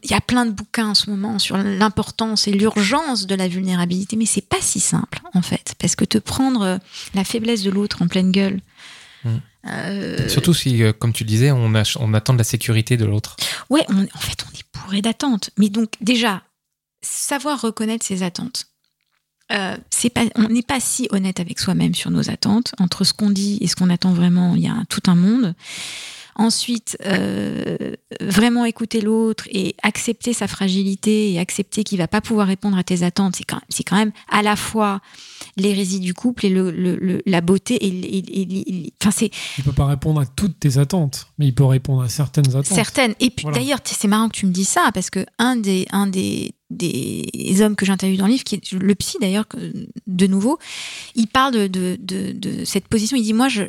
il 0.03 0.11
y 0.11 0.15
a 0.15 0.21
plein 0.23 0.47
de 0.47 0.51
bouquins 0.51 0.89
en 0.89 0.95
ce 0.95 1.11
moment 1.11 1.39
sur 1.39 1.59
l'importance 1.59 2.49
et 2.49 2.53
l'urgence 2.53 3.27
de 3.27 3.35
la 3.35 3.49
vulnérabilité, 3.49 4.17
mais 4.17 4.25
c'est 4.25 4.49
pas 4.49 4.61
si 4.63 4.81
simple 4.81 5.21
en 5.35 5.43
fait. 5.43 5.75
Parce 5.79 5.95
que 5.95 6.07
te 6.07 6.17
prendre 6.17 6.63
euh, 6.63 6.79
la 7.15 7.23
faiblesse 7.25 7.63
de 7.63 7.71
l'autre 7.71 8.01
en 8.01 8.09
pleine 8.09 8.33
gueule. 8.33 8.61
Mm. 9.25 9.37
euh, 9.69 10.29
Surtout 10.31 10.55
si, 10.55 10.83
euh, 10.83 10.95
comme 10.95 11.13
tu 11.13 11.25
le 11.25 11.29
disais, 11.29 11.51
on, 11.51 11.75
a, 11.75 11.83
on 12.01 12.15
attend 12.15 12.33
de 12.33 12.39
la 12.39 12.45
sécurité 12.45 12.97
de 12.97 13.05
l'autre. 13.05 13.37
Ouais, 13.69 13.85
on- 13.91 14.05
en 14.05 14.21
fait, 14.21 14.43
on 14.49 14.57
est 14.59 14.65
bourré 14.83 15.03
d'attentes. 15.03 15.51
Mais 15.59 15.69
donc, 15.69 15.91
déjà, 16.01 16.43
savoir 17.03 17.61
reconnaître 17.61 18.05
ses 18.05 18.23
attentes. 18.23 18.67
Euh, 19.53 19.77
c'est 19.91 20.11
pas, 20.11 20.23
on 20.35 20.49
n'est 20.49 20.63
pas 20.63 20.81
si 20.81 21.07
honnête 21.11 21.39
avec 21.39 21.61
soi-même 21.61 21.95
sur 21.95 22.11
nos 22.11 22.31
attentes. 22.31 22.75
Entre 22.79 23.05
ce 23.05 23.13
qu'on 23.13 23.31
dit 23.31 23.59
et 23.61 23.69
ce 23.69 23.77
qu'on 23.77 23.91
attend 23.91 24.13
vraiment, 24.13 24.57
il 24.57 24.63
y 24.63 24.69
a 24.69 24.83
tout 24.89 25.03
un 25.07 25.15
monde. 25.15 25.55
Ensuite, 26.39 26.99
euh, 27.07 27.95
vraiment 28.21 28.67
écouter 28.67 29.01
l'autre 29.01 29.45
et 29.51 29.75
accepter 29.83 30.35
sa 30.35 30.47
fragilité 30.49 31.33
et 31.33 31.39
accepter 31.39 31.83
qu'il 31.83 31.97
va 31.97 32.09
pas 32.09 32.21
pouvoir 32.21 32.47
répondre 32.47 32.77
à 32.77 32.85
tes 32.85 33.05
attentes, 33.05 33.37
c'est 33.37 33.45
quand, 33.45 33.61
quand 33.87 33.97
même 33.97 34.13
à 34.31 34.43
la 34.43 34.55
fois 34.55 35.01
l'hérésie 35.57 35.99
du 36.01 36.13
couple 36.13 36.45
et 36.45 36.51
le, 36.51 36.71
le- 36.71 36.97
le- 36.97 37.23
la 37.25 37.41
beauté 37.41 37.77
et, 37.77 37.89
et- 37.89 38.41
et- 38.43 38.85
et- 38.87 38.93
enfin 39.01 39.13
c'est 39.13 39.31
Il 39.57 39.65
peut 39.65 39.73
pas 39.73 39.87
répondre 39.87 40.21
à 40.21 40.27
toutes 40.27 40.61
tes 40.61 40.77
attentes, 40.77 41.29
mais 41.39 41.47
il 41.47 41.55
peut 41.55 41.65
répondre 41.65 42.03
à 42.03 42.11
certaines 42.11 42.51
attentes. 42.51 42.67
Certaines. 42.67 43.15
Et 43.21 43.31
puis 43.31 43.45
Voilà. 43.45 43.57
d'ailleurs, 43.59 43.79
c'est 43.85 44.07
marrant 44.09 44.29
que 44.29 44.37
tu 44.37 44.45
me 44.45 44.53
dis 44.53 44.67
ça, 44.67 44.91
parce 44.93 45.09
que 45.09 45.25
un 45.39 45.57
des, 45.57 45.87
un 45.91 46.07
des, 46.07 46.53
des 46.71 47.61
hommes 47.61 47.77
que 47.77 47.87
j'interviewe 47.87 48.19
dans 48.19 48.27
le 48.27 48.33
livre, 48.33 48.45
qui 48.45 48.57
est 48.57 48.73
le 48.73 48.95
psy 48.95 49.19
d'ailleurs, 49.21 49.47
de 50.07 50.27
nouveau, 50.27 50.59
il 51.15 51.29
parle 51.29 51.69
de, 51.69 52.65
cette 52.65 52.89
position. 52.89 53.17
Il 53.17 53.23
dit 53.23 53.33
Moi, 53.33 53.49
je, 53.49 53.65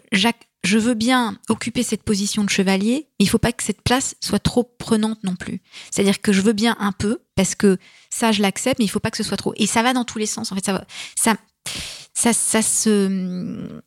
je 0.64 0.78
veux 0.78 0.94
bien 0.94 1.38
occuper 1.50 1.84
cette 1.84 2.04
position 2.04 2.44
de 2.44 2.50
chevalier, 2.50 3.08
mais 3.20 3.26
il 3.26 3.30
faut 3.30 3.38
pas 3.38 3.52
que 3.52 3.64
cette 3.64 3.82
place 3.82 4.16
soit 4.20 4.40
trop 4.40 4.64
prenante 4.64 5.24
non 5.24 5.36
plus. 5.36 5.62
C'est-à-dire 5.92 6.22
que 6.22 6.32
je 6.34 6.42
veux 6.42 6.54
bien 6.54 6.76
un 6.80 6.92
peu, 6.92 7.20
parce 7.36 7.56
que 7.56 7.78
ça, 8.10 8.32
je 8.32 8.42
l'accepte, 8.42 8.80
mais 8.80 8.86
il 8.86 8.90
faut 8.90 9.00
pas 9.00 9.12
que 9.12 9.18
ce 9.18 9.24
soit 9.24 9.38
trop. 9.38 9.54
Et 9.58 9.68
ça 9.68 9.84
va 9.84 9.94
dans 9.94 10.06
tous 10.06 10.18
les 10.18 10.26
sens. 10.26 10.52
En 10.52 10.56
fait, 10.56 10.66
ça, 10.66 10.86
ça, 11.16 11.36
ça, 12.14 12.34
ça 12.34 12.62
se 12.62 13.82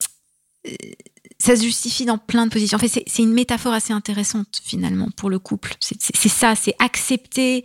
ça 1.39 1.57
se 1.57 1.63
justifie 1.63 2.05
dans 2.05 2.19
plein 2.19 2.47
de 2.47 2.53
positions. 2.53 2.77
En 2.77 2.81
fait, 2.81 2.89
c'est- 2.89 3.23
une 3.23 3.33
métaphore 3.33 3.73
assez 3.73 3.93
intéressante 3.93 4.61
finalement 4.63 5.09
pour 5.17 5.31
le 5.31 5.39
couple. 5.39 5.75
C'est 5.81 6.29
ça, 6.29 6.55
c'est 6.55 6.75
accepter 6.79 7.65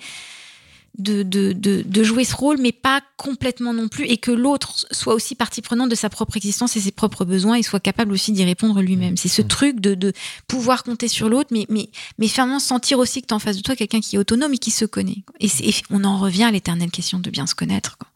de, 0.97 1.23
de, 1.23 1.53
de, 1.53 1.84
de 1.86 2.03
jouer 2.03 2.23
ce 2.23 2.36
rôle, 2.36 2.58
mais 2.60 2.71
pas 2.71 3.01
complètement 3.17 3.73
non 3.73 3.88
plus, 3.88 4.05
et 4.05 4.17
que 4.17 4.31
l'autre 4.31 4.86
soit 4.91 5.13
aussi 5.13 5.36
partie 5.36 5.62
prenante 5.62 5.89
de 5.89 5.95
sa 5.95 6.10
propre 6.10 6.38
existence 6.38 6.75
et 6.77 6.79
ses 6.79 6.91
propres 6.91 7.25
besoins, 7.25 7.55
et 7.55 7.63
soit 7.63 7.79
capable 7.79 8.12
aussi 8.13 8.31
d'y 8.31 8.43
répondre 8.43 8.81
lui-même. 8.81 9.17
C'est 9.17 9.29
ce 9.29 9.41
truc 9.41 9.79
de, 9.79 9.95
de 9.95 10.13
pouvoir 10.47 10.84
compter 10.84 11.08
sur 11.08 11.29
l'autre, 11.29 11.49
mais, 11.51 11.65
mais, 11.69 11.89
mais 12.17 12.27
finalement 12.27 12.60
sentir 12.60 12.99
aussi 12.99 13.21
que 13.21 13.27
tu 13.27 13.34
en 13.34 13.39
face 13.39 13.58
de 13.58 13.62
toi 13.62 13.75
quelqu'un 13.75 13.99
qui 13.99 14.15
est 14.15 14.19
autonome 14.19 14.53
et 14.53 14.58
qui 14.58 14.71
se 14.71 14.86
connaît. 14.86 15.23
Et, 15.39 15.49
on 15.89 16.03
en 16.03 16.17
revient 16.17 16.43
à 16.43 16.51
l'éternelle 16.51 16.91
question 16.91 17.19
de 17.19 17.29
bien 17.29 17.47
se 17.47 17.55
connaître. 17.55 17.97
quoi. 17.97 18.08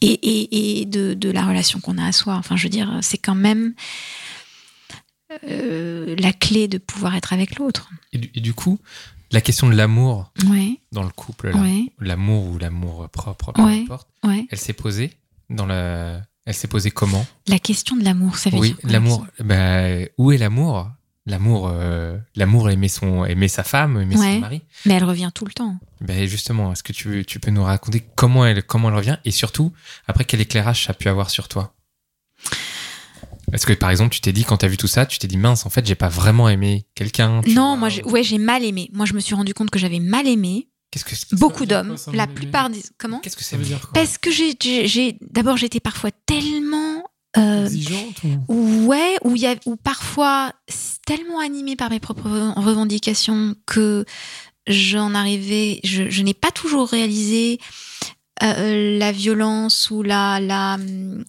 Et, 0.00 0.12
et, 0.12 0.80
et 0.80 0.84
de, 0.84 1.14
de 1.14 1.30
la 1.30 1.44
relation 1.44 1.80
qu'on 1.80 1.98
a 1.98 2.06
à 2.06 2.12
soi. 2.12 2.34
Enfin, 2.34 2.56
je 2.56 2.64
veux 2.64 2.70
dire, 2.70 2.98
c'est 3.02 3.18
quand 3.18 3.34
même 3.34 3.74
euh, 5.48 6.14
la 6.18 6.32
clé 6.32 6.68
de 6.68 6.78
pouvoir 6.78 7.14
être 7.16 7.32
avec 7.32 7.58
l'autre. 7.58 7.90
Et 8.12 8.18
du 8.18 8.54
coup, 8.54 8.78
la 9.34 9.40
question 9.40 9.68
de 9.68 9.74
l'amour 9.74 10.32
Ouais, 10.48 10.78
dans 10.92 11.02
le 11.02 11.10
couple, 11.10 11.54
ouais, 11.54 11.92
l'amour 12.00 12.46
ou 12.46 12.58
l'amour 12.58 13.08
propre, 13.10 13.52
peu 13.52 13.62
Ouais. 13.62 13.82
importe, 13.82 14.08
elle 14.50 14.58
s'est 14.58 14.72
posée 14.72 15.12
dans 15.50 15.66
la. 15.66 16.22
Elle 16.46 16.54
s'est 16.54 16.68
posée 16.68 16.90
comment? 16.90 17.26
La 17.48 17.58
question 17.58 17.96
de 17.96 18.04
l'amour, 18.04 18.36
ça 18.36 18.50
veut 18.50 18.58
Oui, 18.58 18.68
dire 18.68 18.78
quoi, 18.80 18.90
l'amour. 18.90 19.26
Bah, 19.40 19.82
où 20.18 20.30
est 20.32 20.38
l'amour? 20.38 20.90
L'amour, 21.26 21.70
euh, 21.72 22.18
l'amour 22.36 22.68
aimer 22.68 22.88
son, 22.88 23.24
aimer 23.24 23.48
sa 23.48 23.62
femme, 23.64 23.98
aimer 23.98 24.14
son 24.16 24.40
mari. 24.40 24.60
Mais 24.84 24.92
elle 24.94 25.04
revient 25.04 25.30
tout 25.34 25.46
le 25.46 25.52
temps. 25.52 25.78
Ben 26.02 26.26
justement, 26.28 26.70
est-ce 26.72 26.82
que 26.82 26.92
tu, 26.92 27.24
tu 27.26 27.40
peux 27.40 27.50
nous 27.50 27.64
raconter 27.64 28.04
comment 28.14 28.44
elle, 28.44 28.62
comment 28.62 28.90
elle 28.90 28.96
revient 28.96 29.16
et 29.24 29.30
surtout, 29.30 29.72
après, 30.06 30.26
quel 30.26 30.42
éclairage 30.42 30.84
ça 30.84 30.90
a 30.90 30.94
pu 30.94 31.08
avoir 31.08 31.30
sur 31.30 31.48
toi? 31.48 31.73
Est-ce 33.52 33.66
que, 33.66 33.72
par 33.72 33.90
exemple, 33.90 34.14
tu 34.14 34.20
t'es 34.20 34.32
dit, 34.32 34.44
quand 34.44 34.56
tu 34.58 34.66
as 34.66 34.68
vu 34.68 34.76
tout 34.76 34.86
ça, 34.86 35.06
tu 35.06 35.18
t'es 35.18 35.26
dit, 35.28 35.36
mince, 35.36 35.66
en 35.66 35.70
fait, 35.70 35.86
j'ai 35.86 35.94
pas 35.94 36.08
vraiment 36.08 36.48
aimé 36.48 36.86
quelqu'un 36.94 37.40
Non, 37.48 37.68
vois, 37.70 37.76
moi, 37.76 37.88
j'ai- 37.88 38.02
ouais, 38.04 38.22
j'ai 38.22 38.38
mal 38.38 38.64
aimé. 38.64 38.88
Moi, 38.92 39.06
je 39.06 39.12
me 39.14 39.20
suis 39.20 39.34
rendu 39.34 39.54
compte 39.54 39.70
que 39.70 39.78
j'avais 39.78 40.00
mal 40.00 40.26
aimé 40.26 40.68
Qu'est-ce 40.90 41.04
que 41.04 41.34
beaucoup 41.36 41.66
d'hommes. 41.66 41.96
quoi, 42.02 42.12
La 42.14 42.26
plupart 42.28 42.70
des. 42.70 42.80
Comment? 42.98 43.18
Qu'est-ce 43.18 43.36
que 43.36 43.42
Ça 43.42 43.50
ça 43.50 43.56
veut 43.56 43.64
dire 43.64 43.80
quoi? 43.80 43.90
Parce 43.94 44.16
que 44.16 44.30
j'ai, 44.30 44.54
j'ai, 44.62 44.86
j'ai- 44.86 45.18
d'abord, 45.30 45.56
j'étais 45.56 45.80
parfois 45.80 46.10
tellement. 46.26 47.02
euh, 47.36 47.64
Exigeante 47.66 48.22
ou... 48.48 48.86
Ouais, 48.86 49.16
où 49.24 49.34
il 49.34 49.42
y 49.42 49.46
a, 49.46 49.56
où 49.66 49.74
parfois 49.74 50.52
tellement 51.04 51.40
animé 51.40 51.74
par 51.74 51.90
mes 51.90 51.98
propres 51.98 52.52
revendications 52.56 53.56
que 53.66 54.04
j'en 54.68 55.14
arrivais, 55.14 55.80
je, 55.84 56.08
je 56.10 56.22
n'ai 56.22 56.32
pas 56.32 56.50
toujours 56.52 56.88
réalisé 56.88 57.58
euh, 58.42 58.98
la 58.98 59.12
violence 59.12 59.90
ou 59.90 60.02
la 60.02 60.40
la 60.40 60.76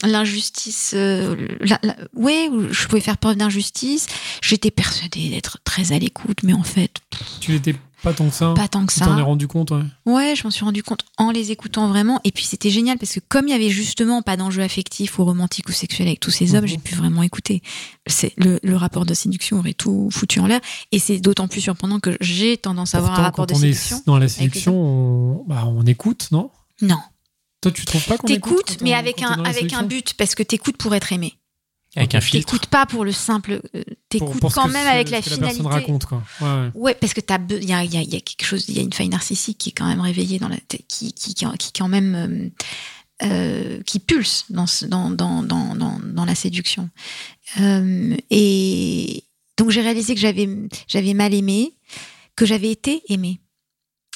l'injustice. 0.03 0.93
euh, 0.95 1.35
la, 1.61 1.79
la- 1.83 1.95
ouais, 2.15 2.49
où 2.51 2.71
je 2.73 2.87
pouvais 2.87 3.01
faire 3.01 3.17
preuve 3.17 3.35
d'injustice. 3.37 4.07
J'étais 4.41 4.71
persuadée 4.71 5.29
d'être 5.29 5.59
très 5.63 5.91
à 5.91 5.99
l'écoute, 5.99 6.43
mais 6.43 6.53
en 6.53 6.63
fait, 6.63 6.91
Tu 7.39 7.51
n'étais 7.51 7.75
pas 8.03 8.13
tant 8.13 8.29
que 8.29 8.35
ça 8.35 8.53
pas 8.55 8.67
tant 8.67 8.85
que 8.85 8.93
Tu 8.93 8.99
t'en 8.99 9.15
es 9.15 9.19
ça. 9.19 9.23
rendu 9.23 9.47
compte, 9.47 9.71
ouais. 9.71 9.81
Ouais, 10.05 10.35
je 10.35 10.43
m'en 10.43 10.51
suis 10.51 10.63
rendu 10.63 10.83
compte 10.83 11.01
en 11.17 11.31
les 11.31 11.51
écoutant 11.51 11.87
vraiment. 11.87 12.19
Et 12.23 12.31
puis 12.31 12.43
c'était 12.43 12.69
génial 12.69 12.97
parce 12.99 13.13
que 13.13 13.19
comme 13.27 13.47
il 13.47 13.51
y 13.51 13.53
avait 13.55 13.69
justement 13.71 14.21
pas 14.21 14.37
d'enjeu 14.37 14.61
affectif 14.61 15.17
ou 15.17 15.25
romantique 15.25 15.69
ou 15.69 15.71
sexuel 15.71 16.07
avec 16.07 16.19
tous 16.19 16.29
ces 16.31 16.53
hommes, 16.55 16.61
Mhm. 16.65 16.67
j'ai 16.69 16.77
pu 16.77 16.95
vraiment 16.95 17.23
écouter. 17.23 17.61
C'est 18.05 18.33
le, 18.37 18.59
le 18.61 18.75
rapport 18.75 19.05
de 19.05 19.13
séduction 19.15 19.57
aurait 19.59 19.73
tout 19.73 20.09
foutu 20.11 20.39
en 20.39 20.45
l'air. 20.47 20.59
Et 20.91 20.99
c'est 20.99 21.17
d'autant 21.19 21.47
plus 21.47 21.61
surprenant 21.61 21.99
que 21.99 22.15
j'ai 22.21 22.57
tendance 22.57 22.93
à 22.93 22.99
avoir 22.99 23.19
un 23.19 23.23
rapport 23.23 23.47
de 23.47 23.53
quand 23.53 23.57
on 23.57 23.61
séduction. 23.61 23.97
est 23.97 24.05
dans 24.05 24.19
la 24.19 24.27
séduction, 24.27 24.75
on... 24.79 25.43
Bah, 25.47 25.63
on 25.65 25.83
écoute, 25.85 26.27
non? 26.31 26.51
Non, 26.81 26.99
Toi, 27.61 27.71
tu 27.71 27.85
trouves 27.85 28.05
pas 28.05 28.17
qu'on 28.17 28.27
écoute 28.27 28.65
t'écoutes, 28.65 28.81
mais 28.81 28.93
avec 28.93 29.21
un 29.23 29.43
avec 29.43 29.73
un 29.73 29.83
but 29.83 30.13
parce 30.15 30.35
que 30.35 30.43
t'écoutes 30.43 30.77
pour 30.77 30.93
être 30.95 31.11
aimé. 31.13 31.33
Avec 31.97 32.13
un 32.13 32.19
filtre. 32.19 32.45
T'écoutes 32.51 32.65
pas 32.67 32.85
pour 32.85 33.05
le 33.05 33.13
simple. 33.13 33.53
euh, 33.53 33.83
Pour- 33.83 33.85
T'écoutes 34.09 34.53
quand 34.53 34.67
même 34.67 34.85
avec 34.87 35.07
ce 35.07 35.11
la 35.13 35.21
que 35.21 35.29
la 35.29 35.35
finalité. 35.35 35.63
personne 35.63 35.71
raconte, 35.79 36.05
quoi. 36.05 36.23
Ouais, 36.41 36.47
ouais. 36.47 36.71
Ouais, 36.73 36.93
parce 36.95 37.13
que 37.13 37.21
t'as, 37.21 37.39
il 37.49 37.63
y 37.63 37.71
a, 37.71 37.85
il 37.85 37.93
y 37.93 37.97
a- 37.97 38.01
y 38.03 38.15
a 38.17 38.19
quelque 38.19 38.43
chose, 38.45 38.65
il 38.67 38.75
y 38.75 38.79
a 38.79 38.81
une 38.81 38.91
faille 38.91 39.07
narcissique 39.07 39.57
qui 39.57 39.69
est 39.69 39.71
quand 39.71 39.87
même 39.87 40.01
réveillée 40.01 40.37
dans 40.37 40.49
la 40.49 40.57
qui, 40.89 41.13
qui, 41.13 41.33
qui, 41.33 41.45
qui 41.57 41.71
quand 41.71 41.87
même, 41.87 42.53
euh, 43.23 43.25
euh, 43.25 43.81
qui 43.83 43.99
pulse 43.99 44.43
dans, 44.49 44.67
ce- 44.67 44.85
dans, 44.85 45.09
dans, 45.09 45.41
dans, 45.41 45.73
dans, 45.73 45.97
dans 46.03 46.25
la 46.25 46.35
séduction. 46.35 46.89
Euh, 47.61 48.13
et 48.29 49.23
donc 49.57 49.69
j'ai 49.69 49.79
réalisé 49.81 50.15
que 50.15 50.19
j'avais, 50.19 50.49
j'avais 50.89 51.13
mal 51.13 51.33
aimé, 51.33 51.75
que 52.35 52.45
j'avais 52.45 52.71
été 52.71 53.03
aimée 53.07 53.39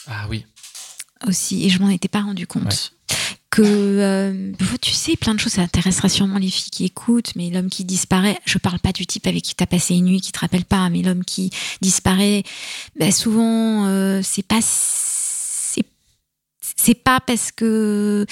Ah 0.05 0.27
oui. 0.29 0.45
Aussi, 1.27 1.65
et 1.65 1.69
je 1.69 1.79
m'en 1.79 1.89
étais 1.89 2.07
pas 2.07 2.21
rendu 2.21 2.47
compte. 2.47 2.93
Que 3.49 3.63
euh, 3.63 4.51
tu 4.79 4.91
sais, 4.91 5.15
plein 5.15 5.33
de 5.33 5.39
choses, 5.39 5.53
ça 5.53 5.63
intéressera 5.63 6.07
sûrement 6.07 6.37
les 6.37 6.49
filles 6.49 6.69
qui 6.69 6.85
écoutent, 6.85 7.35
mais 7.35 7.49
l'homme 7.49 7.69
qui 7.69 7.83
disparaît, 7.83 8.37
je 8.45 8.59
parle 8.59 8.79
pas 8.79 8.91
du 8.91 9.07
type 9.07 9.25
avec 9.25 9.43
qui 9.43 9.55
tu 9.55 9.63
as 9.63 9.67
passé 9.67 9.95
une 9.95 10.05
nuit 10.05 10.21
qui 10.21 10.31
te 10.31 10.39
rappelle 10.39 10.65
pas, 10.65 10.87
mais 10.89 11.01
l'homme 11.01 11.25
qui 11.25 11.49
disparaît, 11.81 12.43
ben 12.99 13.11
souvent, 13.11 13.87
euh, 13.87 14.21
c'est 14.23 14.45
pas. 14.45 14.59
C'est 14.61 15.85
c'est 16.75 16.93
pas 16.93 17.19
parce 17.19 17.51
que 17.51 18.25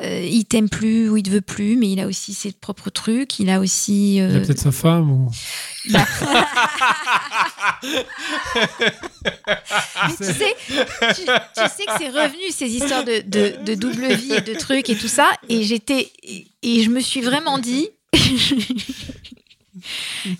euh, 0.00 0.24
il 0.24 0.44
t'aime 0.44 0.68
plus 0.68 1.08
ou 1.08 1.16
il 1.16 1.22
te 1.22 1.30
veut 1.30 1.40
plus, 1.40 1.76
mais 1.76 1.90
il 1.90 2.00
a 2.00 2.06
aussi 2.06 2.34
ses 2.34 2.52
propres 2.52 2.90
trucs. 2.90 3.38
Il 3.38 3.50
a 3.50 3.60
aussi. 3.60 4.16
Il 4.16 4.16
y 4.16 4.20
a 4.20 4.24
euh, 4.24 4.40
peut-être 4.44 4.58
sa 4.58 4.72
femme 4.72 5.10
ou. 5.10 5.30
Tu 10.18 10.24
sais, 10.24 10.56
tu, 10.66 11.22
tu 11.24 11.68
sais 11.68 11.84
que 11.86 11.92
c'est 11.98 12.08
revenu 12.08 12.50
ces 12.50 12.66
histoires 12.66 13.04
de, 13.04 13.20
de, 13.20 13.64
de 13.64 13.74
double 13.74 14.14
vie 14.14 14.32
et 14.32 14.40
de 14.40 14.54
trucs 14.54 14.88
et 14.90 14.96
tout 14.96 15.08
ça. 15.08 15.30
Et 15.48 15.62
j'étais 15.64 16.10
et, 16.22 16.46
et 16.62 16.82
je 16.82 16.90
me 16.90 17.00
suis 17.00 17.20
vraiment 17.20 17.58
dit. 17.58 17.88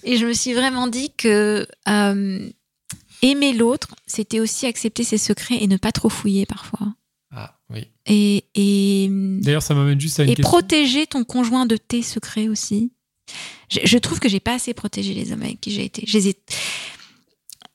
et 0.05 0.17
je 0.17 0.27
me 0.27 0.33
suis 0.33 0.53
vraiment 0.53 0.87
dit 0.89 1.13
que 1.17 1.67
euh, 1.89 2.49
aimer 3.23 3.53
l'autre, 3.53 3.89
c'était 4.07 4.41
aussi 4.41 4.67
accepter 4.67 5.05
ses 5.05 5.19
secrets 5.19 5.59
et 5.61 5.67
ne 5.67 5.77
pas 5.77 5.93
trop 5.93 6.09
fouiller 6.09 6.47
parfois. 6.47 6.89
Oui. 7.73 7.87
Et, 8.07 8.45
et, 8.55 9.09
D'ailleurs, 9.43 9.63
ça 9.63 9.75
m'amène 9.75 10.01
juste 10.01 10.19
à 10.21 10.25
une 10.25 10.31
et 10.31 10.35
question. 10.35 10.49
protéger 10.51 11.07
ton 11.07 11.25
conjoint 11.25 11.67
de 11.67 11.77
tes 11.77 12.03
secrets 12.03 12.49
aussi. 12.49 12.93
Je, 13.71 13.81
je 13.85 13.99
trouve 13.99 14.19
que 14.21 14.29
j'ai 14.29 14.41
pas 14.41 14.55
assez 14.55 14.75
protégé 14.75 15.15
les 15.15 15.33
hommes 15.33 15.43
avec 15.43 15.61
qui 15.61 15.71
j'ai 15.71 15.85
été. 15.85 16.05
Je 16.07 16.19
les 16.19 16.29
ai. 16.31 16.37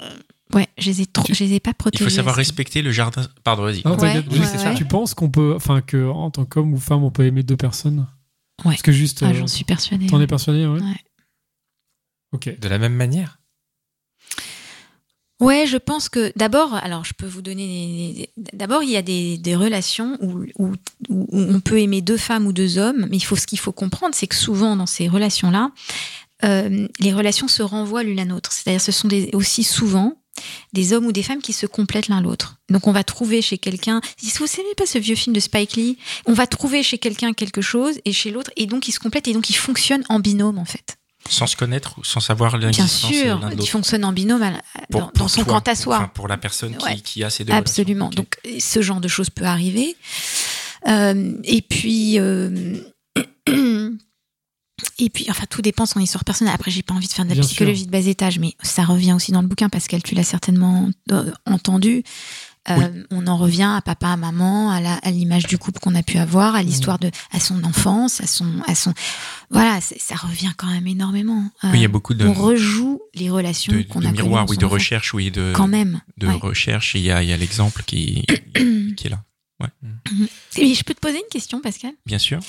euh, 0.01 0.09
Ouais, 0.53 0.67
je 0.77 0.89
les 0.89 1.01
ai 1.01 1.05
trop, 1.07 1.25
Tu- 1.25 1.33
je 1.35 1.43
les 1.43 1.53
ai 1.55 1.59
pas 1.59 1.71
Il 1.71 1.75
protégés. 1.75 2.03
faut 2.05 2.09
savoir 2.09 2.35
assez. 2.35 2.41
respecter 2.47 2.81
le 2.81 2.91
jardin. 2.91 3.27
Pardon, 3.43 3.63
vas-y. 3.63 3.81
Non, 3.83 3.91
Ouais, 3.91 3.97
t'inquiète, 3.97 4.27
ouais, 4.31 4.37
juste, 4.37 4.55
ouais. 4.55 4.75
Tu 4.75 4.85
penses 4.85 5.13
qu'on 5.13 5.29
peut, 5.29 5.53
enfin 5.55 5.81
que 5.81 6.07
en 6.09 6.31
tant 6.31 6.45
qu'homme 6.45 6.73
ou 6.73 6.77
femme, 6.77 7.03
on 7.03 7.11
peut 7.11 7.25
aimer 7.25 7.43
deux 7.43 7.57
personnes? 7.57 8.07
Ouais. 8.63 8.71
Parce 8.71 8.81
que 8.81 8.91
juste, 8.93 9.23
Ah, 9.23 9.29
euh, 9.29 9.33
j'en 9.33 9.47
suis 9.47 9.65
persuadée. 9.65 10.07
t'en 10.07 10.21
es 10.21 10.27
persuadé, 10.27 10.65
ouais. 10.65 10.79
Ouais. 10.81 11.03
Ok. 12.31 12.59
De 12.59 12.67
la 12.69 12.77
même 12.79 12.93
manière. 12.93 13.39
Ouais, 15.39 15.67
je 15.67 15.77
pense 15.77 16.09
que 16.09 16.31
d'abord, 16.35 16.73
alors 16.73 17.05
je 17.05 17.13
peux 17.13 17.27
vous 17.27 17.43
donner. 17.43 18.29
D'abord, 18.53 18.81
il 18.81 18.89
y 18.89 18.97
a 18.97 19.03
des, 19.03 19.55
relations 19.55 20.17
où 20.21 20.73
on 21.09 21.59
peut 21.59 21.79
aimer 21.79 22.01
deux 22.01 22.17
femmes 22.17 22.47
ou 22.47 22.53
deux 22.53 22.79
hommes, 22.79 23.05
mais 23.09 23.17
il 23.17 23.23
faut 23.23 23.35
ce 23.35 23.45
qu'il 23.45 23.59
faut 23.59 23.71
comprendre, 23.71 24.15
c'est 24.15 24.27
que 24.27 24.35
souvent 24.35 24.75
dans 24.75 24.87
ces 24.87 25.07
relations-là, 25.07 25.71
euh, 26.43 26.87
les 26.99 27.13
relations 27.13 27.47
se 27.47 27.61
renvoient 27.61 28.03
l'une 28.03 28.19
à 28.19 28.25
l'autre. 28.25 28.51
C'est-à-dire, 28.51 28.81
ce 28.81 28.91
sont 28.91 29.07
des, 29.07 29.29
aussi 29.33 29.63
souvent 29.63 30.17
des 30.73 30.93
hommes 30.93 31.05
ou 31.05 31.11
des 31.11 31.23
femmes 31.23 31.41
qui 31.41 31.53
se 31.53 31.65
complètent 31.65 32.09
l'un 32.09 32.21
l'autre. 32.21 32.57
Donc, 32.69 32.87
on 32.87 32.91
va 32.91 33.03
trouver 33.03 33.41
chez 33.41 33.57
quelqu'un. 33.57 34.01
Si 34.17 34.37
vous 34.37 34.47
savez 34.47 34.75
pas 34.75 34.85
ce 34.85 34.99
vieux 34.99 35.15
film 35.15 35.35
de 35.35 35.39
Spike 35.39 35.75
Lee, 35.75 35.97
on 36.25 36.33
va 36.33 36.45
trouver 36.45 36.83
chez 36.83 36.97
quelqu'un 36.97 37.33
quelque 37.33 37.61
chose 37.61 37.99
et 38.05 38.13
chez 38.13 38.31
l'autre, 38.31 38.51
et 38.55 38.65
donc 38.65 38.87
ils 38.87 38.91
se 38.91 38.99
complètent 38.99 39.27
et 39.27 39.33
donc 39.33 39.49
ils 39.49 39.55
fonctionnent 39.55 40.03
en 40.09 40.19
binôme 40.19 40.59
en 40.59 40.65
fait. 40.65 40.96
Sans 41.29 41.47
se 41.47 41.55
connaître 41.55 41.97
ou 41.97 42.03
sans 42.03 42.19
savoir 42.19 42.57
Bien 42.57 42.67
l'existence 42.69 43.11
sûr, 43.11 43.39
l'un 43.39 43.47
de 43.49 43.53
ils 43.53 43.57
l'autre. 43.57 43.69
fonctionnent 43.71 44.05
en 44.05 44.13
binôme 44.13 44.41
à 44.43 44.51
Pour- 44.89 45.01
dans, 45.01 45.07
pour 45.07 45.13
dans 45.17 45.27
son 45.27 45.43
toi, 45.43 45.53
quant 45.61 45.71
à 45.71 45.75
soi. 45.75 45.97
enfin, 45.97 46.07
pour 46.13 46.27
la 46.27 46.37
personne 46.37 46.75
qui, 46.77 46.85
Ouais. 46.85 46.99
qui 46.99 47.23
a 47.23 47.29
ces 47.29 47.43
deux 47.45 47.53
Absolument. 47.53 48.09
Donc, 48.09 48.37
ce 48.59 48.81
genre 48.81 49.01
de 49.01 49.07
choses 49.07 49.29
peut 49.29 49.45
arriver. 49.45 49.95
Euh, 50.87 51.33
et 51.43 51.61
puis. 51.61 52.19
euh, 52.19 52.77
Et 54.99 55.09
puis, 55.09 55.25
enfin, 55.29 55.45
tout 55.49 55.61
dépend 55.63 55.85
de 55.85 55.89
son 55.89 55.99
histoire 55.99 56.23
personnelle. 56.23 56.53
Après, 56.53 56.69
j'ai 56.69 56.83
pas 56.83 56.93
envie 56.93 57.07
de 57.07 57.11
faire 57.13 57.25
de 57.25 57.29
la 57.29 57.35
Bien 57.35 57.43
psychologie 57.43 57.85
de 57.87 57.91
bas 57.91 57.97
étage, 58.05 58.37
mais 58.37 58.53
ça 58.61 58.83
revient 58.83 59.13
aussi 59.13 59.31
dans 59.31 59.41
le 59.41 59.47
bouquin, 59.47 59.69
Pascal, 59.69 60.03
tu 60.03 60.13
l'as 60.13 60.23
certainement 60.23 60.89
euh, 61.11 61.31
entendu. 61.47 62.03
Euh, 62.69 63.03
On 63.11 63.27
en 63.27 63.37
revient 63.37 63.71
à 63.77 63.81
papa, 63.81 64.09
à 64.09 64.17
maman, 64.17 64.71
à 64.71 64.81
la- 64.81 64.95
à 64.95 65.11
l'image 65.11 65.45
du 65.47 65.57
couple 65.57 65.79
qu'on 65.79 65.95
a 65.95 66.03
pu 66.03 66.17
avoir, 66.17 66.55
à 66.55 66.63
l'histoire 66.63 66.99
de, 66.99 67.09
à 67.31 67.39
son 67.39 67.63
enfance, 67.63 68.19
à 68.21 68.27
son, 68.27 68.45
à 68.67 68.75
son, 68.75 68.93
voilà, 69.49 69.79
c'est- 69.81 69.99
ça 70.01 70.15
revient 70.15 70.51
quand 70.57 70.67
même 70.67 70.87
énormément. 70.87 71.43
Euh, 71.63 71.69
Oui, 71.71 71.79
il 71.79 71.81
y 71.81 71.85
a 71.85 71.89
beaucoup 71.89 72.13
de, 72.13 72.25
on 72.27 72.33
rejoue 72.33 72.99
les 73.15 73.29
relations 73.29 73.73
de, 73.73 73.81
qu'on 73.83 74.01
de 74.01 74.07
a 74.07 74.11
miroirs, 74.11 74.45
connues 74.45 74.57
oui, 74.57 74.57
de 74.57 74.65
recherche, 74.65 75.13
oui, 75.13 75.31
de, 75.31 75.53
Quand 75.55 75.67
même. 75.67 76.01
de 76.17 76.27
ouais. 76.27 76.33
recherche. 76.33 76.95
Il 76.95 77.01
y 77.01 77.11
a, 77.11 77.23
il 77.23 77.29
y 77.29 77.33
a 77.33 77.37
l'exemple 77.37 77.83
qui, 77.85 78.25
qui 78.97 79.07
est 79.07 79.09
là. 79.09 79.23
Et 80.57 80.73
je 80.73 80.83
peux 80.83 80.93
te 80.93 80.99
poser 80.99 81.17
une 81.17 81.29
question, 81.31 81.61
Pascal? 81.61 81.91
Bien 82.05 82.19
sûr. 82.19 82.39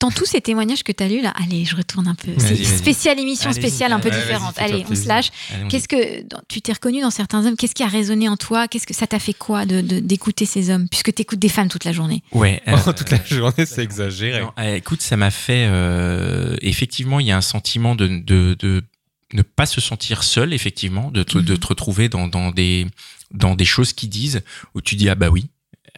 Dans 0.00 0.10
tous 0.10 0.26
ces 0.26 0.40
témoignages 0.42 0.82
que 0.82 0.92
tu 0.92 1.02
as 1.02 1.08
lus, 1.08 1.22
là, 1.22 1.32
allez, 1.42 1.64
je 1.64 1.74
retourne 1.76 2.06
un 2.08 2.14
peu. 2.14 2.32
C'est 2.38 2.62
spéciale 2.62 3.18
émission 3.18 3.52
spéciale 3.52 3.92
un 3.92 4.00
peu 4.00 4.10
Ouais, 4.10 4.16
différente. 4.20 4.54
Allez, 4.58 4.84
on 4.90 4.94
se 4.94 5.08
lâche. 5.08 5.30
Qu'est-ce 5.70 5.88
que 5.88 6.22
dans- 6.24 6.42
tu 6.48 6.60
t'es 6.60 6.72
reconnu 6.72 7.00
dans 7.00 7.10
certains 7.10 7.46
hommes 7.46 7.56
Qu'est-ce 7.56 7.74
qui 7.74 7.82
a 7.82 7.86
résonné 7.88 8.28
en 8.28 8.36
toi? 8.36 8.68
Qu'est-ce 8.68 8.86
que 8.86 8.94
ça 8.94 9.06
t'a 9.06 9.18
fait 9.18 9.32
quoi 9.32 9.64
de 9.64 9.80
de- 9.80 10.00
d'écouter 10.00 10.44
ces 10.44 10.68
hommes? 10.70 10.88
Puisque 10.88 11.14
tu 11.14 11.22
écoutes 11.22 11.38
des 11.38 11.48
femmes 11.48 11.68
toute 11.68 11.84
la 11.84 11.92
journée. 11.92 12.22
Ouais. 12.32 12.62
Oh, 12.84 12.88
euh, 12.88 12.92
toute 12.92 13.10
la 13.10 13.24
journée, 13.24 13.64
c'est 13.66 13.82
exagéré. 13.82 14.40
Non, 14.40 14.52
euh, 14.58 14.74
écoute, 14.76 15.00
ça 15.02 15.16
m'a 15.16 15.30
fait. 15.30 15.66
euh, 15.70 16.56
effectivement, 16.60 17.20
il 17.20 17.26
y 17.26 17.30
a 17.32 17.36
un 17.36 17.40
sentiment 17.42 17.94
de, 17.94 18.06
de, 18.08 18.54
de 18.58 18.82
ne 19.34 19.42
pas 19.42 19.66
se 19.66 19.80
sentir 19.80 20.22
seul, 20.22 20.52
effectivement, 20.52 21.10
de 21.10 21.22
te, 21.22 21.38
de 21.38 21.52
Mhm. 21.52 21.58
te 21.58 21.66
retrouver 21.66 22.08
dans, 22.08 22.28
dans, 22.28 22.50
des, 22.50 22.86
dans 23.30 23.54
des 23.54 23.64
choses 23.64 23.92
qui 23.94 24.08
disent, 24.08 24.42
où 24.74 24.80
tu 24.82 24.96
dis 24.96 25.08
Ah 25.08 25.14
bah 25.14 25.28
oui, 25.30 25.46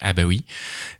ah 0.00 0.12
bah 0.12 0.24
oui, 0.24 0.44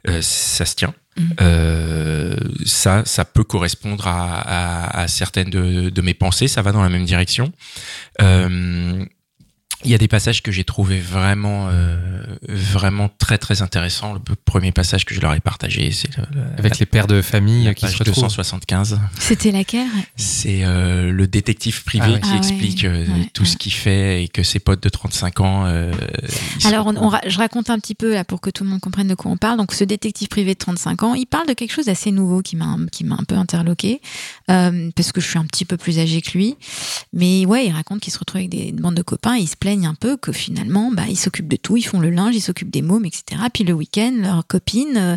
euh, 0.09 0.20
ça 0.22 0.64
se 0.64 0.74
tient. 0.74 0.94
Mhm. 1.16 1.35
Euh, 1.40 2.37
ça, 2.66 3.04
ça 3.04 3.24
peut 3.24 3.44
correspondre 3.44 4.07
à, 4.09 4.40
à, 4.40 5.00
à 5.02 5.09
certaines 5.09 5.50
de, 5.50 5.88
de 5.90 6.02
mes 6.02 6.14
pensées, 6.14 6.48
ça 6.48 6.62
va 6.62 6.72
dans 6.72 6.83
la 6.83 6.88
même 6.88 7.04
direction. 7.04 7.52
Euh, 8.20 9.04
il 9.84 9.90
y 9.90 9.94
a 9.94 9.98
des 9.98 10.08
passages 10.08 10.42
que 10.42 10.50
j'ai 10.52 10.64
trouvé 10.64 10.98
vraiment, 11.00 11.68
euh, 11.68 11.96
vraiment 12.48 13.10
très 13.18 13.38
très 13.38 13.62
intéressants. 13.62 14.14
Le 14.14 14.20
premier 14.44 14.72
passage 14.72 15.04
que 15.04 15.14
je 15.14 15.20
leur 15.20 15.32
ai 15.34 15.40
partagé, 15.40 15.90
c'est 15.92 16.16
le- 16.16 16.24
Avec 16.58 16.78
les 16.78 16.86
pères 16.86 17.06
de 17.06 17.20
famille 17.22 17.64
la 17.64 17.74
qui 17.74 17.82
se 17.86 17.92
page 17.92 17.98
retrouvent. 18.00 18.14
275. 18.24 18.98
C'était 19.18 19.52
laquelle? 19.52 19.86
C'est 20.16 20.64
euh, 20.64 21.10
le 21.12 21.26
détective 21.26 21.84
privé 21.84 22.04
Ah 22.08 22.12
ouais. 22.12 22.20
qui 22.20 22.28
Ah 22.30 22.32
ouais, 22.32 22.38
explique 22.38 22.84
euh, 22.84 23.06
ouais, 23.06 23.30
tout 23.32 23.42
ouais. 23.42 23.48
ce 23.48 23.56
qu'il 23.56 23.72
fait 23.72 24.24
et 24.24 24.28
que 24.28 24.42
ses 24.42 24.58
potes 24.58 24.82
de 24.82 24.88
35 24.88 25.40
ans. 25.40 25.64
euh, 25.66 25.92
se 26.58 26.66
Alors, 26.68 26.86
on, 26.86 26.90
retrouvent. 26.90 27.06
on 27.06 27.08
ra- 27.10 27.20
je 27.26 27.36
raconte 27.38 27.70
un 27.70 27.78
petit 27.78 27.94
peu 27.94 28.12
là 28.14 28.24
pour 28.24 28.40
que 28.40 28.50
tout 28.50 28.64
le 28.64 28.70
monde 28.70 28.80
comprenne 28.80 29.08
de 29.08 29.14
quoi 29.14 29.30
on 29.30 29.36
parle. 29.36 29.58
Donc, 29.58 29.72
ce 29.74 29.84
détective 29.84 30.28
privé 30.28 30.54
de 30.54 30.58
35 30.58 31.02
ans, 31.02 31.14
il 31.14 31.26
parle 31.26 31.46
de 31.46 31.52
quelque 31.52 31.72
chose 31.72 31.86
d'assez 31.86 32.10
nouveau 32.10 32.40
qui 32.42 32.56
m'a 32.56 32.76
qui 32.90 33.04
m'a 33.04 33.16
un 33.16 33.24
peu 33.24 33.34
interloqué 33.36 34.00
euh, 34.50 34.90
parce 34.96 35.12
que 35.12 35.20
je 35.20 35.28
suis 35.28 35.38
un 35.38 35.44
petit 35.46 35.64
peu 35.64 35.76
plus 35.76 35.98
âgée 35.98 36.20
que 36.22 36.32
lui. 36.36 36.56
Mais 37.12 37.46
ouais, 37.46 37.66
il 37.66 37.72
raconte 37.72 38.00
qu'il 38.00 38.12
se 38.12 38.18
retrouve 38.18 38.38
avec 38.40 38.50
des 38.50 38.68
une 38.68 38.76
bande 38.80 38.94
de 38.94 39.02
copains 39.02 39.36
et 39.36 39.40
ils 39.40 39.46
se 39.48 39.56
plaignent 39.74 39.87
un 39.87 39.94
peu 39.94 40.16
que 40.16 40.32
finalement, 40.32 40.90
bah, 40.92 41.04
ils 41.08 41.16
s'occupent 41.16 41.48
de 41.48 41.56
tout, 41.56 41.76
ils 41.76 41.82
font 41.82 42.00
le 42.00 42.10
linge, 42.10 42.34
ils 42.34 42.40
s'occupent 42.40 42.70
des 42.70 42.82
mômes, 42.82 43.04
etc. 43.04 43.40
Puis 43.52 43.64
le 43.64 43.72
week-end, 43.72 44.12
leurs 44.16 44.46
copines, 44.46 44.96
euh, 44.96 45.16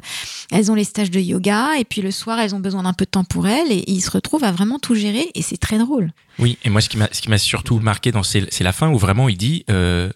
elles 0.52 0.72
ont 0.72 0.76
les 0.76 0.84
stages 0.84 1.12
de 1.12 1.20
yoga 1.20 1.78
et 1.78 1.86
puis 1.86 2.02
le 2.02 2.12
soir, 2.12 2.40
elles 2.40 2.56
ont 2.56 2.60
besoin 2.60 2.84
d'un 2.84 2.94
peu 2.94 3.06
de 3.06 3.12
temps 3.12 3.24
pour 3.24 3.48
elles 3.48 3.72
et 3.72 3.84
ils 3.88 4.02
se 4.02 4.10
retrouvent 4.12 4.44
à 4.44 4.52
vraiment 4.52 4.80
tout 4.80 4.96
gérer 4.96 5.30
et 5.36 5.42
c'est 5.42 5.58
très 5.58 5.78
drôle. 5.78 6.12
Oui, 6.40 6.58
et 6.64 6.70
moi, 6.70 6.82
ce 6.82 6.90
qui 6.90 6.98
m'a, 7.30 7.38
surtout 7.38 7.80
marqué 7.80 8.12
dans 8.12 8.24
c'est, 8.24 8.60
la 8.62 8.72
fin 8.74 8.90
où 8.90 8.98
vraiment 8.98 9.30
il 9.30 9.38
dit 9.38 9.64
euh, 9.70 10.10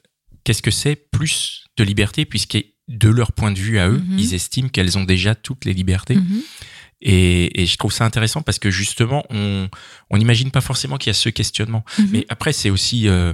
qu'est-ce 0.44 0.62
que 0.62 0.72
c'est 0.72 0.96
plus 0.96 1.66
de 1.78 1.84
liberté 1.84 2.26
puisque 2.26 2.58
de 2.88 3.10
leur 3.10 3.32
point 3.32 3.52
de 3.52 3.60
vue 3.60 3.80
à 3.80 3.90
eux, 3.90 4.00
Mhm. 4.06 4.20
ils 4.20 4.34
estiment 4.34 4.70
qu'elles 4.70 4.98
ont 4.98 5.04
déjà 5.04 5.36
toutes 5.36 5.66
les 5.66 5.74
libertés. 5.74 6.16
Mhm. 6.16 6.42
Et, 7.04 7.62
et 7.62 7.66
je 7.66 7.78
trouve 7.78 7.92
ça 7.92 8.06
intéressant 8.06 8.42
parce 8.44 8.60
que 8.60 8.70
justement, 8.70 9.24
on 9.30 9.70
on 10.10 10.18
n'imagine 10.18 10.52
pas 10.52 10.62
forcément 10.62 10.98
qu'il 10.98 11.10
y 11.10 11.12
a 11.12 11.16
ce 11.16 11.30
questionnement. 11.30 11.84
Mhm. 11.98 12.10
Mais 12.12 12.26
après, 12.30 12.54
c'est 12.54 12.70
aussi 12.70 13.08
euh, 13.08 13.34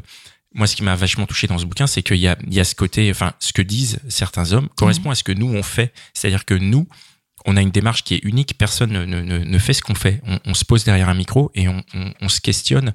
moi 0.58 0.68
ce 0.68 0.76
qui 0.76 0.84
m'a 0.84 0.96
vachement 0.96 1.26
touché 1.26 1.48
dans 1.48 1.58
ce 1.58 1.66
bouquin, 1.66 1.88
c'est 1.88 2.04
qu'il 2.04 2.18
y 2.18 2.28
a 2.28 2.38
il 2.46 2.54
y 2.54 2.60
a 2.60 2.64
ce 2.66 2.76
côté, 2.76 3.10
enfin, 3.12 3.34
ce 3.40 3.54
que 3.54 3.62
disent 3.62 4.00
certains 4.10 4.52
hommes 4.52 4.68
correspond 4.76 5.10
à 5.12 5.16
ce 5.16 5.24
que 5.24 5.32
nous 5.32 5.48
on 5.48 5.64
fait. 5.64 5.94
C'est-à-dire 6.14 6.44
que 6.46 6.54
nous, 6.56 6.88
on 7.46 7.56
a 7.56 7.62
une 7.62 7.72
démarche 7.72 8.04
qui 8.04 8.16
est 8.16 8.24
unique. 8.26 8.58
Personne 8.58 8.92
ne, 8.92 9.06
ne, 9.06 9.22
ne- 9.22 9.46
ne 9.46 9.60
fait 9.60 9.74
ce 9.74 9.82
qu'on 9.82 9.96
fait. 9.96 10.20
On, 10.26 10.40
on 10.46 10.54
se 10.54 10.66
pose 10.66 10.84
derrière 10.84 11.08
un 11.08 11.14
micro 11.14 11.52
et 11.56 11.68
on, 11.70 11.82
on, 11.94 12.14
on 12.20 12.28
se 12.30 12.42
questionne. 12.42 12.94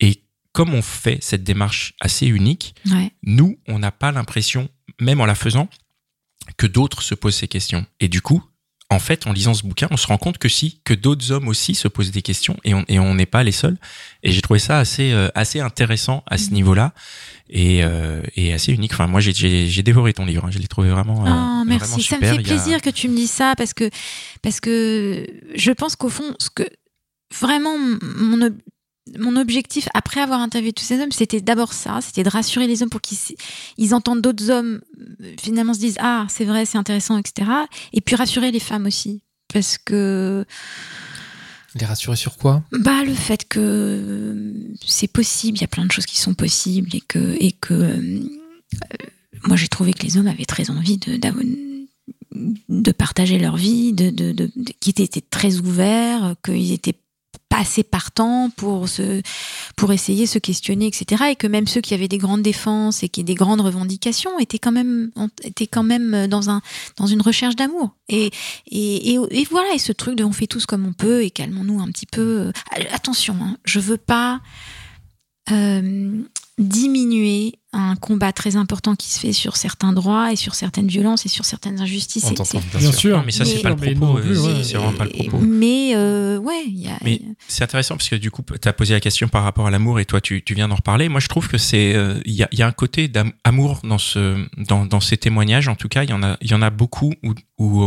Et 0.00 0.22
comme 0.52 0.74
on 0.74 0.82
fait 0.82 1.18
cette 1.22 1.44
démarche 1.44 1.94
assez 2.00 2.26
unique, 2.26 2.74
Ouais. 2.90 3.12
nous, 3.22 3.58
on 3.68 3.78
n'a 3.78 3.92
pas 3.92 4.10
l'impression, 4.12 4.68
même 5.00 5.20
en 5.20 5.26
la 5.26 5.34
faisant, 5.34 5.68
que 6.56 6.66
d'autres 6.66 7.02
se 7.02 7.14
posent 7.14 7.36
ces 7.36 7.48
questions. 7.48 7.86
Et 8.00 8.08
du 8.08 8.20
coup, 8.22 8.42
en 8.94 8.98
fait, 8.98 9.26
en 9.26 9.32
lisant 9.32 9.52
ce 9.54 9.62
bouquin, 9.64 9.88
on 9.90 9.96
se 9.96 10.06
rend 10.06 10.16
compte 10.18 10.38
que 10.38 10.48
si, 10.48 10.80
que 10.84 10.94
d'autres 10.94 11.30
hommes 11.32 11.48
aussi 11.48 11.74
se 11.74 11.88
posent 11.88 12.10
des 12.12 12.22
questions 12.22 12.56
et 12.64 12.72
on 12.74 12.84
et 12.88 12.98
on 12.98 13.14
n'est 13.14 13.26
pas 13.26 13.42
les 13.44 13.52
seuls. 13.52 13.76
Et 14.22 14.32
j'ai 14.32 14.40
trouvé 14.40 14.58
ça 14.60 14.78
assez 14.78 15.12
euh, 15.12 15.28
assez 15.34 15.60
intéressant 15.60 16.22
à 16.26 16.38
ce 16.38 16.50
niveau-là 16.50 16.92
et, 17.50 17.84
euh, 17.84 18.22
et 18.36 18.52
assez 18.54 18.72
unique. 18.72 18.92
Enfin, 18.94 19.06
moi, 19.06 19.20
j'ai 19.20 19.82
dévoré 19.82 20.12
ton 20.14 20.24
livre. 20.24 20.44
hein. 20.46 20.50
Je 20.50 20.58
l'ai 20.58 20.68
trouvé 20.68 20.88
vraiment. 20.90 21.26
euh, 21.26 21.30
Oh, 21.30 21.64
merci. 21.66 21.78
vraiment 21.90 21.98
Ça 22.02 22.16
me 22.18 22.22
fait 22.22 22.38
a- 22.38 22.42
plaisir 22.42 22.80
que 22.82 22.90
tu 22.90 23.08
me 23.08 23.16
dises 23.16 23.30
ça 23.30 23.54
parce 23.56 23.74
que, 23.74 23.90
parce 24.42 24.60
que 24.60 25.26
je 25.54 25.70
pense 25.72 25.96
qu'au 25.96 26.08
fond, 26.08 26.34
ce 26.38 26.48
que 26.50 26.62
vraiment 27.38 27.76
mon, 27.78 28.50
mon 29.18 29.36
objectif 29.36 29.88
après 29.94 30.20
avoir 30.20 30.40
interviewé 30.40 30.72
tous 30.72 30.84
ces 30.84 30.98
hommes, 31.00 31.12
c'était 31.12 31.40
d'abord 31.40 31.72
ça, 31.74 32.00
c'était 32.00 32.22
de 32.22 32.30
rassurer 32.30 32.66
les 32.66 32.82
hommes 32.82 32.88
pour 32.90 33.00
qu'ils 33.02 33.18
ils 33.76 33.94
entendent 33.94 34.22
d'autres 34.22 34.50
hommes 34.50 34.80
finalement 35.40 35.74
se 35.74 35.78
disent 35.80 35.98
ah 36.00 36.26
c'est 36.30 36.44
vrai, 36.46 36.64
c'est 36.64 36.78
intéressant, 36.78 37.18
etc. 37.18 37.50
Et 37.92 38.00
puis 38.00 38.16
rassurer 38.16 38.50
les 38.50 38.60
femmes 38.60 38.86
aussi 38.86 39.20
parce 39.52 39.76
que 39.78 40.44
Les 41.78 41.84
rassurer 41.86 42.16
sur 42.16 42.36
quoi? 42.38 42.62
Bah 42.72 43.04
le 43.04 43.14
fait 43.14 43.46
que 43.46 44.52
c'est 44.86 45.06
possible, 45.12 45.58
il 45.58 45.60
y 45.60 45.64
a 45.64 45.68
plein 45.68 45.84
de 45.84 45.92
choses 45.92 46.06
qui 46.06 46.16
sont 46.18 46.34
possibles 46.34 46.94
et 46.94 47.00
que 47.02 47.36
et 47.40 47.52
que 47.52 47.74
euh, 47.74 48.20
moi, 49.46 49.56
j'ai 49.56 49.68
trouvé 49.68 49.92
que 49.92 50.02
les 50.04 50.16
hommes 50.16 50.26
avaient 50.28 50.46
très 50.46 50.70
envie 50.70 50.96
de, 50.96 51.18
de 52.68 52.92
partager 52.92 53.38
leur 53.38 53.56
vie, 53.56 53.92
de, 53.92 54.08
de, 54.10 54.32
de- 54.32 54.50
de- 54.56 54.72
qu'ils 54.80 55.00
étaient 55.02 55.20
très 55.20 55.58
ouverts, 55.58 56.34
qu'ils 56.44 56.72
étaient 56.72 56.96
assez 57.56 57.82
partants 57.82 58.50
pour 58.56 58.88
se, 58.88 59.22
pour 59.76 59.92
essayer, 59.92 60.26
se 60.26 60.38
questionner, 60.38 60.86
etc. 60.86 61.24
Et 61.30 61.36
que 61.36 61.46
même 61.46 61.66
ceux 61.66 61.80
qui 61.80 61.94
avaient 61.94 62.08
des 62.08 62.18
grandes 62.18 62.42
défenses 62.42 63.02
et 63.02 63.08
qui 63.08 63.24
des 63.24 63.34
grandes 63.34 63.60
revendications 63.60 64.38
étaient 64.38 64.58
quand 64.58 64.72
même, 64.72 65.10
étaient 65.42 65.66
quand 65.66 65.82
même 65.82 66.26
dans 66.26 66.50
un, 66.50 66.60
dans 66.96 67.06
une 67.06 67.22
recherche 67.22 67.56
d'amour. 67.56 67.90
Et, 68.08 68.30
et, 68.66 69.14
et, 69.14 69.18
et 69.30 69.46
voilà, 69.50 69.74
et 69.74 69.78
ce 69.78 69.92
truc 69.92 70.16
de 70.16 70.24
on 70.24 70.32
fait 70.32 70.46
tous 70.46 70.66
comme 70.66 70.86
on 70.86 70.92
peut 70.92 71.22
et 71.24 71.30
calmons-nous 71.30 71.80
un 71.80 71.88
petit 71.88 72.06
peu. 72.06 72.20
Euh, 72.20 72.52
Attention, 72.92 73.36
hein, 73.40 73.56
je 73.64 73.80
veux 73.80 73.96
pas 73.98 74.40
euh, 75.50 76.22
diminuer 76.58 77.54
un 77.94 77.96
combat 77.96 78.32
très 78.32 78.56
important 78.56 78.96
qui 78.96 79.08
se 79.10 79.20
fait 79.20 79.32
sur 79.32 79.56
certains 79.56 79.92
droits 79.92 80.32
et 80.32 80.36
sur 80.36 80.54
certaines 80.54 80.88
violences 80.88 81.26
et 81.26 81.28
sur 81.28 81.44
certaines 81.44 81.80
injustices. 81.80 82.24
On 82.24 82.78
Bien 82.78 82.92
sûr. 82.92 83.22
Mais 83.24 83.32
ça, 83.32 83.44
c'est 83.44 83.62
pas 83.62 83.70
le 83.70 83.76
propos. 83.76 84.18
euh, 84.18 84.56
ouais. 84.56 84.64
C'est 84.64 84.76
vraiment 84.76 84.92
pas 84.92 85.04
le 85.04 85.10
propos. 85.10 85.38
Mais 85.38 85.92
euh, 85.94 86.38
ouais, 86.38 86.64
il 86.66 86.78
y 86.80 86.88
a. 86.88 86.98
Mais 87.02 87.20
c'est 87.48 87.64
intéressant 87.64 87.96
parce 87.96 88.08
que 88.08 88.16
du 88.16 88.30
coup, 88.30 88.42
tu 88.60 88.68
as 88.68 88.72
posé 88.72 88.94
la 88.94 89.00
question 89.00 89.28
par 89.28 89.44
rapport 89.44 89.66
à 89.66 89.70
l'amour 89.70 90.00
et 90.00 90.04
toi, 90.04 90.20
tu, 90.20 90.42
tu 90.42 90.54
viens 90.54 90.68
d'en 90.68 90.76
reparler. 90.76 91.08
Moi, 91.08 91.20
je 91.20 91.28
trouve 91.28 91.48
que 91.48 91.58
c'est 91.58 91.94
euh, 91.94 92.20
il 92.24 92.34
y, 92.34 92.42
a, 92.42 92.48
il 92.52 92.58
y 92.58 92.62
a 92.62 92.66
un 92.66 92.72
côté 92.72 93.08
d'amour 93.08 93.80
dans 93.84 93.98
ce 93.98 94.44
dans, 94.56 94.86
dans 94.86 95.00
ces 95.00 95.16
témoignages. 95.16 95.68
En 95.68 95.76
tout 95.76 95.88
cas, 95.88 96.02
il 96.04 96.10
y 96.10 96.12
en 96.12 96.22
a 96.22 96.36
il 96.40 96.50
y 96.50 96.54
en 96.54 96.62
a 96.62 96.70
beaucoup 96.70 97.12
où, 97.58 97.84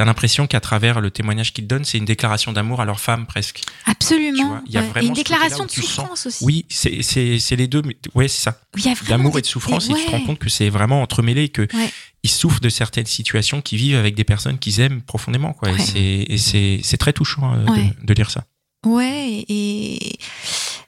as 0.00 0.04
l'impression 0.06 0.46
qu'à 0.46 0.60
travers 0.60 1.00
le 1.00 1.10
témoignage 1.10 1.52
qu'ils 1.52 1.66
donnent, 1.66 1.84
c'est 1.84 1.98
une 1.98 2.04
déclaration 2.06 2.52
d'amour 2.52 2.80
à 2.80 2.84
leur 2.86 2.98
femme 3.00 3.26
presque. 3.26 3.60
Absolument. 3.84 4.62
il 4.66 4.72
y 4.72 4.78
a 4.78 4.80
ouais. 4.80 4.86
vraiment 4.88 5.04
Et 5.04 5.08
une 5.08 5.14
déclaration 5.14 5.64
de 5.66 5.70
sens- 5.70 5.84
souffrance 5.84 6.26
aussi. 6.26 6.44
Oui, 6.44 6.64
c'est 6.70 7.56
les 7.56 7.66
deux. 7.68 7.82
Mais 7.84 7.96
ouais, 8.14 8.28
c'est 8.28 8.40
ça. 8.42 8.58
Il 8.76 8.84
y 8.84 8.88
a 8.88 8.94
vraiment 8.94 9.08
D'amour 9.18 9.32
des- 9.34 9.38
et 9.40 9.42
de 9.42 9.46
souffrance. 9.46 9.90
Et 9.90 9.94
tu 9.94 10.04
te 10.06 10.10
rends 10.10 10.20
compte 10.22 10.38
que 10.38 10.48
c'est 10.48 10.70
vraiment 10.70 11.02
entremêlé 11.02 11.42
et 11.44 11.48
que 11.50 11.62
Ouais. 11.74 11.90
ils 12.22 12.30
souffrent 12.30 12.60
de 12.60 12.68
certaines 12.70 13.06
situations 13.06 13.60
qu'ils 13.60 13.78
vivent 13.78 13.96
avec 13.96 14.14
des 14.14 14.24
personnes 14.24 14.58
qu'ils 14.58 14.80
aiment 14.80 15.02
profondément. 15.02 15.52
Quoi. 15.52 15.70
Et 15.94 16.38
c'est- 16.38 16.96
très 16.96 17.12
touchant 17.12 17.52
Ouais. 17.68 17.94
de, 18.00 18.06
de 18.06 18.14
lire 18.14 18.30
ça. 18.30 18.44
Ouais, 18.86 19.44
et, 19.48 20.18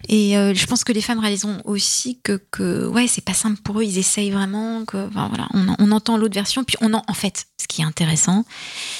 et 0.08 0.36
euh, 0.36 0.54
je 0.54 0.66
pense 0.66 0.84
que 0.84 0.92
les 0.92 1.00
femmes 1.00 1.18
réaliseront 1.18 1.60
aussi 1.64 2.20
que, 2.22 2.40
que 2.50 2.86
ouais, 2.86 3.06
c'est 3.06 3.24
pas 3.24 3.34
simple 3.34 3.60
pour 3.62 3.80
eux, 3.80 3.84
ils 3.84 3.98
essayent 3.98 4.30
vraiment, 4.30 4.84
que, 4.84 5.08
enfin, 5.08 5.28
voilà, 5.28 5.48
on, 5.54 5.74
on 5.78 5.92
entend 5.92 6.16
l'autre 6.16 6.34
version, 6.34 6.64
puis 6.64 6.76
on 6.80 6.92
en, 6.92 7.02
en 7.06 7.14
fait, 7.14 7.46
ce 7.60 7.66
qui 7.66 7.82
est 7.82 7.84
intéressant, 7.84 8.44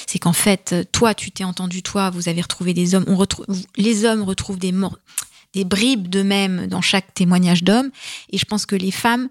c'est 0.07 0.19
qu'en 0.19 0.33
fait, 0.33 0.75
toi, 0.93 1.15
tu 1.15 1.31
t'es 1.31 1.45
entendu, 1.45 1.83
toi, 1.83 2.11
vous 2.11 2.29
avez 2.29 2.41
retrouvé 2.41 2.75
des 2.75 2.95
hommes, 2.95 3.05
on 3.07 3.17
retrouve, 3.17 3.47
les 3.77 4.05
hommes 4.05 4.23
retrouvent 4.23 4.59
des 4.59 4.73
morts, 4.73 4.99
des 5.53 5.65
bribes 5.65 6.09
d'eux-mêmes 6.09 6.67
dans 6.67 6.81
chaque 6.81 7.13
témoignage 7.15 7.63
d'homme, 7.63 7.91
et 8.31 8.39
je 8.39 8.45
pense 8.45 8.67
que 8.67 8.77
les 8.77 8.91
femmes 8.91 9.29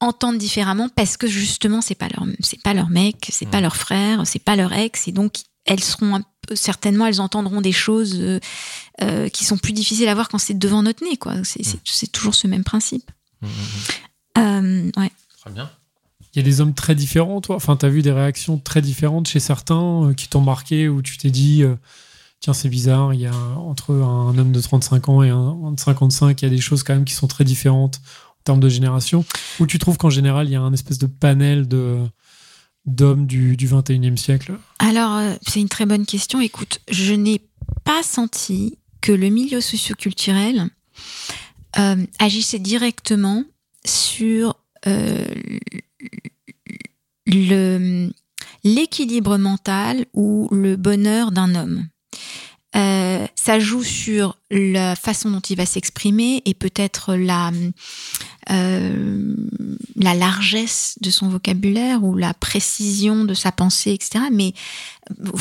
entendent 0.00 0.38
différemment 0.38 0.88
parce 0.88 1.16
que 1.16 1.28
justement, 1.28 1.80
c'est 1.80 1.94
pas 1.94 2.08
leur, 2.08 2.26
c'est 2.40 2.60
pas 2.60 2.74
leur 2.74 2.90
mec, 2.90 3.28
c'est 3.30 3.48
pas 3.48 3.60
leur 3.60 3.76
frère, 3.76 4.26
c'est 4.26 4.42
pas 4.42 4.56
leur 4.56 4.72
ex, 4.72 5.06
et 5.06 5.12
donc, 5.12 5.34
elles 5.64 5.82
seront 5.82 6.16
un 6.16 6.22
peu, 6.46 6.56
certainement, 6.56 7.06
elles 7.06 7.20
entendront 7.20 7.60
des 7.60 7.72
choses 7.72 8.16
euh, 8.20 8.40
euh, 9.00 9.28
qui 9.28 9.44
sont 9.44 9.58
plus 9.58 9.72
difficiles 9.72 10.08
à 10.08 10.14
voir 10.14 10.28
quand 10.28 10.38
c'est 10.38 10.58
devant 10.58 10.82
notre 10.82 11.04
nez, 11.04 11.16
quoi. 11.16 11.34
C'est, 11.44 11.64
c'est, 11.64 11.78
c'est 11.84 12.10
toujours 12.10 12.34
ce 12.34 12.46
même 12.46 12.64
principe. 12.64 13.10
Euh, 14.38 14.90
ouais. 14.96 15.10
Très 15.40 15.50
bien. 15.50 15.70
Il 16.34 16.38
y 16.38 16.40
a 16.40 16.44
des 16.44 16.60
hommes 16.60 16.74
très 16.74 16.94
différents, 16.94 17.40
toi? 17.40 17.56
Enfin, 17.56 17.76
t'as 17.76 17.88
vu 17.88 18.00
des 18.00 18.12
réactions 18.12 18.58
très 18.58 18.80
différentes 18.80 19.28
chez 19.28 19.40
certains 19.40 20.08
euh, 20.08 20.14
qui 20.14 20.28
t'ont 20.28 20.40
marqué, 20.40 20.88
où 20.88 21.02
tu 21.02 21.18
t'es 21.18 21.30
dit, 21.30 21.62
euh, 21.62 21.74
tiens, 22.40 22.54
c'est 22.54 22.70
bizarre, 22.70 23.12
il 23.12 23.20
y 23.20 23.26
a 23.26 23.34
entre 23.34 23.92
un 23.92 24.36
homme 24.38 24.52
de 24.52 24.60
35 24.60 25.08
ans 25.10 25.22
et 25.22 25.28
un 25.28 25.72
de 25.72 25.80
55, 25.80 26.40
il 26.40 26.44
y 26.44 26.48
a 26.48 26.50
des 26.50 26.60
choses 26.60 26.82
quand 26.82 26.94
même 26.94 27.04
qui 27.04 27.14
sont 27.14 27.26
très 27.26 27.44
différentes 27.44 28.00
en 28.30 28.42
termes 28.44 28.60
de 28.60 28.70
génération. 28.70 29.24
Ou 29.60 29.66
tu 29.66 29.78
trouves 29.78 29.98
qu'en 29.98 30.10
général, 30.10 30.48
il 30.48 30.52
y 30.52 30.56
a 30.56 30.62
un 30.62 30.72
espèce 30.72 30.98
de 30.98 31.06
panel 31.06 31.68
de 31.68 31.98
d'hommes 32.86 33.26
du, 33.26 33.56
du 33.56 33.68
21e 33.68 34.16
siècle? 34.16 34.58
Alors, 34.78 35.16
euh, 35.16 35.34
c'est 35.46 35.60
une 35.60 35.68
très 35.68 35.86
bonne 35.86 36.06
question. 36.06 36.40
Écoute, 36.40 36.80
je 36.90 37.14
n'ai 37.14 37.40
pas 37.84 38.02
senti 38.02 38.78
que 39.00 39.12
le 39.12 39.28
milieu 39.28 39.60
socioculturel 39.60 40.68
euh, 41.78 42.06
agissait 42.18 42.58
directement 42.58 43.44
sur 43.84 44.56
euh, 44.86 45.26
l'équilibre 48.64 49.38
mental 49.38 50.06
ou 50.12 50.48
le 50.52 50.76
bonheur 50.76 51.32
d'un 51.32 51.54
homme. 51.54 51.86
Euh, 52.74 53.26
ça 53.34 53.58
joue 53.58 53.82
sur 53.82 54.38
la 54.50 54.96
façon 54.96 55.30
dont 55.30 55.40
il 55.40 55.56
va 55.56 55.66
s'exprimer 55.66 56.42
et 56.46 56.54
peut-être 56.54 57.14
la, 57.14 57.50
euh, 58.50 59.34
la 59.96 60.14
largesse 60.14 60.96
de 61.00 61.10
son 61.10 61.28
vocabulaire 61.28 62.02
ou 62.02 62.16
la 62.16 62.32
précision 62.34 63.24
de 63.24 63.34
sa 63.34 63.52
pensée, 63.52 63.92
etc. 63.92 64.24
Mais 64.32 64.54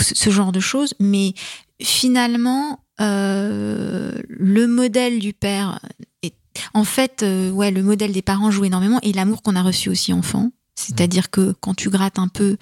ce 0.01 0.29
genre 0.29 0.51
de 0.51 0.59
choses. 0.59 0.93
Mais 0.99 1.33
finalement, 1.81 2.79
euh, 2.99 4.11
le 4.27 4.67
modèle 4.67 5.19
du 5.19 5.33
père 5.33 5.79
est, 6.21 6.35
en 6.73 6.83
fait, 6.83 7.23
euh, 7.23 7.49
ouais, 7.51 7.71
le 7.71 7.83
modèle 7.83 8.11
des 8.11 8.21
parents 8.21 8.51
joue 8.51 8.65
énormément 8.65 8.99
et 9.01 9.13
l'amour 9.13 9.41
qu'on 9.41 9.55
a 9.55 9.63
reçu 9.63 9.89
aussi 9.89 10.13
enfant. 10.13 10.51
C'est-à-dire 10.87 11.29
que 11.29 11.53
quand 11.59 11.73
tu 11.73 11.89
grattes 11.89 12.19
un 12.19 12.27
peu 12.27 12.57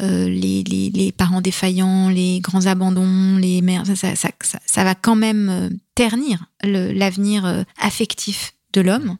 euh, 0.00 0.28
les, 0.28 0.62
les, 0.64 0.90
les 0.90 1.12
parents 1.12 1.40
défaillants, 1.40 2.08
les 2.08 2.40
grands 2.40 2.66
abandons, 2.66 3.36
les 3.36 3.60
mères, 3.62 3.86
ça, 3.86 3.94
ça, 3.96 4.16
ça, 4.16 4.30
ça- 4.42 4.60
ça 4.66 4.84
va 4.84 4.94
quand 4.94 5.16
même 5.16 5.48
euh, 5.48 5.68
ternir 5.94 6.46
l'avenir 6.62 7.44
euh, 7.44 7.62
affectif 7.78 8.52
de 8.72 8.80
l'homme, 8.80 9.16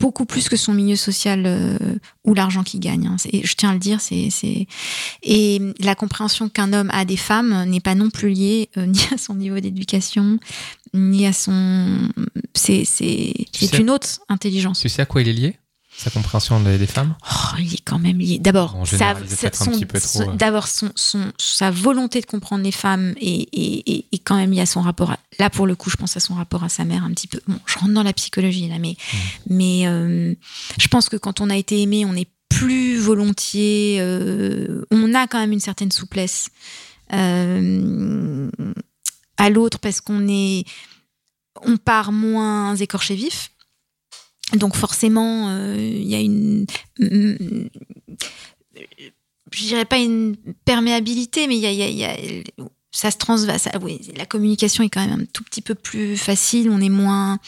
beaucoup 0.00 0.24
plus 0.24 0.48
que 0.48 0.56
son 0.56 0.72
milieu 0.72 0.96
social 0.96 1.42
euh, 1.46 1.76
ou 2.24 2.32
l'argent 2.32 2.62
qu'il 2.62 2.80
gagne. 2.80 3.06
hein. 3.06 3.16
Je 3.22 3.54
tiens 3.54 3.70
à 3.70 3.72
le 3.74 3.78
dire, 3.78 4.00
c'est 4.00 4.28
et 5.22 5.60
la 5.80 5.94
compréhension 5.94 6.48
qu'un 6.48 6.72
homme 6.72 6.90
a 6.92 7.04
des 7.04 7.16
femmes 7.18 7.64
n'est 7.68 7.80
pas 7.80 7.94
non 7.94 8.08
plus 8.10 8.30
liée 8.30 8.70
euh, 8.78 8.86
ni 8.86 9.00
à 9.12 9.18
son 9.18 9.34
niveau 9.34 9.60
d'éducation, 9.60 10.38
ni 10.94 11.26
à 11.26 11.32
son. 11.32 12.08
C'est 12.54 12.84
c'est 12.86 13.34
une 13.78 13.90
autre 13.90 14.20
intelligence. 14.28 14.80
Tu 14.80 14.88
sais 14.88 15.02
à 15.02 15.06
quoi 15.06 15.20
il 15.22 15.28
est 15.28 15.32
lié? 15.34 15.56
Sa 15.96 16.10
compréhension 16.10 16.58
des, 16.60 16.78
des 16.78 16.86
femmes? 16.86 17.14
Oh, 17.30 17.56
il 17.60 17.74
est 17.74 17.84
quand 17.84 17.98
même 17.98 18.18
lié. 18.18 18.38
D'abord, 18.38 18.76
sa- 18.96 19.14
ouais. 20.26 20.36
d'abord 20.36 20.66
son, 20.66 20.90
son- 20.96 21.32
sa 21.38 21.70
volonté 21.70 22.20
de 22.20 22.26
comprendre 22.26 22.64
les 22.64 22.72
femmes 22.72 23.14
est, 23.20 23.48
est- 23.52 24.06
est- 24.12 24.18
quand 24.24 24.36
même 24.36 24.50
liée 24.52 24.62
à 24.62 24.66
son 24.66 24.80
rapport. 24.80 25.10
À, 25.12 25.18
là, 25.38 25.50
pour 25.50 25.66
le 25.66 25.76
coup, 25.76 25.90
je 25.90 25.96
pense 25.96 26.16
à 26.16 26.20
son 26.20 26.34
rapport 26.34 26.64
à 26.64 26.68
sa 26.68 26.84
mère 26.84 27.04
un 27.04 27.10
petit 27.10 27.28
peu. 27.28 27.40
Bon, 27.46 27.58
je 27.66 27.78
rentre 27.78 27.92
dans 27.92 28.02
la 28.02 28.12
psychologie 28.14 28.68
là, 28.68 28.78
mais 28.80 28.96
Mm. 29.12 29.16
mais 29.54 29.86
euh, 29.86 30.34
je 30.78 30.88
pense 30.88 31.08
que 31.08 31.16
quand 31.16 31.40
on 31.40 31.50
a 31.50 31.56
été 31.56 31.80
aimé, 31.82 32.04
on 32.06 32.14
est 32.16 32.28
plus 32.48 32.98
volontiers. 32.98 33.98
euh, 34.00 34.84
on 34.90 35.14
a 35.14 35.26
quand 35.26 35.38
même 35.38 35.52
une 35.52 35.60
certaine 35.60 35.90
souplesse 35.92 36.48
euh, 37.12 38.50
à 39.36 39.50
l'autre 39.50 39.78
parce 39.78 40.00
qu'on 40.00 40.26
est, 40.28 40.64
on 41.62 41.76
part 41.76 42.12
moins 42.12 42.74
écorché 42.76 43.14
vif. 43.14 43.51
Donc 44.54 44.76
forcément, 44.76 45.48
euh, 45.50 45.76
il 45.78 46.06
y 46.08 46.14
a 46.14 46.20
une, 46.20 46.66
mm, 46.98 47.68
je 49.50 49.64
dirais 49.64 49.84
pas 49.84 49.98
une 49.98 50.36
perméabilité, 50.64 51.46
mais 51.46 51.56
il 51.56 51.60
y 51.60 51.66
a, 51.66 51.72
y 51.72 51.94
y 51.94 52.04
a- 52.04 52.16
ça 52.94 53.10
se 53.10 53.16
transvase. 53.16 53.68
la 54.16 54.26
communication 54.26 54.84
est 54.84 54.90
quand 54.90 55.06
même 55.06 55.20
un 55.20 55.24
tout 55.32 55.42
petit 55.44 55.62
peu 55.62 55.74
plus 55.74 56.16
facile. 56.18 56.68
On 56.70 56.80
est 56.80 56.90
moins 56.90 57.38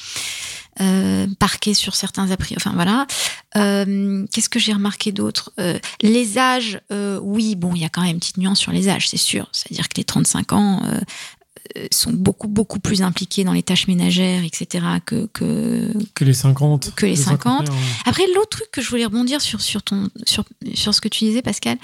euh, 0.80 1.26
parqué 1.38 1.74
sur 1.74 1.94
certains 1.94 2.30
a 2.30 2.36
priori. 2.38 2.56
Enfin 2.56 2.72
voilà. 2.74 3.06
Euh, 3.56 4.24
Qu'est-ce 4.32 4.48
que 4.48 4.58
j'ai 4.58 4.72
remarqué 4.72 5.12
d'autre? 5.12 5.52
Les 6.00 6.38
âges, 6.38 6.80
oui, 7.20 7.56
bon, 7.56 7.74
il 7.74 7.82
y 7.82 7.84
a 7.84 7.90
quand 7.90 8.00
même 8.02 8.12
une 8.12 8.20
petite 8.20 8.38
nuance 8.38 8.58
sur 8.58 8.72
les 8.72 8.88
âges, 8.88 9.08
c'est 9.08 9.18
sûr. 9.18 9.48
C'est-à-dire 9.52 9.88
que 9.90 9.94
les 9.98 10.04
35 10.04 10.52
ans 10.54 10.82
sont 11.90 12.12
beaucoup 12.12 12.48
beaucoup 12.48 12.78
plus 12.78 13.02
impliqués 13.02 13.44
dans 13.44 13.52
les 13.52 13.62
tâches 13.62 13.86
ménagères, 13.88 14.44
etc. 14.44 14.84
que 15.04 15.26
que 15.32 15.92
que 16.14 16.24
les 16.24 16.34
50. 16.34 16.94
Que 16.94 17.06
les 17.06 17.16
50. 17.16 17.66
cinquantenaires, 17.66 17.72
ouais. 17.72 17.88
après, 18.06 18.24
l'autre 18.34 18.50
truc 18.58 18.70
que 18.70 18.80
je 18.82 18.88
voulais 18.90 19.04
rebondir 19.06 19.40
sur, 19.40 19.60
sur, 19.60 19.82
ton, 19.82 20.08
sur, 20.26 20.44
sur 20.74 20.94
ce 20.94 21.00
que 21.00 21.08
tu 21.08 21.24
disais, 21.24 21.42
Pascal, 21.42 21.78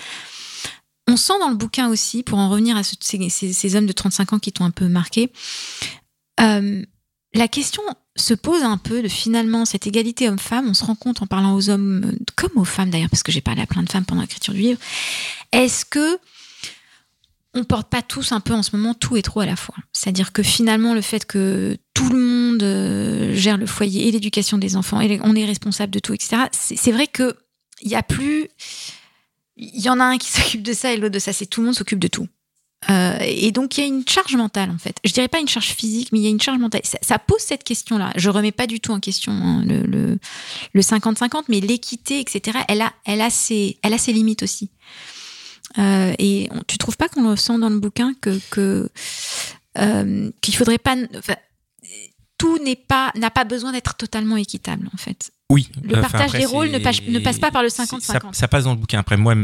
on 1.09 1.17
sent 1.17 1.33
dans 1.41 1.49
le 1.49 1.57
bouquin 1.57 1.89
aussi, 1.89 2.23
pour 2.23 2.39
en 2.39 2.49
revenir 2.51 2.77
à 2.77 2.83
ce- 2.83 2.95
ces, 3.01 3.29
ces- 3.31 3.75
hommes 3.77 3.87
de 3.87 3.93
35 3.93 4.33
ans 4.35 4.39
qui 4.39 4.53
t'ont 4.53 4.65
un 4.65 4.71
peu 4.71 4.87
marqué, 4.87 5.33
euh, 6.41 6.83
la 7.35 7.49
question 7.49 7.83
se 8.17 8.35
pose 8.35 8.63
un 8.63 8.77
peu 8.77 9.03
de 9.03 9.09
finalement 9.09 9.65
cette 9.65 9.87
égalité 9.87 10.29
homme-femme. 10.29 10.69
On 10.69 10.75
se 10.75 10.85
rend 10.85 10.95
compte 10.97 11.23
en 11.23 11.27
parlant 11.27 11.55
aux 11.55 11.71
hommes, 11.71 12.05
euh, 12.05 12.19
comme 12.37 12.51
aux 12.57 12.65
femmes 12.65 12.91
d'ailleurs, 12.91 13.09
parce 13.11 13.23
que 13.23 13.33
j'ai 13.33 13.41
parlé 13.41 13.63
à 13.63 13.67
plein 13.67 13.83
de 13.83 13.91
femmes 13.91 14.05
pendant 14.05 14.21
l'écriture 14.23 14.53
du 14.55 14.61
livre. 14.61 14.81
Est-ce 15.53 15.85
que 15.85 16.19
on 17.55 17.65
porte 17.65 17.89
pas 17.89 18.03
tous 18.03 18.33
un 18.33 18.41
peu 18.41 18.55
en 18.55 18.63
ce 18.63 18.77
moment 18.77 18.95
tout 18.95 19.17
et 19.17 19.23
trop 19.23 19.41
à 19.41 19.47
la 19.47 19.57
fois. 19.57 19.75
C'est-à-dire 19.93 20.33
que 20.33 20.43
finalement, 20.43 20.95
le 20.95 21.01
fait 21.01 21.25
que 21.25 21.77
tout 21.95 22.09
le 22.09 22.19
monde 22.19 22.63
euh, 22.63 23.35
gère 23.35 23.57
le 23.57 23.67
foyer 23.67 24.09
et 24.09 24.11
l'éducation 24.11 24.59
des 24.59 24.77
enfants, 24.77 25.01
et 25.01 25.21
on 25.25 25.35
est 25.35 25.45
responsable 25.45 25.93
de 25.93 25.99
tout, 25.99 26.15
etc., 26.15 26.45
c'est 26.53 26.93
vrai 26.93 27.07
que 27.07 27.37
il 27.83 27.91
y 27.91 27.97
a 27.97 28.03
plus. 28.03 28.49
Il 29.57 29.81
y 29.81 29.89
en 29.91 30.01
a 30.01 30.05
un 30.05 30.19
qui 30.19 30.31
s'occupe 30.31 30.63
de 30.63 30.73
ça 30.73 30.93
et 30.93 30.97
l'autre 30.97 31.15
de 31.15 31.19
ça. 31.19 31.33
C'est 31.33 31.47
tout 31.47 31.61
le 31.61 31.67
monde 31.67 31.75
s'occupe 31.75 31.99
de 31.99 32.09
tout. 32.09 32.29
Euh, 32.89 33.19
et 33.21 33.53
donc 33.53 33.77
il 33.77 33.81
y 33.83 33.85
a 33.85 33.87
une 33.87 34.09
charge 34.09 34.35
mentale 34.37 34.71
en 34.71 34.79
fait. 34.79 34.97
Je 35.05 35.13
dirais 35.13 35.29
pas 35.29 35.39
une 35.39 35.49
charge 35.49 35.69
physique, 35.69 36.11
mais 36.13 36.19
il 36.19 36.23
y 36.23 36.27
a 36.29 36.31
une 36.31 36.41
charge 36.41 36.59
mentale. 36.59 36.81
Ça, 37.03 37.19
pose 37.19 37.41
cette 37.41 37.65
question-là. 37.65 38.13
Je 38.17 38.31
remets 38.31 38.53
pas 38.53 38.67
du 38.67 38.81
tout 38.81 38.93
en 38.93 39.01
question 39.01 39.33
hein, 39.33 39.65
le 39.67 40.19
50-50, 40.81 41.45
mais 41.49 41.61
l'équité, 41.61 42.21
etc. 42.21 42.59
Elle 42.69 42.81
a, 42.81 42.93
elle 43.05 43.21
a 43.21 43.29
ses, 43.29 43.79
elle 43.83 43.93
a 43.93 43.99
ses 43.99 44.13
limites 44.13 44.43
aussi. 44.43 44.71
Euh, 45.79 46.15
et 46.19 46.49
on, 46.53 46.63
tu 46.67 46.79
trouves 46.79 46.97
pas 46.97 47.09
qu'on 47.09 47.29
le 47.29 47.37
sent 47.37 47.59
dans 47.59 47.69
le 47.69 47.79
bouquin 47.79 48.15
que, 48.21 48.91
euh, 49.79 50.31
qu'il 50.41 50.57
faudrait 50.57 50.79
pas, 50.79 50.97
enfin, 51.17 51.37
tout 52.39 52.59
n'est 52.59 52.77
pas, 52.77 53.13
n'a 53.17 53.31
pas 53.31 53.45
besoin 53.45 53.73
d'être 53.73 53.95
totalement 53.95 54.37
équitable 54.37 54.89
en 54.93 54.97
fait. 54.97 55.31
Oui. 55.51 55.69
Le 55.83 56.01
partage 56.01 56.23
après, 56.23 56.39
des 56.39 56.47
rôles 56.47 56.71
ne 56.71 56.79
passe, 56.79 57.03
ne 57.03 57.19
passe 57.19 57.39
pas 57.39 57.51
par 57.51 57.63
le 57.63 57.69
Ça, 57.69 57.85
50-50. 57.85 58.35
ça 58.35 58.49
passe 58.49 58.65
dans 58.65 58.73
le 58.73 58.79
bouquin. 58.79 58.99
Après, 59.01 59.17
moi, 59.17 59.35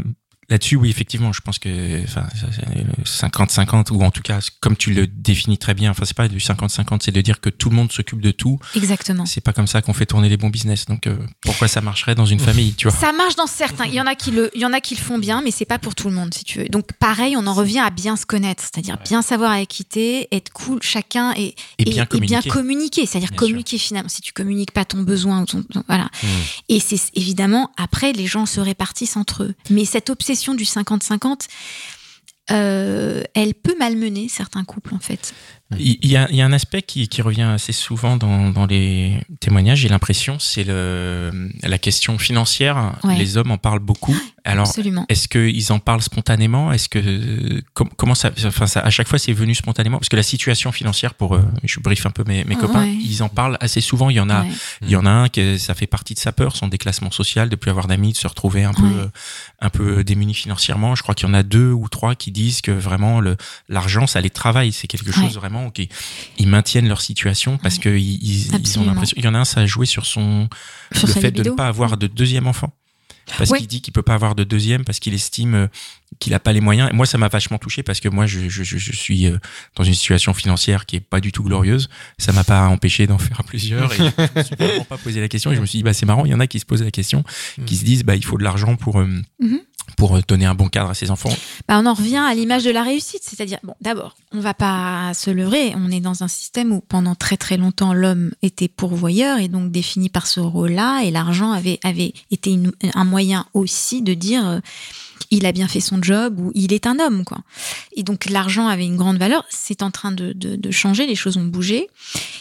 là-dessus, 0.49 0.75
oui, 0.75 0.89
effectivement, 0.89 1.33
je 1.33 1.41
pense 1.41 1.59
que, 1.59 2.03
enfin, 2.03 2.25
ça, 2.39 2.47
c'est 2.55 2.65
le 2.75 3.03
50-50, 3.03 3.91
ou 3.91 4.01
en 4.03 4.11
tout 4.11 4.21
cas, 4.21 4.39
comme 4.61 4.75
tu 4.77 4.93
le 4.93 5.07
définis 5.07 5.57
très 5.57 5.73
bien, 5.73 5.91
enfin, 5.91 6.03
c'est 6.05 6.15
pas 6.15 6.27
du 6.27 6.37
50-50, 6.37 6.99
c'est 7.03 7.11
de 7.11 7.21
dire 7.21 7.39
que 7.41 7.49
tout 7.49 7.69
le 7.69 7.75
monde 7.75 7.91
s'occupe 7.91 8.21
de 8.21 8.31
tout. 8.31 8.59
Exactement. 8.75 9.25
C'est 9.25 9.41
pas 9.41 9.53
comme 9.53 9.67
ça 9.67 9.81
qu'on 9.81 9.93
fait 9.93 10.05
tourner 10.05 10.29
les 10.29 10.37
bons 10.37 10.49
business. 10.49 10.85
Donc, 10.85 11.07
euh, 11.07 11.17
pourquoi 11.41 11.67
ça 11.67 11.81
marcherait 11.81 12.15
dans 12.15 12.25
une 12.25 12.39
famille, 12.47 12.73
tu 12.75 12.87
vois? 12.87 12.97
Ça 12.97 13.11
marche 13.13 13.35
dans 13.35 13.47
certains. 13.47 13.85
Il 13.85 13.93
y 13.93 14.01
en 14.01 14.07
a 14.07 14.15
qui 14.15 14.31
le, 14.31 14.49
il 14.55 14.61
y 14.61 14.65
en 14.65 14.73
a 14.73 14.79
qui 14.79 14.95
le 14.95 15.01
font 15.01 15.17
bien, 15.17 15.41
mais 15.41 15.51
c'est 15.51 15.65
pas 15.65 15.79
pour 15.79 15.95
tout 15.95 16.09
le 16.09 16.15
monde, 16.15 16.33
si 16.33 16.43
tu 16.43 16.59
veux. 16.59 16.69
Donc 16.69 16.93
pareil, 16.93 17.35
on 17.37 17.45
en 17.47 17.53
revient 17.53 17.79
à 17.79 17.89
bien 17.89 18.15
se 18.15 18.25
connaître, 18.25 18.63
c'est-à-dire 18.63 18.97
bien 19.03 19.21
savoir 19.21 19.51
à 19.51 19.61
équiter, 19.61 20.27
être 20.31 20.51
cool, 20.53 20.79
chacun 20.81 21.33
et, 21.35 21.55
Et 21.79 21.85
bien 21.85 22.05
communiquer. 22.05 22.49
communiquer. 22.49 23.05
C'est-à-dire 23.05 23.29
Bien 23.31 23.37
communiquer 23.37 23.77
finalement. 23.77 24.09
Si 24.09 24.21
tu 24.21 24.31
communiques 24.33 24.71
pas 24.71 24.85
ton 24.85 25.01
besoin, 25.01 25.41
ou 25.41 25.45
ton, 25.45 25.63
ton- 25.63 25.83
voilà. 25.87 26.05
Hmm. 26.23 26.27
Et 26.69 26.79
c'est 26.79 26.99
évidemment 27.15 27.71
après 27.77 28.13
les 28.13 28.27
gens 28.27 28.45
se 28.45 28.59
répartissent 28.59 29.17
entre 29.17 29.43
eux. 29.43 29.55
Mais 29.69 29.83
cette 29.85 30.09
obsession 30.09 30.36
du 30.55 30.63
50-50. 30.63 31.47
euh, 32.51 33.23
elle 33.33 33.53
peut 33.53 33.75
malmener 33.77 34.29
certains 34.29 34.63
couples 34.63 34.95
en 34.95 34.99
fait. 34.99 35.33
Il 35.77 35.97
y 36.07 36.15
a, 36.15 36.29
il 36.29 36.35
y 36.37 36.41
a 36.41 36.45
un 36.45 36.53
aspect 36.53 36.81
qui, 36.81 37.09
qui 37.09 37.21
revient 37.21 37.41
assez 37.41 37.73
souvent 37.73 38.15
dans, 38.15 38.51
dans 38.51 38.65
les 38.65 39.19
témoignages, 39.41 39.79
j'ai 39.79 39.89
l'impression, 39.89 40.39
c'est 40.39 40.63
la 40.65 41.77
question 41.77 42.17
financière. 42.17 42.93
Ouais. 43.03 43.17
Les 43.17 43.35
hommes 43.37 43.51
en 43.51 43.57
parlent 43.57 43.79
beaucoup. 43.79 44.15
Alors. 44.45 44.71
Est-ce 45.09 45.27
qu'ils 45.27 45.73
en 45.73 45.79
parlent 45.79 46.01
spontanément? 46.01 46.71
Est-ce 46.71 46.87
que 46.87 47.61
com- 47.73 47.89
comment 47.97 48.15
ça 48.15 48.31
Enfin, 48.45 48.65
ça, 48.65 48.79
à 48.79 48.89
chaque 48.89 49.09
fois, 49.09 49.19
c'est 49.19 49.33
venu 49.33 49.53
spontanément? 49.55 49.97
Parce 49.97 50.07
que 50.07 50.15
la 50.15 50.23
situation 50.23 50.71
financière, 50.71 51.13
pour 51.15 51.35
euh, 51.35 51.41
je 51.65 51.81
brief 51.81 52.05
un 52.05 52.11
peu 52.11 52.23
mes, 52.25 52.45
mes 52.45 52.55
copains, 52.55 52.83
ouais. 52.83 52.93
ils 53.03 53.21
en 53.23 53.27
parlent 53.29 53.57
assez 53.59 53.81
souvent. 53.81 54.09
Il 54.09 54.15
y 54.15 54.19
en 54.21 54.29
a, 54.29 54.43
Ouais. 54.43 54.47
il 54.83 54.89
y 54.89 54.95
en 54.95 55.05
a 55.05 55.09
un 55.09 55.27
que 55.27 55.57
ça 55.57 55.73
fait 55.73 55.87
partie 55.87 56.13
de 56.13 56.19
sa 56.19 56.31
peur, 56.31 56.55
son 56.55 56.69
déclassement 56.69 57.11
social, 57.11 57.49
de 57.49 57.57
plus 57.57 57.71
avoir 57.71 57.87
d'amis, 57.87 58.13
de 58.13 58.17
se 58.17 58.27
retrouver 58.27 58.63
un 58.63 58.73
peu, 58.73 59.09
un 59.59 59.69
peu 59.69 60.03
démuni 60.05 60.33
financièrement. 60.33 60.95
Je 60.95 61.03
crois 61.03 61.13
qu'il 61.13 61.27
y 61.27 61.31
en 61.31 61.33
a 61.33 61.43
deux 61.43 61.71
ou 61.71 61.89
trois 61.89 62.15
qui 62.15 62.31
disent 62.31 62.61
que 62.61 62.71
vraiment 62.71 63.19
l'argent, 63.67 64.07
ça 64.07 64.21
les 64.21 64.29
travaille. 64.29 64.71
C'est 64.71 64.87
quelque 64.87 65.11
chose 65.11 65.35
Ouais. 65.35 65.41
Vraiment 65.57 65.71
ils, 66.37 66.47
maintiennent 66.47 66.87
leur 66.87 67.01
situation 67.01 67.57
parce 67.57 67.77
que 67.79 67.89
ils, 67.89 68.15
ils- 68.23 68.55
ils 68.55 68.79
ont 68.79 68.85
l'impression. 68.85 69.15
Il 69.17 69.25
y 69.25 69.27
en 69.27 69.33
a 69.33 69.39
un, 69.39 69.45
ça 69.45 69.61
a 69.61 69.65
joué 69.65 69.85
sur 69.85 70.05
son 70.05 70.47
Sur 70.93 71.07
le 71.07 71.13
fait 71.13 71.31
de 71.31 71.43
ne 71.43 71.49
pas 71.51 71.67
avoir 71.67 71.97
de 71.97 72.07
deuxième 72.07 72.47
enfant. 72.47 72.73
Parce 73.37 73.49
Ouais. 73.49 73.57
qu'il 73.59 73.67
dit 73.67 73.81
qu'il 73.81 73.91
peut 73.91 74.01
pas 74.03 74.13
avoir 74.13 74.35
de 74.35 74.45
deuxième 74.45 74.85
parce 74.85 74.99
qu'il 74.99 75.13
estime 75.13 75.53
euh, 75.53 75.67
qu'il 76.19 76.33
a 76.33 76.39
pas 76.39 76.53
les 76.53 76.61
moyens. 76.61 76.89
Et 76.91 76.93
moi, 76.95 77.05
ça 77.05 77.17
m'a 77.17 77.27
vachement 77.27 77.57
touché 77.57 77.83
parce 77.83 77.99
que 77.99 78.09
moi, 78.09 78.25
je, 78.25 78.49
je, 78.49 78.63
je, 78.63 78.91
suis 78.95 79.27
euh, 79.27 79.37
dans 79.75 79.83
une 79.83 79.93
situation 79.93 80.33
financière 80.33 80.85
qui 80.85 80.95
est 80.95 80.99
pas 81.01 81.19
du 81.19 81.31
tout 81.31 81.43
glorieuse. 81.43 81.89
Ça 82.17 82.31
m'a 82.31 82.43
pas 82.43 82.67
empêché 82.67 83.07
d'en 83.07 83.17
faire 83.19 83.43
plusieurs 83.43 83.91
et 83.93 83.97
je 83.97 84.03
me 84.39 84.43
suis 84.43 84.55
vraiment 84.55 84.83
pas 84.85 84.97
posé 84.97 85.19
la 85.21 85.27
question. 85.27 85.51
Et 85.51 85.55
je 85.55 85.61
me 85.61 85.65
suis 85.65 85.79
dit, 85.79 85.83
bah, 85.83 85.93
c'est 85.93 86.05
marrant, 86.05 86.25
il 86.25 86.31
y 86.31 86.35
en 86.35 86.39
a 86.39 86.47
qui 86.47 86.59
se 86.59 86.65
posent 86.65 86.83
la 86.83 86.91
question, 86.91 87.23
qui 87.65 87.75
se 87.75 87.83
disent, 87.83 88.03
bah, 88.03 88.15
il 88.15 88.23
faut 88.25 88.37
de 88.37 88.43
l'argent 88.43 88.75
pour, 88.75 88.99
euh, 88.99 89.07
Mhm. 89.39 89.59
pour 89.95 90.15
euh, 90.17 90.21
donner 90.27 90.45
un 90.45 90.55
bon 90.55 90.67
cadre 90.69 90.89
à 90.89 90.93
ses 90.93 91.11
enfants. 91.11 91.29
Bah, 91.67 91.79
on 91.79 91.85
en 91.85 91.93
revient 91.93 92.17
à 92.17 92.33
l'image 92.33 92.63
de 92.63 92.71
la 92.71 92.83
réussite, 92.83 93.21
c'est-à-dire, 93.23 93.59
bon, 93.63 93.73
d'abord, 93.81 94.15
on 94.33 94.39
va 94.39 94.53
pas 94.53 95.13
se 95.13 95.29
leurrer, 95.29 95.73
on 95.75 95.91
est 95.91 95.99
dans 96.01 96.23
un 96.23 96.27
système 96.27 96.71
où 96.71 96.81
pendant 96.81 97.15
très 97.15 97.37
très 97.37 97.57
longtemps 97.57 97.93
l'homme 97.93 98.31
était 98.41 98.67
pourvoyeur 98.67 99.39
et 99.39 99.47
donc 99.49 99.71
défini 99.71 100.09
par 100.09 100.25
ce 100.27 100.39
rôle-là, 100.39 101.03
et 101.03 101.11
l'argent 101.11 101.51
avait, 101.51 101.79
avait 101.83 102.13
été 102.31 102.51
une- 102.51 102.71
un 102.95 103.03
moyen 103.05 103.45
aussi 103.53 104.01
de 104.01 104.13
dire 104.13 104.45
euh, 104.47 104.59
il 105.31 105.45
a 105.45 105.51
bien 105.51 105.67
fait 105.67 105.79
son 105.79 106.01
job 106.01 106.39
ou 106.39 106.51
il 106.55 106.73
est 106.73 106.87
un 106.87 106.99
homme, 106.99 107.23
quoi. 107.23 107.39
Et 107.95 108.03
donc 108.03 108.29
l'argent 108.29 108.67
avait 108.67 108.85
une 108.85 108.97
grande 108.97 109.17
valeur, 109.17 109.45
c'est 109.49 109.81
en 109.81 109.91
train 109.91 110.11
de, 110.11 110.33
de, 110.33 110.71
changer, 110.71 111.05
les 111.05 111.15
choses 111.15 111.37
ont 111.37 111.45
bougé. 111.45 111.87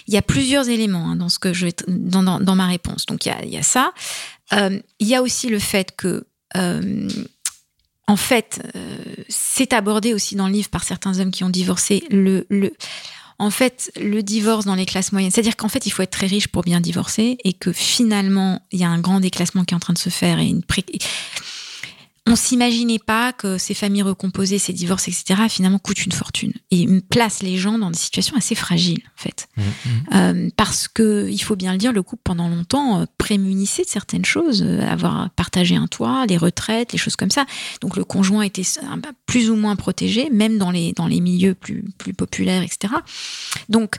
Il 0.07 0.15
y 0.15 0.17
a 0.17 0.23
plusieurs 0.23 0.69
éléments 0.69 1.11
hein, 1.11 1.17
dans 1.17 1.29
ce 1.29 1.39
que 1.39 1.53
je 1.53 1.67
dans, 1.89 2.23
dans, 2.23 2.41
dans 2.41 2.55
ma 2.55 2.67
réponse. 2.67 3.07
Donc 3.07 3.27
il 3.27 3.31
y 3.31 3.33
a, 3.33 3.45
il 3.45 3.51
y 3.51 3.59
a 3.59 3.63
ça. 3.63 3.93
Euh, 4.53 4.79
il 5.01 5.09
y 5.09 5.15
a 5.15 5.23
aussi 5.23 5.49
le 5.49 5.59
fait 5.59 5.95
que 5.97 6.27
euh, 6.57 7.09
en 8.07 8.17
fait, 8.17 8.63
euh, 8.77 8.97
c'est 9.29 9.73
abordé 9.73 10.15
aussi 10.15 10.37
dans 10.37 10.47
le 10.47 10.53
livre 10.53 10.69
par 10.69 10.85
certains 10.85 11.19
hommes 11.19 11.33
qui 11.33 11.43
ont 11.43 11.51
divorcé. 11.51 12.05
Le, 12.11 12.47
le, 12.49 12.73
en 13.39 13.51
fait, 13.51 13.91
le 14.01 14.23
divorce 14.23 14.65
dans 14.65 14.77
les 14.77 14.87
classes 14.87 15.13
moyennes, 15.13 15.31
c'est-à-dire 15.31 15.57
qu'en 15.57 15.69
fait, 15.69 15.87
il 15.87 15.91
faut 15.91 16.03
être 16.03 16.11
très 16.11 16.27
riche 16.27 16.49
pour 16.49 16.63
bien 16.63 16.81
divorcer 16.81 17.37
et 17.45 17.53
que 17.53 17.73
finalement, 17.73 18.63
il 18.71 18.81
y 18.81 18.85
a 18.85 18.89
un 18.89 19.01
grand 19.01 19.21
déclassement 19.21 19.65
qui 19.65 19.75
est 19.75 19.77
en 19.77 19.81
train 19.81 19.93
de 19.93 19.99
se 19.99 20.09
faire 20.09 20.39
et 20.39 20.47
une 20.47 20.63
pré... 20.63 20.85
On 22.29 22.35
s'imaginait 22.35 22.99
pas 22.99 23.33
que 23.33 23.57
ces 23.57 23.73
familles 23.75 24.03
recomposées, 24.03 24.59
ces 24.59 24.73
divorces, 24.73 25.07
etc., 25.07 25.43
finalement 25.49 25.79
coûtent 25.79 26.05
une 26.05 26.13
fortune 26.13 26.53
et 26.73 26.87
placent 27.09 27.43
les 27.43 27.57
gens 27.57 27.79
dans 27.79 27.91
des 27.91 27.99
situations 27.99 28.37
assez 28.37 28.57
fragiles, 28.57 29.03
en 29.17 29.23
fait. 29.23 29.49
Euh, 30.13 30.49
parce 30.57 30.89
que, 30.89 31.29
il 31.31 31.39
faut 31.39 31.55
bien 31.55 31.71
le 31.73 31.79
dire, 31.79 31.93
le 31.93 32.03
couple 32.03 32.23
pendant 32.25 32.49
longtemps 32.49 33.01
euh, 33.01 33.05
prémunissait 33.19 33.85
de 33.85 33.89
certaines 33.89 34.25
choses, 34.25 34.63
euh, 34.67 34.81
avoir 34.81 35.31
partagé 35.31 35.77
un 35.77 35.87
toit, 35.87 36.27
les 36.27 36.37
retraites, 36.37 36.93
les 36.93 36.99
choses 36.99 37.17
comme 37.17 37.31
ça. 37.31 37.47
Donc 37.81 37.97
le 37.97 38.05
conjoint 38.05 38.43
était 38.43 38.63
plus 39.27 39.49
ou 39.51 39.55
moins 39.55 39.77
protégé, 39.77 40.29
même 40.31 40.59
dans 40.59 40.71
les, 40.73 40.93
dans 40.93 41.07
les 41.07 41.21
milieux 41.21 41.55
plus, 41.55 41.85
plus 41.99 42.13
populaires, 42.13 42.63
etc. 42.63 42.93
Donc 43.69 43.97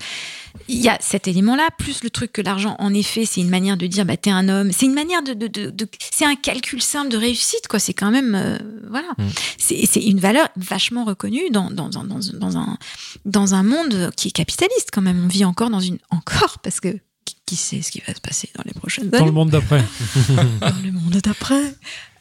il 0.68 0.78
y 0.82 0.90
a 0.90 0.98
cet 1.00 1.28
élément-là, 1.28 1.70
plus 1.78 2.04
le 2.04 2.10
truc 2.10 2.32
que 2.34 2.42
l'argent, 2.42 2.76
en 2.80 2.92
effet, 2.94 3.26
c'est 3.26 3.42
une 3.42 3.50
manière 3.50 3.78
de 3.78 3.86
dire, 3.86 4.06
bah, 4.06 4.18
t'es 4.18 4.32
un 4.32 4.50
homme. 4.50 4.72
C'est 4.72 4.88
une 4.88 4.96
manière 4.96 5.22
de, 5.22 5.34
de, 5.34 5.46
de, 5.46 5.70
de- 5.70 5.88
c'est 6.12 6.26
un 6.26 6.36
calcul 6.36 6.82
simple 6.82 7.10
de 7.10 7.18
réussite, 7.18 7.68
quoi. 7.70 7.78
C'est 7.78 7.94
quand 7.94 8.10
même, 8.10 8.17
euh, 8.36 8.58
voilà. 8.90 9.10
Mm. 9.18 9.24
C'est, 9.58 10.04
une 10.04 10.20
valeur 10.20 10.48
vachement 10.56 11.04
reconnue 11.06 11.50
dans, 11.52 11.72
dans, 11.72 11.90
dans, 11.90 12.04
dans, 12.04 12.20
dans 12.34 12.58
un, 12.58 12.78
dans 13.26 13.54
un 13.56 13.64
monde 13.64 14.12
qui 14.16 14.30
est 14.30 14.32
capitaliste, 14.32 14.90
quand 14.94 15.02
même. 15.02 15.22
On 15.26 15.28
vit 15.28 15.46
encore 15.46 15.70
dans 15.70 15.80
une, 15.80 15.98
encore, 16.10 16.60
parce 16.64 16.80
que 16.80 16.98
qui, 17.46 17.56
sait 17.56 17.82
ce 17.82 17.92
qui 17.92 18.02
va 18.06 18.14
se 18.14 18.20
passer 18.20 18.50
dans 18.56 18.64
les 18.66 18.74
prochaines 18.74 19.10
Dans 19.10 19.20
le 19.20 19.24
années 19.24 19.32
monde 19.32 19.50
d'après. 19.52 19.82
dans 20.60 20.68
le 20.84 20.92
monde 20.92 21.16
d'après. 21.24 21.76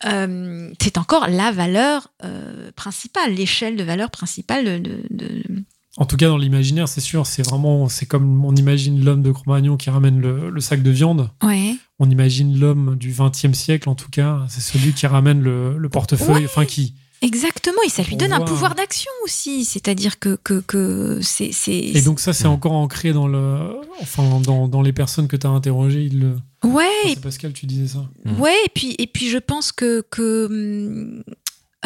Euh, 0.05 0.71
c'est 0.81 0.99
encore 0.99 1.27
la 1.29 1.51
valeur 1.51 2.09
euh, 2.25 2.71
principale, 2.77 3.35
l'échelle 3.35 3.77
de 3.77 3.83
valeur 3.83 4.11
principale 4.11 4.65
de, 4.65 4.79
de- 4.79 5.03
de- 5.11 5.65
En 5.97 6.05
tout 6.07 6.17
cas, 6.17 6.29
dans 6.29 6.37
l'imaginaire, 6.39 6.87
c'est 6.89 7.01
sûr, 7.01 7.27
c'est 7.27 7.43
vraiment, 7.43 7.89
c'est 7.89 8.07
comme 8.07 8.45
on 8.45 8.55
imagine 8.55 9.03
l'homme 9.05 9.23
de 9.23 9.33
Cro-Magnon 9.33 9.77
qui 9.77 9.91
ramène 9.91 10.21
le, 10.21 10.51
le 10.51 10.61
sac 10.61 10.83
de 10.83 10.91
viande. 10.91 11.31
Ouais. 11.43 11.75
On 11.99 12.11
imagine 12.11 12.59
l'homme 12.59 12.97
du 12.97 13.15
XXe 13.17 13.53
siècle, 13.57 13.89
en 13.89 13.95
tout 13.95 14.11
cas, 14.11 14.41
c'est 14.49 14.61
celui 14.61 14.93
qui 14.93 15.07
ramène 15.07 15.41
le, 15.41 15.79
le 15.79 15.89
portefeuille, 15.89 16.45
enfin 16.45 16.65
qui. 16.67 16.95
Exactement, 17.23 17.79
et 17.87 17.89
ça 17.89 18.03
lui 18.03 18.13
On 18.15 18.19
donne 18.19 18.35
un 18.35 18.41
pouvoir 18.43 18.75
d'action 18.75 19.11
aussi. 19.25 19.65
C'est-à-dire 19.65 20.19
que, 20.19 20.39
que, 20.45 20.61
que 20.61 21.21
c'est. 21.23 21.53
c'est- 21.53 21.73
Et 21.73 22.03
donc 22.03 22.21
ça, 22.21 22.35
c'est 22.35 22.47
encore 22.47 22.73
ancré 22.73 23.15
dans 23.15 23.27
le, 23.27 23.73
enfin, 24.03 24.41
dans, 24.41 24.69
dans 24.69 24.83
les 24.83 24.93
personnes 24.93 25.27
que 25.27 25.37
tu 25.37 25.47
as 25.47 25.51
interrogées. 25.51 26.05
Il 26.05 26.21
le. 26.21 26.37
Ouais, 26.65 26.85
Enfin, 27.05 27.09
et, 27.09 27.15
c'est 27.15 27.21
Pascal, 27.23 27.53
tu 27.55 27.65
disais 27.65 27.87
ça. 27.89 28.05
ouais 28.39 28.55
et, 28.67 28.69
puis, 28.75 28.95
et 28.99 29.07
puis 29.07 29.31
je 29.31 29.39
pense 29.39 29.73
que. 29.73 30.05
que 30.11 30.47
hum, 30.47 31.23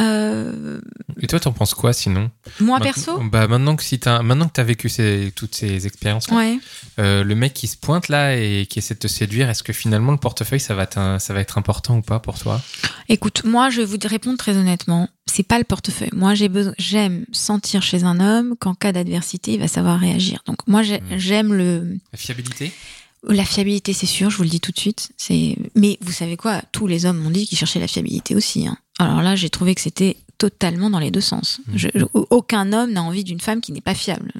euh, 0.01 0.81
Et 1.21 1.27
toi, 1.27 1.39
t'en 1.41 1.53
penses 1.53 1.75
quoi 1.75 1.93
sinon? 1.93 2.31
Moi, 2.61 2.79
perso? 2.81 3.19
bah, 3.31 3.47
maintenant 3.47 3.77
que 3.77 3.83
si 3.83 3.99
maintenant 4.23 4.47
que 4.49 4.53
t'as 4.55 4.63
vécu 4.65 4.89
ces, 4.89 5.33
toutes 5.35 5.55
ces 5.55 5.87
expériences, 5.87 6.29
Ouais. 6.29 6.59
euh, 6.99 7.23
le 7.25 7.35
mec 7.35 7.53
qui 7.55 7.67
se 7.67 7.77
pointe 7.77 8.09
là 8.09 8.37
et 8.37 8.67
qui 8.69 8.79
essaie 8.79 8.95
de 8.95 8.99
te 9.01 9.09
séduire, 9.09 9.49
est-ce 9.51 9.63
que 9.63 9.73
finalement 9.73 10.13
le 10.13 10.19
portefeuille 10.19 10.61
ça 10.61 10.75
va, 10.75 10.89
ça 11.19 11.35
va 11.35 11.41
être 11.41 11.59
important 11.59 11.99
ou 11.99 12.03
pas 12.03 12.19
pour 12.21 12.39
toi? 12.39 12.61
Écoute, 13.09 13.43
moi, 13.45 13.71
je 13.71 13.81
vais 13.81 13.87
vous 13.87 13.99
répondre 14.05 14.39
très 14.39 14.57
honnêtement. 14.57 15.09
C'est 15.27 15.43
pas 15.47 15.59
le 15.59 15.65
portefeuille. 15.65 16.11
Moi, 16.13 16.35
j'ai 16.35 16.49
besoin, 16.49 16.73
j'aime 16.79 17.25
sentir 17.33 17.83
chez 17.83 18.05
un 18.05 18.19
homme 18.21 18.55
qu'en 18.59 18.75
cas 18.75 18.93
d'adversité, 18.93 19.55
il 19.55 19.61
va 19.61 19.69
savoir 19.69 19.99
réagir. 20.01 20.41
Donc, 20.47 20.59
moi, 20.67 20.83
j'ai- 20.83 21.01
Mm. 21.01 21.19
j'aime 21.19 21.53
le, 21.55 21.99
La 22.13 22.19
fiabilité? 22.19 22.73
La 23.29 23.45
fiabilité, 23.45 23.93
c'est 23.93 24.07
sûr, 24.07 24.31
je 24.31 24.37
vous 24.39 24.45
le 24.45 24.49
dis 24.49 24.61
tout 24.61 24.73
de 24.73 24.79
suite. 24.81 25.11
C'est, 25.19 25.55
mais 25.77 25.99
vous 26.01 26.11
savez 26.13 26.37
quoi? 26.39 26.63
Tous 26.73 26.87
les 26.87 27.05
hommes 27.05 27.19
m'ont 27.19 27.31
dit 27.31 27.47
qu'ils 27.47 27.59
cherchaient 27.59 27.79
la 27.79 27.87
fiabilité 27.89 28.35
aussi. 28.35 28.67
hein. 28.67 28.77
Alors 29.01 29.23
là, 29.23 29.35
j'ai 29.37 29.51
trouvé 29.51 29.75
que 29.75 29.81
c'était 29.81 30.17
totalement 30.39 30.89
dans 30.89 30.99
les 30.99 31.11
deux 31.11 31.21
sens. 31.21 31.61
Je- 31.75 31.89
je- 31.95 32.05
aucun 32.15 32.73
homme 32.73 32.93
n'a 32.93 33.03
envie 33.03 33.25
d'une 33.25 33.41
femme 33.41 33.61
qui 33.61 33.73
n'est 33.73 33.83
pas 33.83 33.95
fiable. 33.95 34.33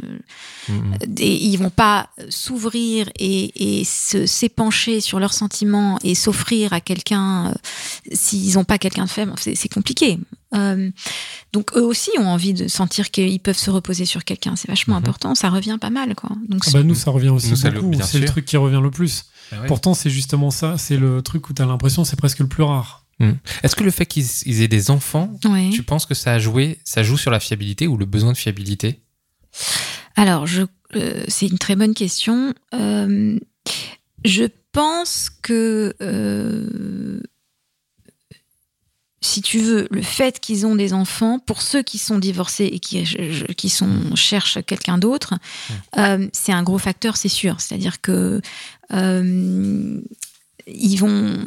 Mhm. 0.69 0.95
Et 1.19 1.45
ils 1.45 1.57
vont 1.59 1.69
pas 1.69 2.09
s'ouvrir 2.31 3.11
et, 3.19 3.81
et 3.81 3.85
se 3.85 4.25
s'épancher 4.25 5.01
sur 5.03 5.21
leurs 5.21 5.35
sentiments 5.35 5.99
et 6.03 6.15
s'offrir 6.15 6.73
à 6.73 6.81
quelqu'un 6.81 7.49
euh, 7.49 7.55
s'ils 8.15 8.55
n'ont 8.55 8.65
pas 8.65 8.79
quelqu'un 8.79 9.05
de 9.05 9.11
faible. 9.11 9.33
C'est 9.39 9.55
c'est 9.55 9.69
compliqué. 9.69 10.19
Euh, 10.55 10.91
donc 11.53 11.77
eux 11.77 11.85
aussi 11.85 12.11
ont 12.19 12.27
envie 12.29 12.55
de 12.55 12.67
sentir 12.67 13.11
qu'ils 13.11 13.39
peuvent 13.41 13.59
se 13.59 13.71
reposer 13.71 14.07
sur 14.07 14.25
quelqu'un. 14.25 14.57
C'est 14.57 14.69
vachement 14.69 14.97
important. 14.97 15.35
Ça 15.35 15.51
revient 15.51 15.77
pas 15.81 15.91
mal, 15.91 16.15
quoi. 16.15 16.31
Donc 16.49 16.63
Ah 16.67 16.71
bah, 16.73 16.83
nous, 16.83 16.95
ça 16.95 17.11
revient 17.11 17.29
aussi 17.29 17.49
C'est 18.07 18.19
le 18.21 18.27
truc 18.27 18.47
qui 18.47 18.57
revient 18.57 18.81
le 18.83 18.91
plus. 18.91 19.25
Ah 19.53 19.61
ouais. 19.61 19.67
Pourtant, 19.67 19.93
c'est 19.95 20.11
justement 20.11 20.51
ça. 20.51 20.79
C'est 20.79 20.97
le 20.97 21.21
truc 21.23 21.49
où 21.51 21.53
tu 21.53 21.61
as 21.61 21.67
l'impression 21.67 22.03
que 22.05 22.09
c'est 22.09 22.17
presque 22.17 22.39
le 22.39 22.49
plus 22.49 22.63
rare. 22.63 23.05
Est-ce 23.63 23.77
que 23.77 23.85
le 23.85 23.91
fait 23.91 24.07
qu'ils 24.07 24.25
ils 24.47 24.63
aient 24.63 24.69
des 24.69 24.91
enfants, 24.91 25.31
Ouais. 25.45 25.71
tu 25.73 25.83
penses 25.83 26.07
que 26.07 26.15
ça 26.15 26.33
a 26.33 26.39
joué, 26.39 26.79
ça 26.85 27.03
joue 27.03 27.19
sur 27.19 27.31
la 27.31 27.39
fiabilité 27.41 27.87
ou 27.87 27.97
le 27.97 28.07
besoin 28.07 28.33
de 28.33 28.37
fiabilité? 28.39 29.01
Alors, 30.17 30.47
euh, 30.97 31.25
c'est 31.29 31.47
une 31.47 31.59
très 31.59 31.77
bonne 31.77 31.95
question. 31.95 32.55
Euh, 32.75 33.39
je 34.25 34.45
pense 34.73 35.31
que, 35.43 35.95
euh, 36.01 37.21
si 39.23 39.43
tu 39.43 39.59
veux, 39.59 39.87
le 39.91 40.01
fait 40.03 40.41
qu'ils 40.41 40.65
ont 40.67 40.75
des 40.75 40.95
enfants, 40.95 41.39
pour 41.39 41.61
ceux 41.61 41.83
qui 41.83 41.99
sont 41.99 42.19
divorcés 42.19 42.65
et 42.73 42.79
qui, 42.79 43.03
qui 43.57 43.69
sont, 43.69 44.15
cherchent 44.17 44.63
quelqu'un 44.65 44.97
d'autre, 44.97 45.35
euh, 45.99 46.27
c'est 46.33 46.53
un 46.53 46.63
gros 46.63 46.79
facteur, 46.79 47.17
c'est 47.19 47.29
sûr. 47.29 47.61
C'est-à-dire 47.61 48.01
que 48.01 48.41
euh, 48.93 50.01
ils 50.67 50.97
vont. 50.97 51.45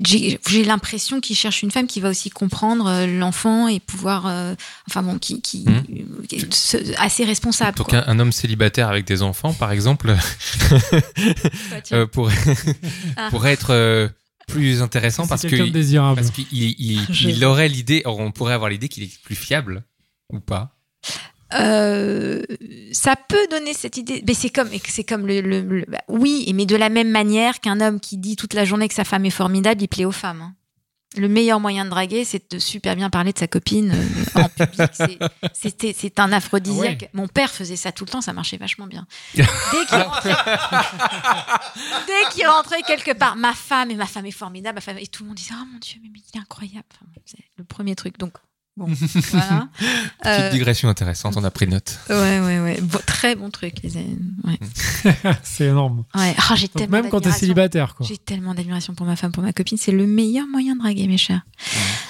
J'ai 0.00 0.64
l'impression 0.64 1.20
qu'ils 1.20 1.36
cherchent 1.36 1.62
une 1.62 1.70
femme 1.70 1.86
qui 1.86 2.00
va 2.00 2.08
aussi 2.10 2.30
comprendre 2.30 2.86
euh, 2.86 3.06
l'enfant 3.06 3.68
et 3.68 3.80
pouvoir. 3.80 4.26
euh, 4.26 4.54
enfin 4.88 5.02
bon, 5.02 5.18
qui. 5.18 5.40
qui 5.40 5.64
Mhm. 5.66 5.84
euh, 6.34 6.36
se- 6.50 7.00
assez 7.00 7.24
responsable. 7.24 7.76
Donc 7.78 7.92
un, 7.94 8.04
un 8.06 8.18
homme 8.18 8.32
célibataire 8.32 8.88
avec 8.88 9.06
des 9.06 9.22
enfants, 9.22 9.52
par 9.52 9.72
exemple, 9.72 10.14
euh, 11.92 12.06
pourrait, 12.06 12.34
Ah. 13.16 13.28
pourrait 13.30 13.52
être 13.52 13.70
euh, 13.70 14.08
plus 14.46 14.82
intéressant 14.82 15.26
parce 15.26 15.42
qu'il 15.42 15.58
il, 16.52 16.74
il- 16.78 17.06
Je- 17.10 17.28
il 17.28 17.44
aurait 17.44 17.68
l'idée, 17.68 18.02
on 18.06 18.30
pourrait 18.30 18.54
avoir 18.54 18.70
l'idée 18.70 18.88
qu'il 18.88 19.02
est 19.02 19.20
plus 19.22 19.36
fiable 19.36 19.84
ou 20.32 20.40
pas. 20.40 20.74
Euh, 21.54 22.42
ça 22.92 23.16
peut 23.16 23.46
donner 23.50 23.72
cette 23.74 23.96
idée, 23.96 24.22
mais 24.26 24.34
c'est 24.34 24.50
comme, 24.50 24.68
c'est 24.88 25.04
comme 25.04 25.26
le, 25.26 25.40
le- 25.40 25.60
le- 25.62 25.84
bah, 25.88 26.02
oui, 26.08 26.50
mais 26.54 26.66
de 26.66 26.76
la 26.76 26.88
même 26.90 27.10
manière 27.10 27.60
qu'un 27.60 27.80
homme 27.80 28.00
qui 28.00 28.18
dit 28.18 28.36
toute 28.36 28.54
la 28.54 28.64
journée 28.64 28.88
que 28.88 28.94
sa 28.94 29.04
femme 29.04 29.24
est 29.24 29.30
formidable, 29.30 29.82
il 29.82 29.88
plaît 29.88 30.04
aux 30.04 30.12
femmes. 30.12 30.42
hein. 30.42 30.54
Le 31.16 31.26
meilleur 31.26 31.58
moyen 31.58 31.86
de 31.86 31.90
draguer, 31.90 32.26
c'est 32.26 32.52
de 32.52 32.58
super 32.58 32.94
bien 32.94 33.08
parler 33.08 33.32
de 33.32 33.38
sa 33.38 33.46
copine 33.46 33.92
euh, 33.94 34.40
en 34.42 34.48
public. 34.50 34.90
C'est- 34.92 35.18
C'était, 35.54 35.94
c'est 35.98 36.20
un 36.20 36.30
aphrodisiaque. 36.32 37.08
Mon 37.14 37.26
père 37.28 37.50
faisait 37.50 37.76
ça 37.76 37.92
tout 37.92 38.04
le 38.04 38.10
temps, 38.10 38.20
ça 38.20 38.34
marchait 38.34 38.58
vachement 38.58 38.86
bien. 38.86 39.06
Dès 39.34 39.42
qu'il 39.88 39.96
rentrait, 40.02 40.34
dès 42.06 42.30
qu'il 42.34 42.46
rentrait 42.46 42.82
quelque 42.82 43.12
part, 43.16 43.36
ma 43.36 43.54
femme 43.54 43.90
et 43.90 43.94
ma 43.96 44.06
femme 44.06 44.26
est 44.26 44.30
formidable, 44.32 44.74
ma 44.76 44.80
femme 44.82 44.98
et 44.98 45.06
tout 45.06 45.22
le 45.22 45.28
monde 45.28 45.36
disait 45.38 45.54
oh 45.58 45.64
mon 45.72 45.78
dieu, 45.78 45.98
mais 46.02 46.10
il 46.14 46.36
est 46.38 46.40
incroyable. 46.40 46.84
Enfin, 46.94 47.06
c'est 47.24 47.38
le 47.56 47.64
premier 47.64 47.94
truc. 47.96 48.18
Donc 48.18 48.34
bon, 48.78 48.86
voilà. 49.30 49.68
Petite 49.78 50.26
Euh, 50.26 50.50
digression 50.50 50.88
intéressante, 50.88 51.36
on 51.36 51.44
a 51.44 51.50
pris 51.50 51.66
note. 51.66 51.98
Ouais, 52.08 52.40
ouais, 52.40 52.60
ouais. 52.60 52.80
Bon, 52.80 52.98
très 53.06 53.34
bon 53.34 53.50
truc, 53.50 53.74
les 53.82 53.96
amis. 53.96 54.18
Ouais. 54.44 54.58
c'est 55.42 55.66
énorme. 55.66 56.04
Ouais. 56.14 56.34
Ah, 56.38 56.54
j'ai 56.54 56.68
Donc 56.68 56.76
tellement 56.76 57.02
même 57.02 57.10
quand 57.10 57.20
t'es 57.20 57.32
célibataire, 57.32 57.94
quoi. 57.94 58.06
J'ai 58.06 58.16
tellement 58.18 58.54
d'admiration 58.54 58.94
pour 58.94 59.06
ma 59.06 59.16
femme, 59.16 59.32
pour 59.32 59.42
ma 59.42 59.52
copine. 59.52 59.76
C'est 59.78 59.92
le 59.92 60.06
meilleur 60.06 60.46
moyen 60.46 60.74
de 60.76 60.80
draguer, 60.80 61.06
mes 61.06 61.18
chers. 61.18 61.42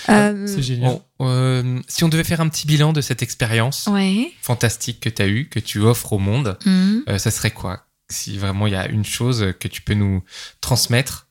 Euh, 0.09 0.47
C'est 0.47 0.63
génial. 0.63 0.91
Bon, 0.91 1.03
euh, 1.27 1.81
si 1.89 2.05
on 2.05 2.09
devait 2.09 2.25
faire 2.25 2.41
un 2.41 2.49
petit 2.49 2.67
bilan 2.67 2.93
de 2.93 3.01
cette 3.01 3.23
expérience 3.23 3.89
ouais. 3.91 4.33
fantastique 4.41 5.01
que 5.01 5.09
tu 5.09 5.23
as 5.23 5.27
eue, 5.29 5.49
que 5.49 5.59
tu 5.59 5.81
offres 5.81 6.13
au 6.13 6.19
monde, 6.19 6.59
euh, 6.67 7.19
ça 7.19 7.31
serait 7.31 7.51
quoi? 7.51 7.87
Si 8.11 8.39
vraiment 8.39 8.67
il 8.67 8.73
y 8.73 8.77
a 8.77 8.89
une 8.89 9.05
chose 9.05 9.53
que 9.61 9.69
tu 9.69 9.83
peux 9.83 9.95
nous 9.95 10.23
transmettre 10.63 11.27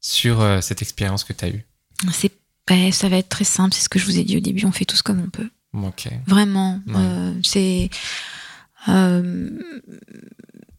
sur 0.00 0.40
euh, 0.40 0.60
cette 0.60 0.82
expérience 0.82 1.24
que 1.24 1.32
tu 1.32 1.44
as 1.44 1.48
eue. 1.48 1.64
C'est, 2.12 2.32
ben, 2.66 2.92
ça 2.92 3.08
va 3.08 3.16
être 3.18 3.28
très 3.28 3.44
simple. 3.44 3.74
C'est 3.74 3.82
ce 3.84 3.88
que 3.88 3.98
je 3.98 4.04
vous 4.06 4.18
ai 4.18 4.24
dit 4.24 4.36
au 4.36 4.40
début. 4.40 4.64
On 4.64 4.72
fait 4.72 4.84
tous 4.84 5.02
comme 5.02 5.20
on 5.20 5.30
peut. 5.30 5.48
Vraiment. 6.26 6.80
Ouais. 6.86 6.94
Euh, 6.96 7.34
c'est. 7.42 7.90
euh, 8.88 9.50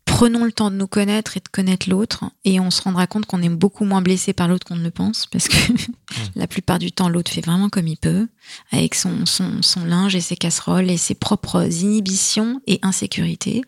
prenons 0.06 0.46
le 0.46 0.52
temps 0.52 0.70
de 0.70 0.76
nous 0.76 0.88
connaître 0.88 1.38
et 1.38 1.40
de 1.40 1.48
connaître 1.48 1.90
l'autre, 1.90 2.26
et 2.46 2.60
on 2.60 2.70
se 2.70 2.82
rendra 2.84 3.08
compte 3.08 3.26
qu'on 3.26 3.42
est 3.42 3.50
beaucoup 3.50 3.84
moins 3.84 4.02
blessé 4.04 4.32
par 4.32 4.48
l'autre 4.48 4.66
qu'on 4.68 4.76
ne 4.76 4.84
le 4.84 4.92
pense, 4.92 5.26
parce 5.26 5.48
que 5.48 5.56
la 6.36 6.46
plupart 6.46 6.78
du 6.78 6.92
temps, 6.92 7.10
l'autre 7.10 7.32
fait 7.32 7.42
vraiment 7.42 7.68
comme 7.70 7.88
il 7.88 7.98
peut, 7.98 8.28
avec 8.72 8.94
son, 8.94 9.26
son, 9.26 9.64
son 9.64 9.84
linge 9.86 10.16
et 10.16 10.22
ses 10.22 10.36
casseroles 10.36 10.92
et 10.92 10.98
ses 10.98 11.16
propres 11.16 11.66
inhibitions 11.82 12.62
et 12.68 12.80
insécurités. 12.84 13.64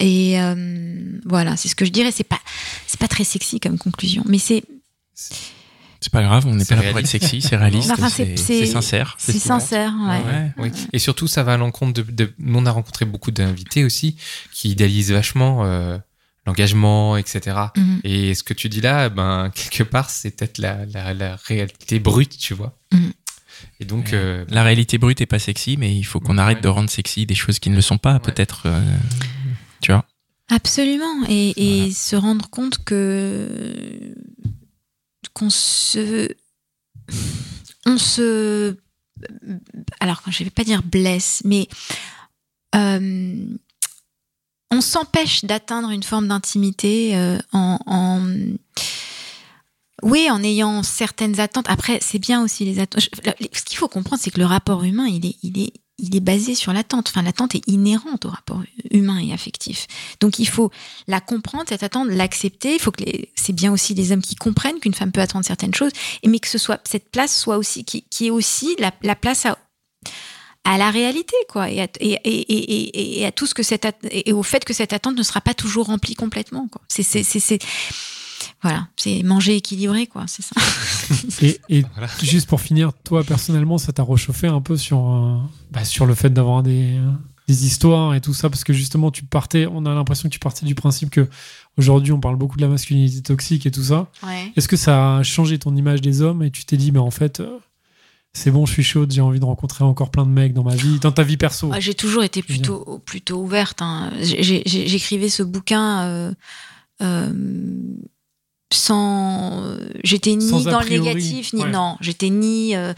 Et 0.00 0.40
euh, 0.40 1.20
voilà, 1.24 1.56
c'est 1.56 1.68
ce 1.68 1.76
que 1.76 1.84
je 1.84 1.92
dirais. 1.92 2.10
C'est 2.10 2.24
pas, 2.24 2.40
c'est 2.88 2.98
pas 2.98 3.08
très 3.08 3.24
sexy 3.24 3.60
comme 3.60 3.78
conclusion, 3.78 4.24
mais 4.26 4.38
c'est, 4.38 4.64
C'est 6.04 6.12
pas 6.12 6.22
grave, 6.22 6.44
on 6.46 6.54
n'est 6.54 6.66
pas 6.66 6.76
là 6.76 6.82
pour 6.90 6.98
être 6.98 7.06
sexy, 7.06 7.40
c'est 7.40 7.56
réaliste, 7.56 7.90
Enfin, 7.90 8.10
c'est 8.10 8.36
sincère. 8.66 9.14
c'est 9.18 9.38
sincère. 9.38 9.94
Ouais. 10.06 10.18
Ouais. 10.32 10.52
Oui. 10.58 10.70
Et 10.92 10.98
surtout, 10.98 11.26
ça 11.28 11.42
va 11.44 11.54
à 11.54 11.56
l'encontre 11.56 11.94
de, 11.94 12.02
de- 12.12 12.34
Nous, 12.38 12.58
on 12.58 12.66
a 12.66 12.70
rencontré 12.70 13.06
beaucoup 13.06 13.30
d'invités 13.30 13.84
aussi 13.84 14.16
qui 14.52 14.68
idéalisent 14.68 15.12
vachement 15.12 15.64
euh, 15.64 15.96
l'engagement, 16.44 17.16
etc. 17.16 17.56
Mhm. 17.74 18.00
Et 18.04 18.34
ce 18.34 18.42
que 18.42 18.52
tu 18.52 18.68
dis 18.68 18.82
là, 18.82 19.08
ben, 19.08 19.50
quelque 19.54 19.82
part, 19.82 20.10
c'est 20.10 20.32
peut-être 20.36 20.58
la, 20.58 20.84
la, 20.92 21.14
la 21.14 21.36
réalité 21.46 21.98
brute, 22.00 22.36
tu 22.36 22.52
vois. 22.52 22.76
Mhm. 22.92 23.12
Et 23.80 23.86
donc, 23.86 24.08
Ouais. 24.08 24.10
euh, 24.12 24.44
La 24.50 24.62
réalité 24.62 24.98
brute 24.98 25.22
est 25.22 25.26
pas 25.26 25.38
sexy, 25.38 25.78
mais 25.78 25.96
il 25.96 26.02
faut 26.04 26.20
qu'on 26.20 26.34
Ouais. 26.36 26.42
arrête 26.42 26.62
de 26.62 26.68
rendre 26.68 26.90
sexy 26.90 27.24
des 27.24 27.34
choses 27.34 27.58
qui 27.60 27.70
ne 27.70 27.76
le 27.76 27.80
sont 27.80 27.96
pas, 27.96 28.18
peut-être. 28.18 28.64
euh, 28.66 28.82
tu 29.80 29.90
vois 29.90 30.04
Absolument. 30.50 31.24
Et, 31.30 31.54
et 31.56 31.78
Voilà. 31.78 31.94
se 31.94 32.16
rendre 32.16 32.50
compte 32.50 32.84
que 32.84 33.48
qu'on 35.32 35.50
se 35.50 36.28
on 37.86 37.98
se 37.98 38.76
alors 40.00 40.22
je 40.28 40.44
vais 40.44 40.50
pas 40.50 40.64
dire 40.64 40.82
blesse, 40.82 41.42
mais 41.44 41.68
euh, 42.74 43.46
on 44.70 44.80
s'empêche 44.80 45.44
d'atteindre 45.44 45.90
une 45.90 46.02
forme 46.02 46.28
d'intimité 46.28 47.16
euh, 47.16 47.38
en, 47.52 48.20
oui, 50.02 50.28
en 50.30 50.42
ayant 50.42 50.82
certaines 50.82 51.40
attentes. 51.40 51.66
Après, 51.68 51.98
c'est 52.02 52.18
bien 52.18 52.42
aussi 52.42 52.64
les 52.64 52.80
attentes. 52.80 53.08
Ce 53.52 53.62
qu'il 53.62 53.78
faut 53.78 53.88
comprendre, 53.88 54.20
c'est 54.22 54.30
que 54.30 54.40
le 54.40 54.46
rapport 54.46 54.82
humain, 54.84 55.06
il 55.06 55.24
est, 55.26 55.36
il 55.42 55.58
est, 55.58 55.72
il 55.98 56.16
est 56.16 56.20
basé 56.20 56.54
sur 56.54 56.72
l'attente. 56.72 57.08
Enfin, 57.08 57.22
l'attente 57.22 57.54
est 57.54 57.62
inhérente 57.68 58.24
au 58.24 58.28
rapport 58.30 58.62
humain 58.90 59.18
et 59.18 59.32
affectif. 59.32 59.86
Donc, 60.20 60.38
il 60.38 60.48
faut 60.48 60.70
la 61.06 61.20
comprendre, 61.20 61.64
cette 61.68 61.82
attente, 61.82 62.08
l'accepter. 62.08 62.74
Il 62.74 62.80
faut 62.80 62.90
que 62.90 63.04
les- 63.04 63.30
c'est 63.36 63.52
bien 63.52 63.72
aussi 63.72 63.94
les 63.94 64.10
hommes 64.12 64.22
qui 64.22 64.34
comprennent 64.34 64.80
qu'une 64.80 64.94
femme 64.94 65.12
peut 65.12 65.20
attendre 65.20 65.44
certaines 65.44 65.74
choses, 65.74 65.92
mais 66.26 66.38
que 66.40 66.48
ce 66.48 66.58
soit 66.58 66.80
cette 66.84 67.10
place 67.10 67.36
soit 67.38 67.58
aussi 67.58 67.84
qui, 67.84 68.04
est 68.26 68.30
aussi 68.30 68.74
la, 68.78 68.92
la 69.02 69.14
place 69.16 69.46
à 69.46 69.58
à 70.66 70.78
la 70.78 70.90
réalité 70.90 71.36
quoi 71.50 71.68
et 71.70 71.82
à, 71.82 73.32
tout 73.32 73.46
ce 73.46 73.52
que 73.52 73.62
cette 73.62 73.86
et 74.10 74.32
au 74.32 74.42
fait 74.42 74.64
que 74.64 74.72
cette 74.72 74.94
attente 74.94 75.14
ne 75.14 75.22
sera 75.22 75.42
pas 75.42 75.52
toujours 75.52 75.86
remplie 75.86 76.14
complètement 76.14 76.68
c'est- 77.40 77.58
voilà 78.62 78.88
c'est 78.96 79.22
manger 79.22 79.56
équilibré 79.56 80.06
quoi 80.06 80.24
c'est 80.26 80.42
ça 80.42 80.54
Et, 81.42 81.60
et 81.68 81.84
Voilà. 81.94 82.08
juste 82.22 82.48
pour 82.48 82.60
finir, 82.60 82.92
toi 83.04 83.22
personnellement, 83.24 83.78
ça 83.78 83.92
t'a 83.92 84.04
réchauffé 84.04 84.46
un 84.46 84.60
peu 84.60 84.76
sur, 84.76 84.98
euh, 84.98 85.38
bah, 85.70 85.84
sur 85.84 86.06
le 86.06 86.14
fait 86.14 86.30
d'avoir 86.30 86.62
des, 86.62 86.98
des 87.48 87.66
histoires 87.66 88.14
et 88.14 88.20
tout 88.20 88.32
ça, 88.34 88.48
parce 88.48 88.64
que 88.64 88.72
justement, 88.72 89.10
tu 89.10 89.24
partais, 89.24 89.66
on 89.70 89.84
a 89.86 89.94
l'impression 89.94 90.28
que 90.28 90.32
tu 90.34 90.38
partais 90.38 90.64
du 90.64 90.74
principe 90.74 91.10
que 91.10 91.28
aujourd'hui, 91.76 92.12
on 92.12 92.20
parle 92.20 92.36
beaucoup 92.36 92.56
de 92.56 92.62
la 92.62 92.68
masculinité 92.68 93.20
toxique 93.22 93.66
et 93.66 93.70
tout 93.70 93.82
ça. 93.82 94.08
ouais 94.22 94.52
Est-ce 94.56 94.68
que 94.68 94.76
ça 94.76 95.16
a 95.18 95.22
changé 95.22 95.58
ton 95.58 95.74
image 95.76 96.00
des 96.00 96.22
hommes 96.22 96.42
et 96.42 96.50
tu 96.50 96.64
t'es 96.64 96.76
dit, 96.76 96.92
mais 96.92 96.98
en 97.00 97.10
fait, 97.10 97.40
euh, 97.40 97.58
c'est 98.32 98.50
bon, 98.50 98.64
je 98.66 98.72
suis 98.72 98.82
chaude, 98.84 99.12
j'ai 99.12 99.20
envie 99.20 99.40
de 99.40 99.44
rencontrer 99.44 99.84
encore 99.84 100.10
plein 100.10 100.24
de 100.24 100.30
mecs 100.30 100.54
dans 100.54 100.64
ma 100.64 100.74
vie, 100.76 100.98
dans 101.00 101.12
ta 101.12 101.22
vie 101.22 101.36
perso? 101.36 101.70
Ah, 101.72 101.80
J'ai 101.80 101.94
toujours 101.94 102.22
été 102.24 102.42
plutôt, 102.42 103.00
plutôt 103.04 103.42
ouverte. 103.42 103.82
hein. 103.82 104.10
J'écrivais 104.22 105.28
ce 105.28 105.42
bouquin 105.42 106.02
euh, 106.04 106.34
euh, 107.02 107.32
sans. 108.72 109.62
J'étais 110.02 110.34
ni 110.34 110.48
Sans 110.48 110.62
dans 110.64 110.80
le 110.80 110.88
négatif, 110.88 111.52
ni. 111.52 111.62
ouais. 111.62 111.70
Non, 111.70 111.96
j'étais 112.00 112.30
ni. 112.30 112.74
euh, 112.76 112.92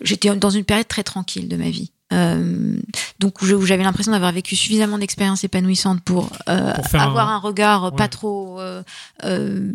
j'étais 0.00 0.34
dans 0.36 0.50
une 0.50 0.64
période 0.64 0.88
très 0.88 1.02
tranquille 1.04 1.48
de 1.48 1.56
ma 1.56 1.70
vie. 1.70 1.90
Euh, 2.10 2.78
donc 3.18 3.42
où 3.42 3.46
j'avais 3.66 3.82
l'impression 3.82 4.12
d'avoir 4.12 4.32
vécu 4.32 4.56
suffisamment 4.56 4.96
d'expériences 4.96 5.44
épanouissantes 5.44 6.00
pour, 6.02 6.30
euh, 6.48 6.72
avoir 6.94 7.28
un- 7.28 7.34
un, 7.34 7.38
regard 7.38 7.84
Ouais. 7.84 7.90
pas 7.96 8.08
trop 8.08 8.58
euh, 8.60 8.82
euh, 9.24 9.70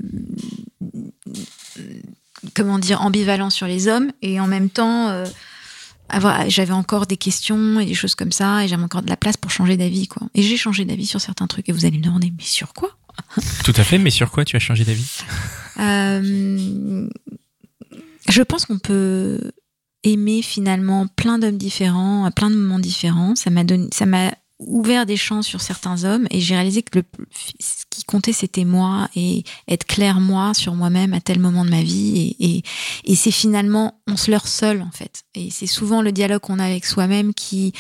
comment 2.56 2.80
dire 2.80 3.02
ambivalent 3.04 3.52
sur 3.52 3.68
les 3.68 3.88
hommes 3.88 4.12
et 4.24 4.40
en 4.40 4.48
même 4.48 4.70
temps 4.72 5.10
euh, 5.10 5.26
avoir 6.10 6.50
j'avais 6.50 6.74
encore 6.74 7.06
des 7.06 7.18
questions 7.18 7.80
et 7.80 7.86
des 7.86 7.94
choses 7.94 8.16
comme 8.16 8.32
ça 8.32 8.64
et 8.66 8.68
j'avais 8.68 8.84
encore 8.84 9.04
de 9.04 9.10
la 9.10 9.18
place 9.18 9.38
pour 9.38 9.52
changer 9.52 9.78
d'avis 9.78 10.08
quoi 10.08 10.28
et 10.34 10.42
j'ai 10.42 10.58
changé 10.58 10.86
d'avis 10.86 11.06
sur 11.06 11.22
certains 11.22 11.46
trucs 11.48 11.70
et 11.70 11.72
vous 11.72 11.86
allez 11.86 12.00
me 12.00 12.04
demander 12.04 12.34
mais 12.36 12.44
sur 12.44 12.74
quoi? 12.74 12.90
Tout 13.64 13.74
à 13.76 13.84
fait, 13.84 13.98
mais 13.98 14.10
sur 14.10 14.32
quoi 14.32 14.46
tu 14.46 14.56
as 14.56 14.60
changé 14.60 14.84
d'avis? 14.86 15.20
Euh, 15.80 17.10
je 18.30 18.42
pense 18.44 18.66
qu'on 18.66 18.80
peut 18.80 19.40
aimer 20.04 20.42
finalement 20.42 21.08
plein 21.08 21.40
d'hommes 21.40 21.58
différents 21.58 22.26
à 22.26 22.32
plein 22.32 22.50
de 22.50 22.56
moments 22.56 22.80
différents. 22.80 23.36
Ça 23.36 23.50
m'a 23.50 23.64
donné 23.64 23.88
ça 23.92 24.06
m'a 24.06 24.34
ouvert 24.60 25.06
des 25.06 25.18
champs 25.18 25.42
sur 25.42 25.62
certains 25.62 26.04
hommes 26.04 26.28
et 26.30 26.40
j'ai 26.40 26.56
réalisé 26.56 26.84
que 26.84 27.00
le, 27.00 27.06
ce 27.60 27.84
qui 27.90 28.04
comptait 28.04 28.34
c'était 28.34 28.64
moi 28.64 29.10
et 29.16 29.44
être 29.68 29.86
clair 29.86 30.20
moi 30.20 30.54
sur 30.54 30.74
moi-même 30.74 31.14
à 31.14 31.20
tel 31.20 31.40
moment 31.40 31.66
de 31.66 31.70
ma 31.70 31.82
vie 31.82 32.36
et, 32.40 32.64
et, 33.04 33.16
c'est 33.16 33.32
finalement 33.32 34.00
on 34.08 34.16
se 34.16 34.32
leurre 34.32 34.48
seul 34.48 34.82
en 34.82 34.92
fait. 34.92 35.24
Et 35.36 35.50
c'est 35.50 35.68
souvent 35.68 36.02
le 36.02 36.12
dialogue 36.12 36.42
qu'on 36.42 36.60
a 36.60 36.66
avec 36.66 36.86
soi-même 36.86 37.34
qui 37.34 37.74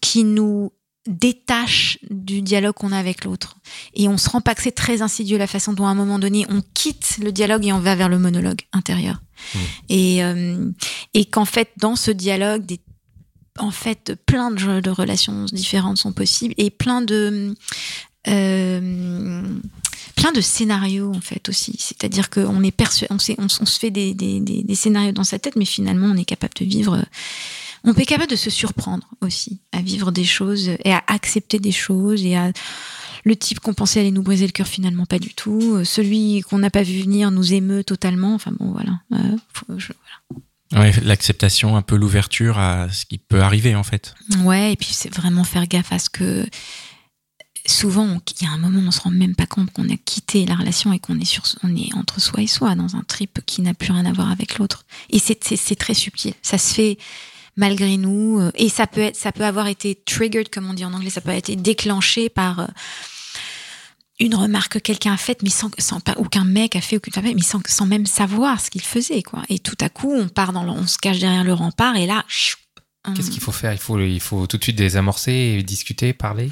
qui 0.00 0.24
nous 0.24 0.72
détache 1.06 1.98
du 2.10 2.42
dialogue 2.42 2.74
qu'on 2.74 2.92
a 2.92 2.98
avec 2.98 3.24
l'autre. 3.24 3.56
Et 3.94 4.08
on 4.08 4.18
se 4.18 4.28
rend 4.28 4.40
pas 4.40 4.54
que 4.54 4.62
c'est 4.62 4.70
très 4.72 5.02
insidieux 5.02 5.38
la 5.38 5.46
façon 5.46 5.72
dont 5.72 5.86
à 5.86 5.90
un 5.90 5.94
moment 5.94 6.18
donné 6.18 6.46
on 6.48 6.62
quitte 6.74 7.18
le 7.20 7.32
dialogue 7.32 7.66
et 7.66 7.72
on 7.72 7.80
va 7.80 7.94
vers 7.94 8.08
le 8.08 8.18
monologue 8.18 8.60
intérieur. 8.72 9.20
Et, 9.88 10.22
euh, 10.22 10.70
et 11.14 11.24
qu'en 11.24 11.44
fait 11.44 11.70
dans 11.78 11.96
ce 11.96 12.12
dialogue, 12.12 12.64
des, 12.64 12.80
en 13.58 13.72
fait 13.72 14.14
plein 14.26 14.50
de, 14.50 14.80
de 14.80 14.90
relations 14.90 15.46
différentes 15.46 15.98
sont 15.98 16.12
possibles 16.12 16.54
et 16.56 16.70
plein 16.70 17.02
de 17.02 17.54
euh, 18.28 19.42
plein 20.14 20.30
de 20.30 20.40
scénarios 20.40 21.12
en 21.12 21.20
fait 21.20 21.48
aussi. 21.48 21.74
C'est-à-dire 21.78 22.30
qu'on 22.30 22.62
est 22.62 22.70
perçu, 22.70 23.06
on, 23.10 23.16
on, 23.38 23.48
se 23.48 23.78
fait 23.80 23.90
des, 23.90 24.14
des, 24.14 24.40
des 24.40 24.74
scénarios 24.76 25.10
dans 25.10 25.24
sa 25.24 25.40
tête, 25.40 25.56
mais 25.56 25.64
finalement 25.64 26.06
on 26.06 26.16
est 26.16 26.24
capable 26.24 26.54
de 26.60 26.64
vivre. 26.64 27.04
On 27.84 27.94
est 27.94 28.04
capable 28.06 28.30
de 28.30 28.36
se 28.36 28.50
surprendre 28.50 29.08
aussi 29.20 29.60
à 29.72 29.82
vivre 29.82 30.12
des 30.12 30.24
choses 30.24 30.68
et 30.84 30.92
à 30.92 31.02
accepter 31.08 31.58
des 31.58 31.72
choses 31.72 32.24
et 32.24 32.36
à 32.36 32.52
le 33.24 33.36
type 33.36 33.60
qu'on 33.60 33.74
pensait 33.74 34.00
allait 34.00 34.10
nous 34.10 34.22
briser 34.22 34.46
le 34.46 34.52
cœur 34.52 34.66
finalement 34.66 35.06
pas 35.06 35.18
du 35.18 35.32
tout. 35.34 35.76
Euh, 35.76 35.84
Celui 35.84 36.40
qu'on 36.42 36.58
n'a 36.58 36.70
pas 36.70 36.82
vu 36.82 37.00
venir 37.02 37.30
nous 37.30 37.52
émeut 37.54 37.84
totalement. 37.84 38.34
Enfin 38.34 38.52
bon 38.58 38.72
voilà. 38.72 39.00
Euh, 39.12 39.36
faut- 39.52 39.78
je- 39.78 39.92
Ouais, 40.74 40.90
l'acceptation, 41.04 41.76
un 41.76 41.82
peu 41.82 41.96
l'ouverture 41.96 42.56
à 42.58 42.90
ce 42.90 43.04
qui 43.04 43.18
peut 43.18 43.42
arriver 43.42 43.74
en 43.74 43.82
fait. 43.82 44.14
Ouais, 44.38 44.72
et 44.72 44.76
puis 44.76 44.88
c'est 44.92 45.14
vraiment 45.14 45.44
faire 45.44 45.66
gaffe 45.66 45.92
à 45.92 45.98
ce 45.98 46.08
que 46.08 46.46
souvent 47.66 48.18
il 48.40 48.44
y 48.44 48.48
a 48.48 48.52
un 48.52 48.58
moment 48.58 48.80
où 48.80 48.86
on 48.86 48.90
se 48.90 49.00
rend 49.00 49.10
même 49.10 49.36
pas 49.36 49.46
compte 49.46 49.70
qu'on 49.72 49.88
a 49.88 49.96
quitté 49.96 50.46
la 50.46 50.56
relation 50.56 50.92
et 50.92 50.98
qu'on 50.98 51.18
est 51.20 51.24
sur 51.24 51.44
on 51.62 51.76
est 51.76 51.94
entre 51.94 52.20
soi 52.20 52.42
et 52.42 52.46
soi 52.48 52.74
dans 52.74 52.96
un 52.96 53.02
trip 53.02 53.40
qui 53.46 53.62
n'a 53.62 53.74
plus 53.74 53.92
rien 53.92 54.04
à 54.06 54.12
voir 54.12 54.30
avec 54.30 54.58
l'autre. 54.58 54.84
Et 55.10 55.18
c'est 55.18 55.42
c'est- 55.44 55.56
c'est 55.56 55.76
très 55.76 55.94
subtil. 55.94 56.34
Ça 56.42 56.58
se 56.58 56.74
fait 56.74 56.98
malgré 57.56 57.96
nous 57.96 58.38
euh, 58.40 58.50
et 58.54 58.68
ça 58.68 58.86
peut 58.86 59.00
être 59.00 59.16
ça 59.16 59.32
peut 59.32 59.44
avoir 59.44 59.66
été 59.66 59.94
triggered 59.94 60.48
comme 60.48 60.68
on 60.70 60.74
dit 60.74 60.84
en 60.84 60.92
anglais, 60.92 61.10
ça 61.10 61.20
peut 61.20 61.28
avoir 61.28 61.38
été 61.38 61.56
déclenché 61.56 62.28
par 62.28 62.60
euh, 62.60 62.66
une 64.20 64.34
remarque 64.34 64.74
que 64.74 64.78
quelqu'un 64.78 65.14
a 65.14 65.16
faite, 65.16 65.42
mais 65.42 65.50
sans, 65.50 65.70
sans 65.78 65.98
pas, 66.00 66.14
aucun 66.16 66.44
mec 66.44 66.76
a 66.76 66.80
fait, 66.80 66.96
aucune 66.96 67.12
femme, 67.12 67.24
a 67.24 67.28
fait, 67.28 67.34
mais 67.34 67.42
sans, 67.42 67.60
sans 67.66 67.86
même 67.86 68.06
savoir 68.06 68.60
ce 68.60 68.70
qu'il 68.70 68.82
faisait, 68.82 69.22
quoi. 69.22 69.42
Et 69.48 69.58
tout 69.58 69.76
à 69.80 69.88
coup, 69.88 70.12
on 70.14 70.28
part 70.28 70.52
dans, 70.52 70.62
le- 70.62 70.70
on 70.70 70.86
se 70.86 70.96
cache 70.98 71.18
derrière 71.18 71.42
le 71.44 71.54
rempart, 71.54 71.96
et 71.96 72.06
là, 72.06 72.24
Qu'est-ce 73.16 73.32
qu'il 73.32 73.40
faut 73.40 73.50
faire? 73.50 73.72
Il 73.72 73.80
faut, 73.80 73.98
il 73.98 74.20
faut 74.20 74.46
tout 74.46 74.58
de 74.58 74.62
suite 74.62 74.76
désamorcer, 74.76 75.60
discuter, 75.64 76.12
parler? 76.12 76.50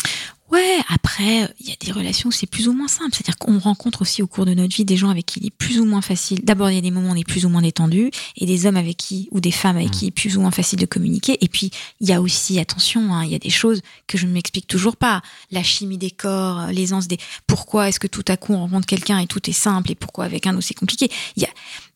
Ouais, 0.51 0.79
après, 0.89 1.49
il 1.61 1.69
y 1.69 1.73
a 1.73 1.77
des 1.79 1.93
relations 1.93 2.29
où 2.31 2.33
c'est 2.33 2.47
plus 2.49 2.67
ou 2.67 2.73
moins 2.73 2.89
simple. 2.89 3.11
C'est-à-dire 3.13 3.39
qu'on 3.39 3.59
rencontre 3.61 4.03
aussi 4.03 4.21
au 4.21 4.27
cours 4.27 4.47
de 4.47 4.53
notre 4.55 4.75
vie 4.75 4.85
des 4.85 4.97
gens 4.97 5.09
avec 5.09 5.27
qui 5.27 5.39
il 5.41 5.47
est 5.47 5.51
plus 5.57 5.79
ou 5.79 5.85
moins 5.85 6.01
facile. 6.03 6.41
D'abord, 6.43 6.71
il 6.71 6.75
y 6.75 6.79
a 6.79 6.81
des 6.81 6.91
moments 6.91 7.11
où 7.11 7.13
on 7.13 7.17
est 7.17 7.23
plus 7.29 7.47
ou 7.47 7.49
moins 7.49 7.63
détendu, 7.63 8.11
et 8.37 8.47
des 8.47 8.67
hommes 8.67 8.77
avec 8.77 8.97
qui, 8.97 9.29
ou 9.31 9.39
des 9.39 9.53
femmes 9.53 9.77
avec 9.77 9.93
qui 9.93 10.07
il 10.07 10.09
est 10.09 10.11
plus 10.11 10.37
ou 10.37 10.41
moins 10.41 10.51
facile 10.51 10.81
de 10.81 10.87
communiquer. 10.87 11.39
Et 11.41 11.47
puis, 11.49 11.71
il 12.01 12.09
y 12.09 12.13
a 12.13 12.21
aussi, 12.21 12.59
attention, 12.59 13.15
hein, 13.15 13.25
il 13.25 13.31
y 13.31 13.35
a 13.37 13.39
des 13.39 13.49
choses 13.51 13.81
que 14.09 14.19
je 14.19 14.27
ne 14.27 14.33
m'explique 14.33 14.67
toujours 14.67 14.97
pas. 14.97 15.23
La 15.53 15.63
chimie 15.63 15.99
des 15.99 16.11
corps, 16.11 16.61
euh, 16.63 16.73
l'aisance 16.73 17.07
des... 17.07 17.19
Pourquoi 17.47 17.89
est-ce 17.89 18.01
que 18.01 18.09
tout 18.09 18.25
à 18.27 18.37
coup 18.37 18.53
on 18.53 18.59
rencontre 18.61 18.87
quelqu'un 18.87 19.19
et 19.21 19.29
tout 19.29 19.49
est 19.49 19.53
simple, 19.53 19.93
et 19.93 19.95
pourquoi 19.95 20.25
avec 20.25 20.49
un 20.49 20.61
c'est 20.61 20.75
compliqué 20.75 21.09
Il 21.37 21.43
y 21.45 21.47
a, 21.47 21.51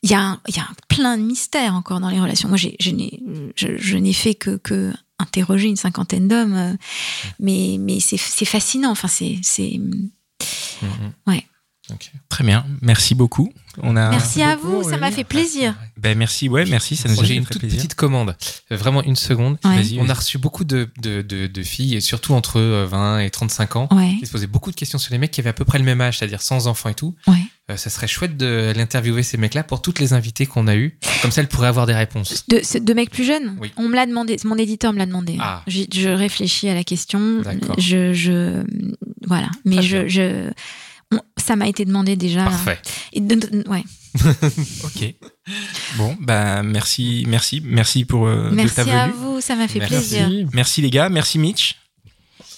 il 0.05 0.11
y 0.11 0.15
a, 0.15 0.21
un- 0.21 0.41
il 0.49 0.55
y 0.57 0.61
a 0.61 0.63
un 0.63 0.75
plein 0.89 1.19
de 1.19 1.23
mystères 1.25 1.75
encore 1.75 1.99
dans 1.99 2.09
les 2.09 2.21
relations. 2.21 2.49
Moi, 2.49 2.57
j'ai, 2.57 2.77
je 2.79 2.91
n'ai, 2.93 3.21
je, 3.57 3.77
je 3.79 3.97
n'ai 3.97 4.13
fait 4.13 4.35
que, 4.37 4.57
que 4.59 4.93
interroger 5.19 5.69
une 5.69 5.77
cinquantaine 5.77 6.29
d'hommes, 6.29 6.55
euh, 6.57 6.73
mais, 7.41 7.77
mais 7.81 8.01
c'est, 8.01 8.17
c'est 8.17 8.45
fascinant. 8.45 8.91
Enfin, 8.91 9.09
c'est, 9.09 9.39
c'est. 9.43 9.79
Mhm. 9.79 11.13
Ouais. 11.27 11.45
Très 12.31 12.45
bien, 12.45 12.65
merci 12.81 13.15
beaucoup. 13.15 13.53
On 13.83 13.95
a. 13.97 14.09
Merci 14.09 14.41
à 14.43 14.57
beaucoup, 14.57 14.83
vous, 14.83 14.89
ça 14.91 14.97
m'a 14.97 15.11
fait 15.11 15.23
plaisir. 15.25 15.75
Ben 15.99 16.17
merci, 16.17 16.49
ouais, 16.49 16.65
merci, 16.65 16.97
ça 16.97 17.11
nous 17.11 17.21
a 17.21 17.23
J'ai 17.25 17.35
fait 17.35 17.37
une 17.37 17.45
très 17.45 17.53
toute 17.53 17.61
plaisir. 17.61 17.77
petite 17.77 17.95
commande. 17.95 18.35
Euh, 18.73 18.77
Vraiment 18.79 19.03
une 19.03 19.17
seconde. 19.17 19.59
Ouais. 19.67 19.83
On 19.99 20.09
a 20.09 20.15
reçu 20.15 20.39
beaucoup 20.39 20.65
de, 20.65 20.89
de, 21.03 21.21
de, 21.21 21.47
de 21.47 21.63
filles, 21.63 21.95
et 21.95 22.01
surtout 22.01 22.33
entre 22.33 22.59
euh, 22.59 22.87
20 22.87 23.19
et 23.21 23.31
35 23.31 23.77
ans, 23.77 23.89
Ouais, 23.93 24.17
qui 24.19 24.25
se 24.27 24.33
posaient 24.33 24.47
beaucoup 24.47 24.71
de 24.71 24.77
questions 24.77 24.99
sur 24.99 25.13
les 25.13 25.19
mecs 25.19 25.31
qui 25.31 25.41
avaient 25.43 25.51
à 25.51 25.55
peu 25.55 25.67
près 25.67 25.79
le 25.79 25.85
même 25.85 26.01
âge, 26.01 26.19
c'est-à-dire 26.19 26.41
sans 26.41 26.69
enfants 26.69 26.89
et 26.89 26.95
tout. 26.95 27.15
ouais. 27.27 27.35
Euh, 27.71 27.79
ça 27.79 27.89
serait 27.89 28.07
chouette 28.07 28.37
de 28.37 28.75
l'interviewer 28.77 29.23
ces 29.23 29.39
mecs-là 29.39 29.63
pour 29.65 29.81
toutes 29.81 29.99
les 29.99 30.13
invités 30.13 30.45
qu'on 30.45 30.67
a 30.67 30.77
eues. 30.77 30.99
Comme 31.23 31.31
ça, 31.31 31.41
elles 31.41 31.49
pourraient 31.49 31.69
avoir 31.69 31.87
des 31.87 31.95
réponses. 31.95 32.45
De, 32.49 32.93
mecs 32.93 33.11
plus 33.11 33.25
jeunes 33.25 33.57
Oui. 33.59 33.73
On 33.79 33.89
me 33.89 33.95
l'a 33.95 34.05
demandé, 34.05 34.37
mon 34.45 34.57
éditeur 34.59 34.93
me 34.93 34.99
l'a 34.99 35.07
demandé. 35.07 35.39
Ah. 35.41 35.63
Je, 35.67 35.83
je 35.91 36.11
réfléchis 36.11 36.69
à 36.69 36.75
la 36.75 36.85
question. 36.85 37.41
D'accord. 37.41 37.75
Je, 37.79 38.13
je, 38.13 38.63
voilà. 39.27 39.49
Mais 39.65 39.77
Très 39.77 39.83
je, 39.87 39.97
bien. 39.97 40.09
je, 40.09 40.51
on- 41.17 41.21
ça 41.39 41.57
m'a 41.57 41.67
été 41.67 41.87
demandé 41.87 42.17
déjà. 42.17 42.45
Parfait. 42.45 42.79
Et 43.15 43.21
de- 43.21 43.35
de- 43.35 43.69
ouais. 43.71 43.85
Ok. 44.85 45.15
Bon, 45.97 46.17
ben 46.21 46.63
merci, 46.63 47.25
merci, 47.29 47.63
merci 47.65 48.05
pour 48.05 48.27
euh, 48.27 48.51
de 48.51 48.55
Merci 48.55 48.75
ta 48.77 49.05
à 49.05 49.09
vous, 49.09 49.41
ça 49.41 49.57
m'a 49.57 49.69
fait 49.69 49.79
Merci. 49.81 49.95
plaisir. 49.95 50.29
Merci. 50.29 50.47
Merci 50.53 50.83
les 50.83 50.91
gars, 50.91 51.09
merci 51.09 51.39
Mitch. 51.39 51.77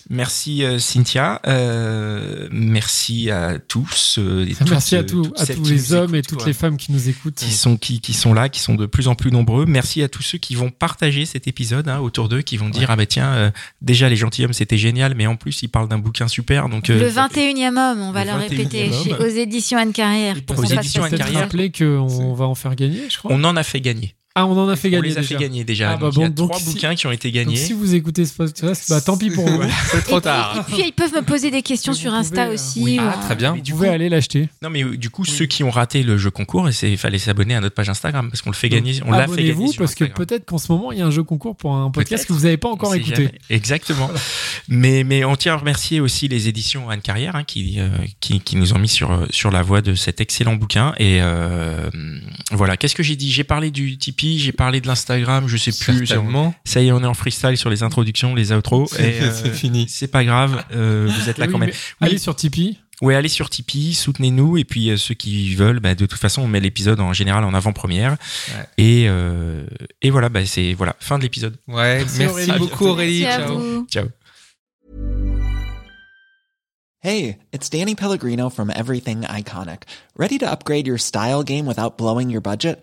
Merci 0.09 0.63
euh, 0.65 0.79
Cynthia, 0.79 1.41
euh, 1.49 2.49
merci 2.53 3.31
à 3.31 3.59
tous. 3.59 4.19
euh, 4.19 4.47
et 4.49 4.55
toutes, 4.55 4.71
Merci 4.71 4.95
à, 4.95 5.03
tous, 5.03 5.33
à 5.37 5.45
les 5.69 5.93
hommes 5.95 6.15
et 6.15 6.23
toutes 6.23 6.39
quoi. 6.39 6.47
les 6.47 6.53
femmes 6.53 6.77
qui 6.77 6.93
nous 6.93 7.09
écoutent. 7.09 7.35
qui 7.35 7.51
sont 7.53 7.77
qui, 7.77 8.01
qui 8.01 8.13
sont 8.15 8.33
là, 8.33 8.49
qui 8.49 8.61
sont 8.61 8.77
de 8.77 8.87
plus 8.87 9.09
en 9.09 9.17
plus 9.17 9.33
nombreux. 9.33 9.67
Merci 9.67 10.03
à 10.03 10.09
tous 10.09 10.23
ceux 10.23 10.39
qui 10.39 10.55
vont 10.55 10.71
partager 10.71 11.27
cet 11.27 11.49
épisode 11.49 11.89
hein, 11.89 11.99
autour 11.99 12.29
d'eux, 12.29 12.43
qui 12.43 12.57
vont 12.57 12.69
dire 12.69 12.91
ah 12.91 12.97
bah 12.97 13.07
tiens 13.07 13.33
euh, 13.35 13.51
déjà 13.83 14.09
les 14.09 14.15
gentilshommes 14.17 14.53
c'était 14.53 14.79
génial, 14.79 15.15
mais 15.17 15.27
en 15.27 15.35
plus 15.37 15.63
ils 15.63 15.69
parlent 15.69 15.89
d'un 15.89 15.99
bouquin 15.99 16.29
super 16.29 16.69
donc 16.69 16.89
euh, 16.91 17.01
Le 17.01 17.09
21e 17.11 17.77
homme, 17.77 18.01
on 18.01 18.13
va 18.13 18.25
Le 18.25 18.31
le 18.31 18.37
21e 18.37 18.49
répéter, 18.49 18.91
chez- 18.93 19.15
aux 19.15 19.27
éditions 19.27 19.79
Anne 19.79 19.93
Carrière. 19.93 20.37
Pour 20.47 20.59
aux 20.61 20.65
éditions 20.65 21.03
Anne 21.03 21.17
Carrière. 21.19 21.41
rappeler 21.41 21.73
qu'on 21.73 22.33
va 22.35 22.45
en 22.47 22.55
faire 22.55 22.77
gagner, 22.77 23.03
je 23.11 23.19
crois. 23.19 23.33
on 23.35 23.43
en 23.43 23.57
a 23.57 23.63
fait 23.65 23.81
gagner. 23.81 24.15
Ah, 24.39 24.47
on 24.47 24.57
en 24.59 24.69
a 24.69 24.77
fait 24.77 24.89
on 24.89 24.91
gagner 24.93 25.09
les 25.09 25.17
a 25.19 25.21
déjà. 25.23 25.37
fait 25.39 25.43
gagner 25.43 25.65
déjà. 25.65 25.91
Ah, 25.93 25.97
bah 25.97 26.07
donc, 26.11 26.15
il 26.17 26.21
y 26.21 26.25
a 26.25 26.29
bon, 26.29 26.35
donc 26.35 26.51
trois 26.51 26.61
si- 26.61 26.67
bouquins 26.75 26.95
qui 26.95 27.07
ont 27.07 27.11
été 27.11 27.29
Donc, 27.31 27.35
gagnés. 27.37 27.57
si 27.57 27.73
vous 27.73 27.95
écoutez 27.95 28.25
ce 28.27 28.35
podcast, 28.35 28.85
bah 28.91 29.01
tant 29.01 29.17
pis 29.17 29.31
pour 29.31 29.47
vous. 29.49 29.63
C'est 29.91 30.03
trop 30.05 30.19
Et 30.19 30.23
tard. 30.23 30.65
puis 30.67 30.83
ils 30.87 30.93
peuvent 30.93 31.15
me 31.15 31.23
poser 31.23 31.51
des 31.51 31.63
questions 31.63 31.93
Vous 31.93 31.99
sur 31.99 32.13
Insta 32.15 32.47
euh, 32.49 32.55
aussi. 32.55 32.81
oui. 32.83 32.99
ou 32.99 33.03
Ah, 33.03 33.19
très 33.25 33.35
bien. 33.35 33.55
Mais 33.55 33.63
du 33.63 33.73
Vous 33.73 33.79
pouvez 33.79 33.89
aller 33.89 34.09
l'acheter. 34.09 34.49
Non 34.63 34.69
mais 34.71 34.85
euh, 34.85 34.97
du 34.97 35.09
coup 35.11 35.25
ceux 35.25 35.47
qui 35.47 35.65
ont 35.65 35.71
raté 35.71 36.03
le 36.03 36.19
jeu 36.19 36.31
concours, 36.31 36.69
il 36.83 36.99
fallait 36.99 37.19
s'abonner 37.19 37.55
à 37.55 37.61
notre 37.61 37.75
page 37.75 37.89
Instagram 37.89 38.29
parce 38.31 38.43
qu'on 38.43 38.51
le 38.51 38.57
fait 38.57 38.69
gagner, 38.69 39.01
on 39.07 39.11
l'a 39.11 39.27
fait 39.27 39.37
gagner 39.37 39.51
Abonnez-vous 39.53 39.73
sur 39.73 39.79
parce 39.83 39.95
que 39.95 40.05
peut-être 40.05 40.45
qu'en 40.45 40.59
ce 40.59 40.71
moment 40.71 40.93
il 40.93 40.99
y 40.99 41.03
a 41.03 41.07
un 41.07 41.11
jeu 41.11 41.23
concours 41.23 41.57
pour 41.57 41.75
un 41.75 41.91
podcast 41.91 42.27
que 42.27 42.33
vous 42.35 42.43
n'avez 42.45 42.59
pas 42.59 42.69
encore 42.69 42.91
On 42.91 42.95
écouté. 42.95 43.15
jamais. 43.17 43.33
Exactement. 43.51 44.11
mais, 44.69 45.03
mais 45.05 45.25
on 45.25 45.37
tient 45.37 45.55
à 45.55 45.57
remercier 45.57 46.01
aussi 46.01 46.29
les 46.29 46.49
éditions 46.49 46.91
Anne 46.91 47.01
Carrière 47.01 47.37
hein, 47.37 47.45
qui, 47.45 47.77
euh, 47.79 47.89
qui, 48.21 48.41
qui 48.41 48.57
nous 48.57 48.75
ont 48.75 48.79
mis 48.79 48.89
sur, 48.89 49.27
sur 49.31 49.51
la 49.51 49.63
voie 49.63 49.81
de 49.81 49.95
cet 49.95 50.21
excellent 50.21 50.57
bouquin. 50.57 50.93
Et 50.99 51.19
euh, 51.23 51.89
voilà, 52.53 52.77
qu'est-ce 52.77 52.95
que 52.95 53.03
j'ai 53.03 53.17
dit? 53.17 53.31
J'ai 53.31 53.45
parlé 53.45 53.71
du 53.71 53.97
Tipeee, 53.99 54.26
j'ai 54.39 54.53
parlé 54.53 54.81
de 54.81 54.87
l'Instagram, 54.87 55.47
je 55.49 55.57
sais 55.57 55.71
plus. 55.73 56.07
Certainement. 56.07 56.55
Ça 56.65 56.81
y 56.83 56.89
est, 56.89 56.93
on 56.93 57.03
est 57.03 57.07
en 57.07 57.15
freestyle 57.15 57.57
sur 57.57 57.71
les 57.71 57.83
introductions, 57.83 58.35
les 58.35 58.53
outros. 58.53 58.87
et, 58.99 59.03
euh, 59.23 59.33
C'est 59.33 59.53
fini. 59.53 59.87
C'est 59.89 60.09
pas 60.09 60.25
grave, 60.25 60.65
euh, 60.75 61.09
vous 61.11 61.29
êtes 61.29 61.39
là 61.39 61.47
Oui, 61.47 61.53
quand 61.53 61.59
même. 61.59 61.71
mais 62.01 62.07
Allez 62.09 62.19
sur 62.19 62.35
Tipeee. 62.37 62.79
Ouais, 63.03 63.15
allez 63.15 63.29
sur 63.29 63.51
Tipeee, 63.51 63.93
soutenez-nous 63.93 64.57
et 64.57 64.65
puis 64.65 64.89
euh, 64.91 64.97
ceux 64.97 65.13
qui 65.15 65.55
veulent, 65.55 65.81
bah, 65.81 65.95
de 65.95 66.07
toute 66.07 66.19
façon, 66.19 66.41
on 66.43 66.49
met 66.49 66.61
l'épisode 66.61 66.99
en 66.99 67.13
général 67.13 67.45
en 67.45 67.53
avant-première. 67.53 68.13
Ouais. 68.13 68.65
Et, 68.79 69.05
euh, 69.09 69.67
et 70.01 70.09
voilà, 70.11 70.31
bah, 70.31 70.47
c'est 70.47 70.73
voilà 70.73 70.97
fin 70.99 71.19
de 71.19 71.23
l'épisode. 71.23 71.57
Ouais, 71.69 71.99
Merci, 71.99 72.19
merci, 72.21 72.33
Aurélie. 72.51 72.59
beaucoup 72.59 72.87
Aurélie. 72.87 73.21
Merci 73.23 73.43
à 73.43 73.47
Ciao. 73.47 73.59
vous. 73.59 73.87
Ciao. 73.91 74.07
Hey, 77.03 77.37
it's 77.53 77.69
Danny 77.71 77.95
Pellegrino 77.95 78.49
from 78.51 78.71
Everything 78.71 79.23
Iconic. 79.25 79.83
Ready 80.17 80.39
to 80.39 80.47
upgrade 80.51 80.87
your 80.89 80.99
style 80.99 81.43
game 81.45 81.67
without 81.67 81.97
blowing 81.99 82.31
your 82.31 82.41
budget? 82.41 82.83